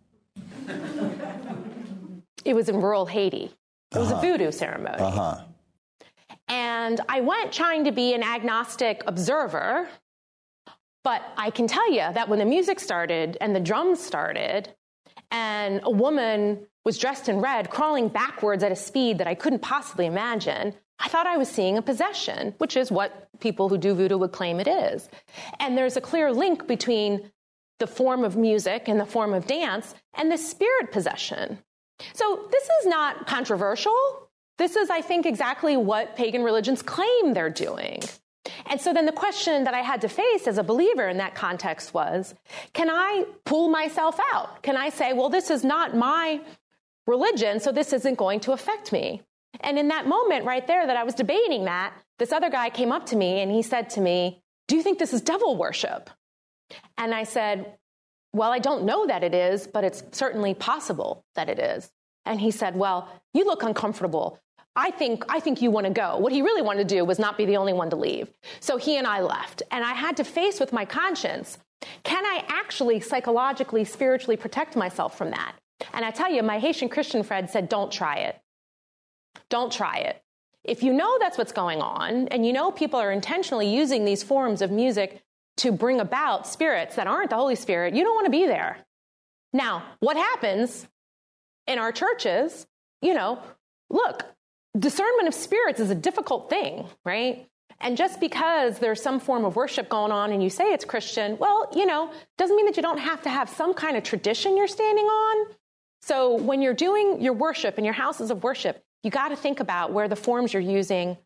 It 2.45 2.55
was 2.55 2.69
in 2.69 2.77
rural 2.77 3.05
Haiti. 3.05 3.51
It 3.95 3.99
was 3.99 4.13
uh-huh. 4.13 4.19
a 4.19 4.21
voodoo 4.21 4.53
ceremony. 4.53 4.99
Uh-huh. 4.99 5.41
And 6.49 7.01
I 7.09 7.21
went 7.21 7.53
trying 7.53 7.85
to 7.85 7.93
be 7.93 8.15
an 8.15 8.23
agnostic 8.23 9.03
observer, 9.07 9.89
but 11.05 11.23
I 11.37 11.51
can 11.51 11.67
tell 11.67 11.91
you 11.91 12.01
that 12.13 12.29
when 12.29 12.39
the 12.39 12.45
music 12.45 12.81
started 12.81 13.37
and 13.41 13.55
the 13.55 13.61
drums 13.61 14.01
started, 14.01 14.73
and 15.31 15.81
a 15.85 15.91
woman 15.91 16.67
was 16.85 16.99
dressed 16.99 17.29
in 17.29 17.39
red, 17.41 17.71
crawling 17.71 18.09
backwards 18.09 18.63
at 18.63 18.73
a 18.73 18.77
speed 18.77 19.19
that 19.19 19.27
I 19.27 19.35
couldn't 19.35 19.61
possibly 19.61 20.07
imagine, 20.07 20.75
I 20.99 21.09
thought 21.09 21.27
I 21.27 21.37
was 21.37 21.49
seeing 21.49 21.77
a 21.77 21.83
possession, 21.83 22.55
which 22.59 22.77
is 22.77 22.91
what 22.91 23.29
people 23.41 23.69
who 23.69 23.79
do 23.79 23.95
voodoo 23.95 24.19
would 24.19 24.33
claim 24.33 24.59
it 24.59 24.67
is. 24.67 25.09
And 25.61 25.77
there's 25.77 25.97
a 25.97 26.01
clear 26.01 26.33
link 26.33 26.67
between 26.67 27.31
the 27.79 27.87
form 27.87 28.25
of 28.25 28.37
music 28.37 28.89
and 28.89 28.99
the 28.99 29.07
form 29.07 29.33
of 29.33 29.47
dance 29.47 29.95
and 30.15 30.33
the 30.33 30.39
spirit 30.39 30.91
possession. 30.91 31.59
So 32.15 32.49
this 32.51 32.65
is 32.65 32.87
not 32.87 33.27
controversial. 33.27 33.97
This 34.57 34.75
is, 34.75 34.91
I 34.91 35.03
think, 35.03 35.27
exactly 35.27 35.77
what 35.77 36.17
pagan 36.17 36.43
religions 36.43 36.83
claim 36.83 37.35
they're 37.35 37.51
doing. 37.51 38.01
And 38.67 38.81
so 38.81 38.93
then 38.93 39.07
the 39.07 39.13
question 39.13 39.65
that 39.65 39.75
I 39.75 39.83
had 39.83 40.01
to 40.03 40.09
face 40.09 40.47
as 40.47 40.59
a 40.59 40.63
believer 40.63 41.09
in 41.09 41.19
that 41.19 41.35
context 41.35 41.95
was 41.95 42.35
can 42.73 42.89
I 42.91 43.25
pull 43.45 43.69
myself 43.69 44.19
out? 44.33 44.63
Can 44.63 44.77
I 44.77 44.89
say, 44.89 45.13
well, 45.13 45.29
this 45.29 45.51
is 45.51 45.65
not 45.65 45.97
my 45.97 46.41
religion, 47.07 47.61
so 47.61 47.73
this 47.73 47.93
isn't 47.93 48.17
going 48.17 48.41
to 48.41 48.53
affect 48.53 48.93
me? 48.93 49.23
And 49.61 49.79
in 49.79 49.89
that 49.89 50.07
moment 50.07 50.45
right 50.45 50.67
there 50.67 50.87
that 50.87 50.97
I 50.97 51.05
was 51.05 51.15
debating 51.15 51.65
that, 51.65 51.93
this 52.19 52.33
other 52.33 52.51
guy 52.51 52.71
came 52.71 52.93
up 52.93 53.07
to 53.07 53.17
me 53.17 53.41
and 53.41 53.51
he 53.51 53.63
said 53.63 53.91
to 53.91 54.01
me, 54.01 54.43
Do 54.67 54.77
you 54.77 54.83
think 54.83 54.99
this 54.99 55.13
is 55.13 55.23
devil 55.23 55.57
worship? 55.57 56.11
And 56.99 57.15
I 57.15 57.25
said, 57.25 57.79
well, 58.33 58.53
I 58.53 58.59
don't 58.59 58.85
know 58.85 59.07
that 59.07 59.25
it 59.25 59.35
is, 59.35 59.67
but 59.67 59.85
it's 59.85 60.03
certainly 60.13 60.55
possible 60.55 61.25
that 61.35 61.49
it 61.49 61.59
is. 61.59 61.91
And 62.25 62.41
he 62.41 62.51
said, 62.51 62.77
Well, 62.77 63.09
you 63.33 63.45
look 63.45 63.63
uncomfortable. 63.63 64.39
I 64.79 64.93
think, 64.93 65.25
I 65.29 65.41
think 65.41 65.61
you 65.61 65.73
want 65.73 65.87
to 65.87 65.93
go. 65.93 66.19
What 66.19 66.33
he 66.33 66.41
really 66.41 66.63
wanted 66.63 66.89
to 66.89 66.95
do 66.95 67.05
was 67.05 67.19
not 67.19 67.37
be 67.37 67.45
the 67.45 67.57
only 67.57 67.73
one 67.73 67.91
to 67.91 67.97
leave. 67.97 68.31
So 68.61 68.77
he 68.77 68.97
and 68.97 69.09
I 69.09 69.21
left. 69.21 69.61
And 69.73 69.85
I 69.85 69.93
had 69.93 70.17
to 70.19 70.25
face 70.25 70.61
with 70.61 70.73
my 70.73 70.85
conscience 70.85 71.59
can 72.03 72.25
I 72.27 72.45
actually 72.49 72.99
psychologically, 72.99 73.85
spiritually 73.85 74.37
protect 74.37 74.75
myself 74.75 75.17
from 75.17 75.31
that? 75.31 75.55
And 75.93 76.05
I 76.05 76.11
tell 76.11 76.31
you, 76.33 76.43
my 76.43 76.59
Haitian 76.59 76.89
Christian 76.89 77.23
friend 77.23 77.49
said, 77.49 77.69
Don't 77.69 77.93
try 77.93 78.17
it. 78.17 78.41
Don't 79.49 79.73
try 79.73 79.99
it. 79.99 80.21
If 80.65 80.83
you 80.83 80.93
know 80.93 81.19
that's 81.19 81.39
what's 81.39 81.53
going 81.53 81.81
on, 81.81 82.29
and 82.29 82.45
you 82.45 82.53
know 82.53 82.71
people 82.71 82.99
are 82.99 83.13
intentionally 83.13 83.73
using 83.73 84.05
these 84.05 84.23
forms 84.23 84.61
of 84.61 84.71
music 84.71 85.23
to 85.59 85.73
bring 85.73 86.01
about 86.01 86.47
spirits 86.47 86.97
that 86.97 87.07
aren't 87.07 87.31
the 87.31 87.37
Holy 87.37 87.55
Spirit, 87.55 87.95
you 87.95 88.03
don't 88.03 88.15
want 88.15 88.27
to 88.27 88.31
be 88.31 88.47
there. 88.47 88.79
Now, 89.53 89.85
what 90.01 90.17
happens 90.17 90.87
in 91.67 91.79
our 91.79 91.93
churches, 91.93 92.67
you 93.01 93.15
know, 93.15 93.41
look, 93.89 94.25
discernment 94.77 95.29
of 95.29 95.35
spirits 95.35 95.81
is 95.81 95.91
a 95.91 95.95
difficult 95.95 96.51
thing, 96.51 96.87
right? 97.05 97.49
And 97.81 97.97
just 97.97 98.21
because 98.21 98.79
there's 98.79 99.01
some 99.01 99.21
form 99.21 99.45
of 99.45 99.55
worship 99.55 99.89
going 99.89 100.11
on 100.11 100.33
and 100.33 100.43
you 100.43 100.51
say 100.51 100.73
it's 100.73 100.85
Christian, 100.85 101.39
well, 101.39 101.69
you 101.75 101.87
know, 101.87 102.11
doesn't 102.37 102.57
mean 102.57 102.67
that 102.67 102.77
you 102.77 102.83
don't 102.83 102.99
have 102.99 103.23
to 103.23 103.29
have 103.29 103.49
some 103.49 103.73
kind 103.73 103.97
of 103.97 104.03
tradition 104.03 104.57
you're 104.57 104.67
standing 104.67 105.05
on. 105.05 105.47
So 106.03 106.35
when 106.37 106.61
you're 106.61 106.75
doing 106.75 107.21
your 107.21 107.35
worship 107.35 107.79
in 107.79 107.85
your 107.85 107.95
houses 107.95 108.31
of 108.31 108.43
worship, 108.43 108.83
you 109.03 109.11
got 109.11 109.29
to 109.29 109.37
think 109.37 109.61
about 109.61 109.93
where 109.93 110.09
the 110.09 110.17
forms 110.17 110.53
you're 110.53 110.63
using 110.63 111.17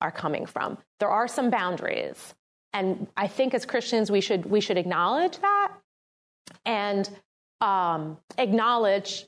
are 0.00 0.10
coming 0.10 0.46
from. 0.46 0.78
There 0.98 1.10
are 1.10 1.28
some 1.28 1.50
boundaries. 1.50 2.34
And 2.72 3.06
I 3.16 3.26
think 3.26 3.54
as 3.54 3.66
Christians, 3.66 4.10
we 4.10 4.20
should, 4.20 4.46
we 4.46 4.60
should 4.60 4.78
acknowledge 4.78 5.38
that 5.38 5.72
and 6.64 7.08
um, 7.60 8.18
acknowledge 8.38 9.26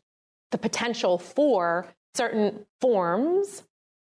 the 0.51 0.59
potential 0.59 1.18
for 1.18 1.87
certain 2.14 2.66
forms 2.80 3.62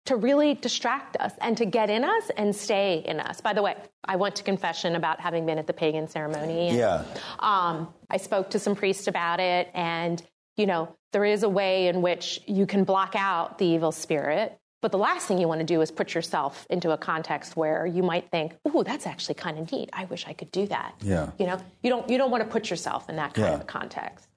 to 0.06 0.16
really 0.16 0.52
distract 0.54 1.16
us 1.16 1.32
and 1.40 1.56
to 1.56 1.64
get 1.64 1.88
in 1.88 2.04
us 2.04 2.30
and 2.36 2.54
stay 2.54 3.02
in 3.06 3.20
us. 3.20 3.40
By 3.40 3.54
the 3.54 3.62
way, 3.62 3.74
I 4.04 4.16
went 4.16 4.36
to 4.36 4.42
confession 4.42 4.96
about 4.96 5.18
having 5.20 5.46
been 5.46 5.56
at 5.58 5.66
the 5.66 5.72
pagan 5.72 6.08
ceremony. 6.08 6.68
And, 6.68 6.76
yeah. 6.78 7.04
Um, 7.38 7.88
I 8.10 8.18
spoke 8.18 8.50
to 8.50 8.58
some 8.58 8.74
priests 8.76 9.06
about 9.06 9.40
it, 9.40 9.70
and 9.74 10.22
you 10.56 10.66
know, 10.66 10.94
there 11.12 11.24
is 11.24 11.42
a 11.42 11.48
way 11.48 11.88
in 11.88 12.00
which 12.02 12.40
you 12.46 12.66
can 12.66 12.84
block 12.84 13.14
out 13.16 13.58
the 13.58 13.66
evil 13.66 13.92
spirit 13.92 14.56
But 14.82 14.92
the 14.92 14.98
last 14.98 15.26
thing 15.26 15.38
you 15.38 15.48
want 15.48 15.60
to 15.60 15.64
do 15.66 15.80
is 15.80 15.90
put 15.90 16.12
yourself 16.12 16.66
into 16.68 16.90
a 16.90 16.98
context 16.98 17.56
where 17.56 17.86
you 17.86 18.02
might 18.02 18.30
think, 18.30 18.52
"Ooh, 18.68 18.84
that's 18.84 19.06
actually 19.06 19.36
kind 19.36 19.58
of 19.58 19.72
neat. 19.72 19.88
I 19.94 20.04
wish 20.04 20.26
I 20.28 20.34
could 20.34 20.52
do 20.52 20.66
that." 20.66 20.94
Yeah. 21.00 21.30
You 21.38 21.46
know, 21.46 21.58
you 21.82 21.88
don't 21.88 22.06
you 22.10 22.18
don't 22.18 22.30
want 22.30 22.44
to 22.44 22.50
put 22.50 22.68
yourself 22.68 23.08
in 23.08 23.16
that 23.16 23.32
kind 23.32 23.48
Yeah. 23.48 23.54
of 23.54 23.60
a 23.62 23.64
context. 23.64 24.28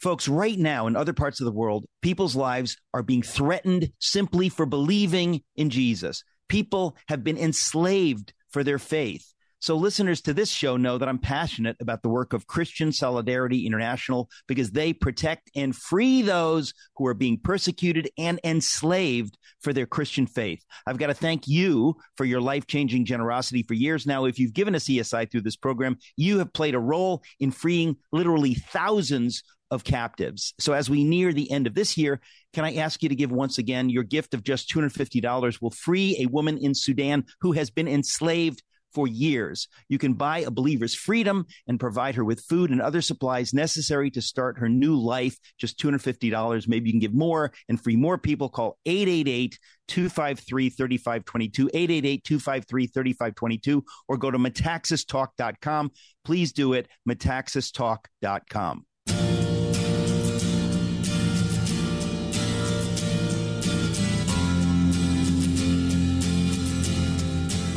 Folks, 0.00 0.28
right 0.28 0.58
now 0.58 0.86
in 0.86 0.96
other 0.96 1.12
parts 1.12 1.40
of 1.40 1.44
the 1.46 1.52
world, 1.52 1.86
people's 2.02 2.36
lives 2.36 2.76
are 2.92 3.02
being 3.02 3.22
threatened 3.22 3.90
simply 3.98 4.48
for 4.48 4.66
believing 4.66 5.42
in 5.54 5.70
Jesus. 5.70 6.22
People 6.48 6.96
have 7.08 7.24
been 7.24 7.38
enslaved 7.38 8.32
for 8.50 8.62
their 8.62 8.78
faith. 8.78 9.32
So 9.58 9.74
listeners 9.74 10.20
to 10.20 10.34
this 10.34 10.50
show 10.50 10.76
know 10.76 10.98
that 10.98 11.08
I'm 11.08 11.18
passionate 11.18 11.76
about 11.80 12.02
the 12.02 12.10
work 12.10 12.34
of 12.34 12.46
Christian 12.46 12.92
Solidarity 12.92 13.66
International 13.66 14.28
because 14.46 14.70
they 14.70 14.92
protect 14.92 15.50
and 15.56 15.74
free 15.74 16.20
those 16.22 16.74
who 16.96 17.06
are 17.06 17.14
being 17.14 17.40
persecuted 17.40 18.10
and 18.18 18.38
enslaved 18.44 19.38
for 19.62 19.72
their 19.72 19.86
Christian 19.86 20.26
faith. 20.26 20.62
I've 20.86 20.98
got 20.98 21.06
to 21.06 21.14
thank 21.14 21.48
you 21.48 21.96
for 22.16 22.26
your 22.26 22.40
life-changing 22.40 23.06
generosity 23.06 23.62
for 23.62 23.74
years 23.74 24.06
now. 24.06 24.26
If 24.26 24.38
you've 24.38 24.52
given 24.52 24.74
us 24.74 24.84
CSI 24.84 25.30
through 25.30 25.40
this 25.40 25.56
program, 25.56 25.96
you 26.16 26.38
have 26.38 26.52
played 26.52 26.74
a 26.74 26.78
role 26.78 27.22
in 27.40 27.50
freeing 27.50 27.96
literally 28.12 28.54
thousands 28.54 29.42
of 29.70 29.84
captives. 29.84 30.54
So 30.58 30.72
as 30.72 30.88
we 30.88 31.04
near 31.04 31.32
the 31.32 31.50
end 31.50 31.66
of 31.66 31.74
this 31.74 31.96
year, 31.96 32.20
can 32.52 32.64
I 32.64 32.76
ask 32.76 33.02
you 33.02 33.08
to 33.08 33.14
give 33.14 33.30
once 33.30 33.58
again 33.58 33.90
your 33.90 34.02
gift 34.02 34.34
of 34.34 34.42
just 34.42 34.70
$250 34.70 35.60
will 35.60 35.70
free 35.70 36.16
a 36.20 36.26
woman 36.26 36.58
in 36.58 36.74
Sudan 36.74 37.24
who 37.40 37.52
has 37.52 37.70
been 37.70 37.88
enslaved 37.88 38.62
for 38.96 39.06
years. 39.06 39.68
You 39.90 39.98
can 39.98 40.14
buy 40.14 40.38
a 40.38 40.50
believer's 40.50 40.94
freedom 40.94 41.44
and 41.66 41.78
provide 41.78 42.14
her 42.14 42.24
with 42.24 42.40
food 42.40 42.70
and 42.70 42.80
other 42.80 43.02
supplies 43.02 43.52
necessary 43.52 44.10
to 44.12 44.22
start 44.22 44.58
her 44.58 44.70
new 44.70 44.96
life. 44.96 45.36
Just 45.58 45.78
$250. 45.78 46.66
Maybe 46.66 46.88
you 46.88 46.94
can 46.94 47.00
give 47.00 47.12
more 47.12 47.52
and 47.68 47.78
free 47.78 47.96
more 47.96 48.16
people. 48.16 48.48
Call 48.48 48.78
888 48.86 49.58
253 49.88 50.70
3522, 50.70 51.70
888 51.74 52.24
253 52.24 52.86
3522, 52.86 53.84
or 54.08 54.16
go 54.16 54.30
to 54.30 54.38
metaxastalk.com. 54.38 55.90
Please 56.24 56.52
do 56.52 56.72
it, 56.72 56.88
metaxastalk.com. 57.06 58.86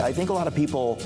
I 0.01 0.13
think 0.13 0.29
a 0.29 0.33
lot 0.33 0.47
of 0.47 0.55
people 0.55 0.97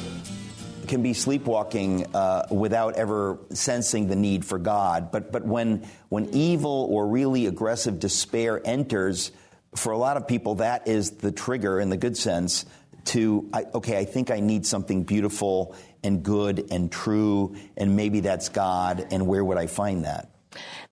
can 0.88 1.02
be 1.02 1.14
sleepwalking 1.14 2.06
uh, 2.14 2.46
without 2.52 2.96
ever 2.96 3.40
sensing 3.50 4.08
the 4.08 4.16
need 4.16 4.46
for 4.46 4.60
God. 4.60 5.12
But 5.12 5.32
but 5.32 5.46
when 5.46 5.88
when 6.10 6.30
evil 6.34 6.88
or 6.92 7.08
really 7.08 7.48
aggressive 7.48 8.00
despair 8.00 8.62
enters, 8.64 9.32
for 9.76 9.94
a 9.94 9.98
lot 9.98 10.18
of 10.18 10.28
people, 10.28 10.56
that 10.56 10.88
is 10.88 11.12
the 11.12 11.32
trigger, 11.32 11.80
in 11.80 11.90
the 11.90 11.98
good 11.98 12.16
sense, 12.16 12.66
to 13.06 13.50
I, 13.52 13.66
okay, 13.74 13.98
I 13.98 14.06
think 14.06 14.30
I 14.30 14.40
need 14.40 14.66
something 14.66 15.04
beautiful 15.04 15.76
and 16.04 16.22
good 16.22 16.68
and 16.70 16.92
true, 16.92 17.56
and 17.76 17.96
maybe 17.96 18.20
that's 18.20 18.50
God. 18.50 19.08
And 19.12 19.26
where 19.26 19.44
would 19.44 19.58
I 19.58 19.68
find 19.68 20.06
that? 20.06 20.30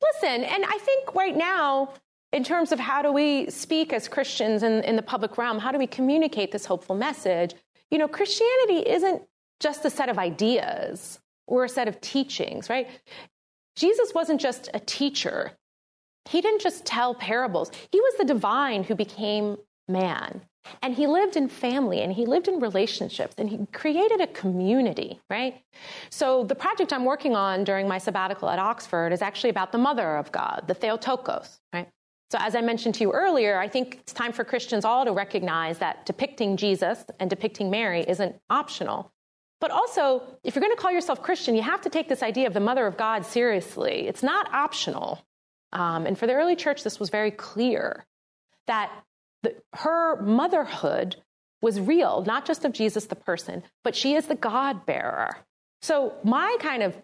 Listen, 0.02 0.44
and 0.44 0.66
I 0.66 0.78
think 0.80 1.14
right 1.14 1.36
now, 1.36 1.94
in 2.34 2.44
terms 2.44 2.72
of 2.72 2.80
how 2.80 3.04
do 3.04 3.12
we 3.12 3.50
speak 3.52 3.94
as 3.94 4.08
Christians 4.08 4.64
in, 4.64 4.84
in 4.84 4.96
the 4.96 5.04
public 5.04 5.38
realm, 5.38 5.60
how 5.60 5.72
do 5.72 5.78
we 5.78 5.88
communicate 5.88 6.52
this 6.52 6.66
hopeful 6.66 6.96
message? 6.96 7.54
You 7.92 7.98
know, 7.98 8.08
Christianity 8.08 8.90
isn't 8.90 9.24
just 9.60 9.86
a 9.86 9.90
set 9.90 10.10
of 10.10 10.18
ideas 10.18 11.20
or 11.48 11.66
a 11.66 11.70
set 11.70 11.88
of 11.88 12.02
teachings, 12.02 12.70
right? 12.70 12.88
Jesus 13.76 14.14
wasn't 14.14 14.42
just 14.42 14.70
a 14.74 14.80
teacher. 14.80 15.52
He 16.30 16.42
didn't 16.42 16.62
just 16.62 16.86
tell 16.86 17.14
parables. 17.14 17.72
He 17.92 18.00
was 18.00 18.16
the 18.18 18.26
divine 18.26 18.84
who 18.84 18.96
became 18.96 19.58
man. 19.88 20.42
And 20.82 20.94
he 20.94 21.08
lived 21.08 21.36
in 21.36 21.48
family 21.48 22.02
and 22.02 22.14
he 22.14 22.26
lived 22.26 22.48
in 22.48 22.60
relationships 22.60 23.36
and 23.38 23.50
he 23.50 23.66
created 23.74 24.22
a 24.22 24.28
community, 24.28 25.20
right? 25.30 25.62
So 26.12 26.44
the 26.44 26.56
project 26.56 26.94
I'm 26.94 27.04
working 27.04 27.36
on 27.36 27.64
during 27.64 27.88
my 27.88 27.98
sabbatical 27.98 28.48
at 28.48 28.60
Oxford 28.60 29.12
is 29.12 29.22
actually 29.22 29.50
about 29.50 29.72
the 29.72 29.80
mother 29.80 30.18
of 30.18 30.32
God, 30.32 30.66
the 30.68 30.76
Theotokos, 30.76 31.60
right? 31.74 31.90
So 32.32 32.38
as 32.40 32.56
I 32.56 32.62
mentioned 32.62 32.96
to 32.96 33.02
you 33.02 33.12
earlier, 33.12 33.60
I 33.60 33.68
think 33.68 33.98
it's 34.00 34.14
time 34.14 34.32
for 34.32 34.46
Christians 34.46 34.86
all 34.86 35.04
to 35.04 35.12
recognize 35.12 35.80
that 35.80 36.06
depicting 36.06 36.56
Jesus 36.56 37.04
and 37.20 37.30
depicting 37.30 37.70
Mary 37.70 38.06
isn't 38.08 38.38
optional. 38.50 39.12
But 39.60 39.72
also, 39.72 40.24
if 40.42 40.56
you're 40.56 40.62
going 40.62 40.74
to 40.74 40.82
call 40.82 40.94
yourself 40.94 41.22
Christian, 41.22 41.56
you 41.56 41.62
have 41.62 41.82
to 41.82 41.90
take 41.90 42.08
this 42.08 42.24
idea 42.24 42.48
of 42.48 42.54
the 42.54 42.62
mother 42.62 42.88
of 42.88 42.96
God 42.96 43.26
seriously. 43.26 44.08
It's 44.08 44.24
not 44.24 44.52
optional. 44.54 45.22
Um, 45.74 46.06
and 46.06 46.18
for 46.18 46.26
the 46.26 46.34
early 46.34 46.56
church, 46.56 46.84
this 46.84 47.02
was 47.02 47.10
very 47.10 47.32
clear 47.32 48.06
that 48.66 48.92
the, 49.44 49.54
her 49.74 50.22
motherhood 50.22 51.18
was 51.62 51.82
real, 51.82 52.24
not 52.26 52.46
just 52.46 52.64
of 52.64 52.72
Jesus 52.72 53.08
the 53.08 53.16
person, 53.16 53.62
but 53.84 53.94
she 53.94 54.16
is 54.16 54.28
the 54.28 54.36
God 54.36 54.86
bearer. 54.86 55.36
So, 55.82 56.14
my 56.24 56.56
kind 56.62 56.82
of 56.82 56.96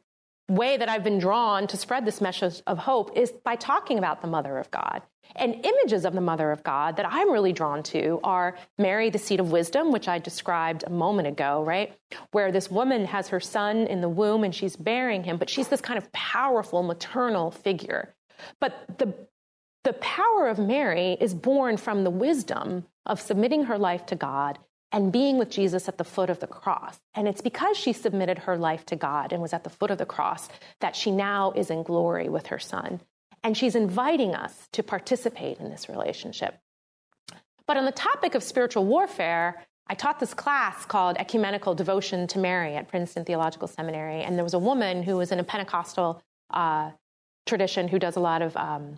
way 0.50 0.78
that 0.78 0.88
I've 0.88 1.04
been 1.04 1.20
drawn 1.20 1.68
to 1.68 1.78
spread 1.78 2.06
this 2.06 2.22
message 2.22 2.62
of 2.68 2.78
hope 2.78 3.18
is 3.18 3.32
by 3.32 3.56
talking 3.56 3.98
about 3.98 4.22
the 4.22 4.28
mother 4.28 4.58
of 4.58 4.72
God. 4.72 5.02
And 5.36 5.66
images 5.66 6.06
of 6.06 6.14
the 6.14 6.22
mother 6.22 6.52
of 6.52 6.64
God 6.64 6.95
that 6.95 7.06
I'm 7.06 7.32
really 7.32 7.52
drawn 7.52 7.84
to 7.84 8.22
are 8.24 8.58
Mary, 8.78 9.10
the 9.10 9.20
seat 9.20 9.41
of 9.41 9.52
wisdom, 9.52 9.91
which 9.91 10.08
I 10.08 10.20
described 10.20 10.86
a 10.88 10.89
moment 10.89 11.28
ago, 11.28 11.64
right? 11.64 11.93
Where 12.32 12.52
this 12.52 12.72
woman 12.72 13.06
has 13.06 13.28
her 13.28 13.41
son 13.41 13.88
in 13.88 14.00
the 14.00 14.08
womb 14.08 14.45
and 14.45 14.56
she's 14.56 14.78
bearing 14.78 15.26
him, 15.26 15.36
but 15.36 15.50
she's 15.50 15.68
this 15.68 15.82
kind 15.82 15.98
of 15.98 16.10
powerful 16.14 16.82
maternal 16.82 17.52
figure. 17.52 18.16
But 18.62 19.00
the 19.00 19.14
the 19.84 19.93
power 19.93 20.50
of 20.50 20.60
Mary 20.60 21.16
is 21.22 21.34
born 21.34 21.78
from 21.78 22.04
the 22.04 22.10
wisdom 22.10 22.86
of 23.06 23.22
submitting 23.22 23.64
her 23.64 23.78
life 23.78 24.06
to 24.08 24.18
God 24.18 24.60
and 24.92 25.12
being 25.12 25.38
with 25.38 25.50
Jesus 25.50 25.88
at 25.88 25.98
the 25.98 26.04
foot 26.04 26.30
of 26.30 26.40
the 26.40 26.48
cross. 26.48 27.00
And 27.14 27.28
it's 27.28 27.42
because 27.42 27.78
she 27.78 27.94
submitted 27.94 28.40
her 28.40 28.58
life 28.58 28.86
to 28.88 28.96
God 28.96 29.34
and 29.34 29.42
was 29.42 29.54
at 29.54 29.64
the 29.64 29.70
foot 29.70 29.92
of 29.92 29.98
the 29.98 30.06
cross 30.06 30.50
that 30.80 30.96
she 30.96 31.12
now 31.12 31.52
is 31.56 31.70
in 31.70 31.84
glory 31.84 32.30
with 32.30 32.48
her 32.48 32.60
son. 32.60 33.02
And 33.44 33.58
she's 33.58 33.76
inviting 33.76 34.34
us 34.34 34.68
to 34.74 34.84
participate 34.84 35.60
in 35.60 35.70
this 35.70 35.90
relationship. 35.90 36.58
But 37.66 37.78
on 37.78 37.86
the 37.86 37.92
topic 37.92 38.34
of 38.34 38.44
spiritual 38.44 38.86
warfare, 38.86 39.66
I 39.88 39.94
taught 39.94 40.20
this 40.20 40.34
class 40.34 40.86
called 40.86 41.18
Ecumenical 41.18 41.76
Devotion 41.76 42.28
to 42.28 42.40
Mary 42.40 42.76
at 42.76 42.88
Princeton 42.88 43.26
Theological 43.26 43.68
Seminary. 43.68 44.22
And 44.22 44.38
there 44.38 44.44
was 44.44 44.54
a 44.54 44.60
woman 44.60 45.04
who 45.04 45.18
was 45.18 45.32
in 45.32 45.40
a 45.40 45.44
Pentecostal 45.44 46.22
uh, 46.50 46.92
tradition 47.46 47.88
who 47.88 48.00
does 48.00 48.16
a 48.16 48.20
lot 48.20 48.42
of 48.42 48.56
um, 48.58 48.98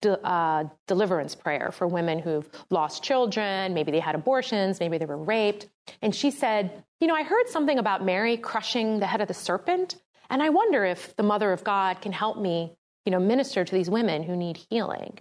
de- 0.00 0.20
uh, 0.26 0.64
deliverance 0.86 1.34
prayer 1.34 1.70
for 1.72 1.86
women 1.86 2.18
who've 2.18 2.48
lost 2.70 3.02
children, 3.02 3.74
maybe 3.74 3.90
they 3.90 4.00
had 4.00 4.14
abortions, 4.14 4.80
maybe 4.80 4.98
they 4.98 5.06
were 5.06 5.16
raped. 5.16 5.68
And 6.02 6.14
she 6.14 6.30
said, 6.30 6.84
You 7.00 7.06
know, 7.06 7.14
I 7.14 7.22
heard 7.22 7.48
something 7.48 7.78
about 7.78 8.04
Mary 8.04 8.36
crushing 8.36 8.98
the 8.98 9.06
head 9.06 9.20
of 9.20 9.28
the 9.28 9.34
serpent, 9.34 9.96
and 10.30 10.42
I 10.42 10.48
wonder 10.50 10.84
if 10.84 11.14
the 11.16 11.22
Mother 11.22 11.52
of 11.52 11.64
God 11.64 12.00
can 12.00 12.12
help 12.12 12.38
me, 12.38 12.76
you 13.04 13.12
know, 13.12 13.20
minister 13.20 13.64
to 13.64 13.74
these 13.74 13.90
women 13.90 14.22
who 14.22 14.36
need 14.36 14.58
healing. 14.70 15.18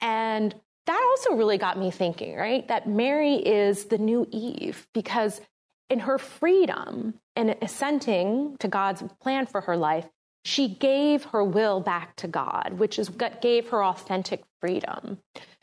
And 0.00 0.54
that 0.86 1.16
also 1.16 1.34
really 1.36 1.56
got 1.56 1.78
me 1.78 1.90
thinking, 1.90 2.36
right? 2.36 2.66
That 2.68 2.88
Mary 2.88 3.36
is 3.36 3.86
the 3.86 3.98
new 3.98 4.26
Eve 4.30 4.86
because 4.92 5.40
in 5.88 6.00
her 6.00 6.18
freedom 6.18 7.14
and 7.36 7.56
assenting 7.62 8.56
to 8.60 8.68
God's 8.68 9.02
plan 9.20 9.46
for 9.46 9.62
her 9.62 9.76
life, 9.76 10.06
she 10.44 10.68
gave 10.68 11.24
her 11.24 11.42
will 11.42 11.80
back 11.80 12.16
to 12.16 12.28
God, 12.28 12.74
which 12.76 12.98
is 12.98 13.10
what 13.10 13.40
gave 13.40 13.68
her 13.70 13.82
authentic 13.82 14.42
freedom. 14.60 15.18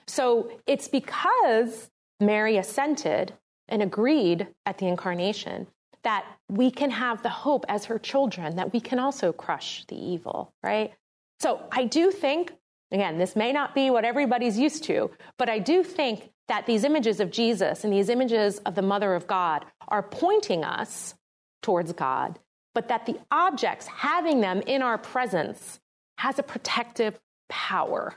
So 0.07 0.51
it's 0.65 0.87
because 0.87 1.89
Mary 2.19 2.57
assented 2.57 3.33
and 3.67 3.81
agreed 3.81 4.47
at 4.65 4.79
the 4.79 4.87
incarnation 4.87 5.67
that 6.03 6.25
we 6.49 6.71
can 6.71 6.89
have 6.89 7.21
the 7.21 7.29
hope 7.29 7.63
as 7.69 7.85
her 7.85 7.99
children 7.99 8.55
that 8.55 8.73
we 8.73 8.79
can 8.79 8.97
also 8.97 9.31
crush 9.31 9.85
the 9.87 9.95
evil, 9.95 10.51
right? 10.63 10.93
So 11.39 11.61
I 11.71 11.85
do 11.85 12.11
think, 12.11 12.51
again, 12.91 13.19
this 13.19 13.35
may 13.35 13.53
not 13.53 13.75
be 13.75 13.91
what 13.91 14.03
everybody's 14.03 14.57
used 14.57 14.83
to, 14.85 15.11
but 15.37 15.47
I 15.47 15.59
do 15.59 15.83
think 15.83 16.31
that 16.47 16.65
these 16.65 16.83
images 16.83 17.19
of 17.19 17.31
Jesus 17.31 17.83
and 17.83 17.93
these 17.93 18.09
images 18.09 18.57
of 18.59 18.73
the 18.73 18.81
Mother 18.81 19.13
of 19.13 19.27
God 19.27 19.65
are 19.87 20.03
pointing 20.03 20.63
us 20.63 21.13
towards 21.61 21.93
God 21.93 22.39
but 22.73 22.87
that 22.87 23.05
the 23.05 23.19
objects 23.31 23.87
having 23.87 24.41
them 24.41 24.61
in 24.65 24.81
our 24.81 24.97
presence 24.97 25.79
has 26.17 26.39
a 26.39 26.43
protective 26.43 27.19
power. 27.49 28.15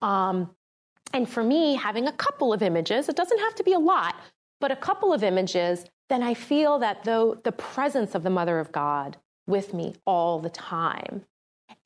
Um, 0.00 0.50
and 1.12 1.28
for 1.28 1.42
me, 1.42 1.74
having 1.74 2.06
a 2.06 2.12
couple 2.12 2.52
of 2.52 2.62
images, 2.62 3.08
it 3.08 3.16
doesn't 3.16 3.38
have 3.38 3.54
to 3.56 3.64
be 3.64 3.72
a 3.72 3.78
lot, 3.78 4.16
but 4.60 4.70
a 4.70 4.76
couple 4.76 5.12
of 5.12 5.22
images, 5.22 5.84
then 6.08 6.22
I 6.22 6.34
feel 6.34 6.78
that 6.78 7.04
though 7.04 7.40
the 7.42 7.52
presence 7.52 8.14
of 8.14 8.22
the 8.22 8.30
Mother 8.30 8.58
of 8.58 8.72
God 8.72 9.16
with 9.46 9.74
me 9.74 9.94
all 10.06 10.38
the 10.38 10.50
time. 10.50 11.24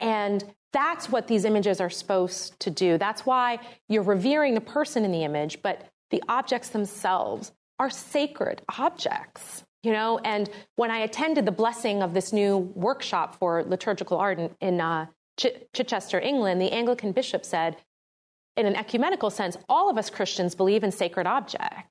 And 0.01 0.45
that's 0.73 1.09
what 1.09 1.27
these 1.27 1.45
images 1.45 1.81
are 1.81 1.91
supposed 1.91 2.59
to 2.61 2.71
do. 2.71 2.99
That's 2.99 3.25
why 3.25 3.61
you're 3.89 4.03
revering 4.03 4.55
the 4.55 4.61
person 4.61 5.05
in 5.05 5.13
the 5.13 5.25
image, 5.25 5.63
but 5.63 5.89
the 6.11 6.23
objects 6.29 6.69
themselves 6.69 7.53
are 7.79 7.91
sacred 7.91 8.63
objects 8.79 9.65
you 9.83 9.93
know 9.93 10.19
and 10.25 10.51
when 10.77 10.91
i 10.91 10.99
attended 10.99 11.45
the 11.45 11.53
blessing 11.53 12.03
of 12.03 12.15
this 12.15 12.33
new 12.33 12.59
workshop 12.75 13.37
for 13.37 13.65
liturgical 13.65 14.19
art 14.19 14.39
in, 14.39 14.51
in 14.61 14.81
uh, 14.81 15.07
Ch- 15.39 15.63
chichester 15.75 16.21
england 16.21 16.61
the 16.61 16.73
anglican 16.73 17.13
bishop 17.13 17.45
said 17.45 17.77
in 18.57 18.67
an 18.67 18.75
ecumenical 18.75 19.31
sense, 19.31 19.57
all 19.69 19.91
of 19.91 19.99
us 19.99 20.11
Christians 20.11 20.55
believe 20.55 20.83
in 20.83 20.91
sacred 20.91 21.27
objects. 21.27 21.91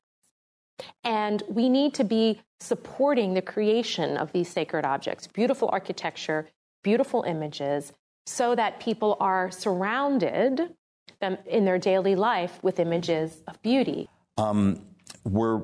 And 1.04 1.42
we 1.48 1.70
need 1.70 1.94
to 1.94 2.04
be 2.04 2.42
supporting 2.60 3.34
the 3.34 3.42
creation 3.42 4.18
of 4.18 4.32
these 4.34 4.50
sacred 4.50 4.84
objects, 4.84 5.28
beautiful 5.28 5.70
architecture, 5.72 6.50
beautiful 6.84 7.24
images, 7.24 7.94
so 8.26 8.56
that 8.56 8.80
people 8.80 9.16
are 9.20 9.52
surrounded 9.52 10.74
them 11.22 11.38
in 11.46 11.64
their 11.64 11.78
daily 11.78 12.16
life 12.16 12.60
with 12.62 12.80
images 12.80 13.42
of 13.48 13.62
beauty. 13.62 14.10
Um, 14.38 14.82
we're 15.24 15.62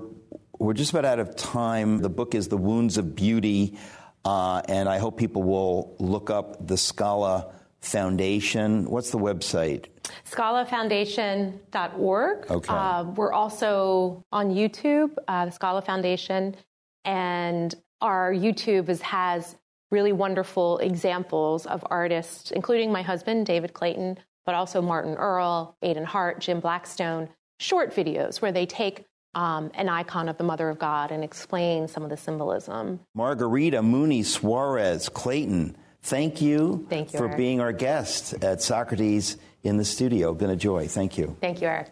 we're 0.62 0.74
just 0.74 0.92
about 0.92 1.06
out 1.06 1.20
of 1.20 1.36
time. 1.36 1.98
The 1.98 2.10
book 2.10 2.36
is 2.36 2.48
The 2.48 2.58
Wounds 2.58 3.00
of 3.00 3.16
Beauty, 3.16 3.80
uh, 4.24 4.62
and 4.68 4.88
I 4.88 5.00
hope 5.00 5.18
people 5.18 5.42
will 5.42 5.96
look 6.00 6.30
up 6.30 6.68
the 6.68 6.78
Scala 6.78 7.52
Foundation. 7.82 8.86
What's 8.86 9.10
the 9.10 9.18
website? 9.18 9.88
ScalaFoundation.org. 10.30 12.52
Okay. 12.52 12.74
Uh, 12.74 13.06
we're 13.16 13.34
also 13.34 14.24
on 14.32 14.52
YouTube, 14.52 15.16
uh, 15.28 15.46
the 15.46 15.52
Scala 15.52 15.82
Foundation, 15.82 16.56
and 17.06 17.74
our 18.00 18.32
YouTube 18.32 18.88
is, 18.90 19.02
has 19.02 19.56
really 19.90 20.12
wonderful 20.12 20.78
examples 20.78 21.66
of 21.66 21.84
artists, 21.90 22.52
including 22.52 22.92
my 22.92 23.02
husband, 23.02 23.48
David 23.48 23.74
Clayton, 23.74 24.20
but 24.46 24.54
also 24.54 24.80
Martin 24.80 25.16
Earl, 25.16 25.76
Aidan 25.82 26.06
Hart, 26.06 26.40
Jim 26.40 26.60
Blackstone, 26.60 27.30
short 27.60 27.96
videos 27.96 28.44
where 28.44 28.52
they 28.52 28.68
take 28.68 29.06
um, 29.36 29.72
an 29.76 29.90
icon 29.90 30.30
of 30.30 30.38
the 30.38 30.44
Mother 30.44 30.70
of 30.70 30.80
God 30.80 31.12
and 31.12 31.24
explain 31.24 31.88
some 31.88 32.04
of 32.04 32.10
the 32.10 32.18
symbolism. 32.18 33.00
Margarita 33.14 33.82
Mooney 33.82 34.24
Suarez 34.24 35.10
Clayton, 35.10 35.76
thank 36.02 36.42
you, 36.42 36.86
Thank 36.90 37.14
you, 37.14 37.20
for 37.20 37.26
Eric. 37.28 37.38
being 37.38 37.62
our 37.62 37.72
guest 37.72 38.34
at 38.44 38.62
Socrates 38.62 39.38
in 39.64 39.78
the 39.78 39.86
studio. 39.86 40.34
Been 40.34 40.50
a 40.50 40.56
joy. 40.56 40.88
Thank 40.88 41.18
you. 41.18 41.38
Thank 41.40 41.62
you, 41.62 41.68
Eric. 41.68 41.92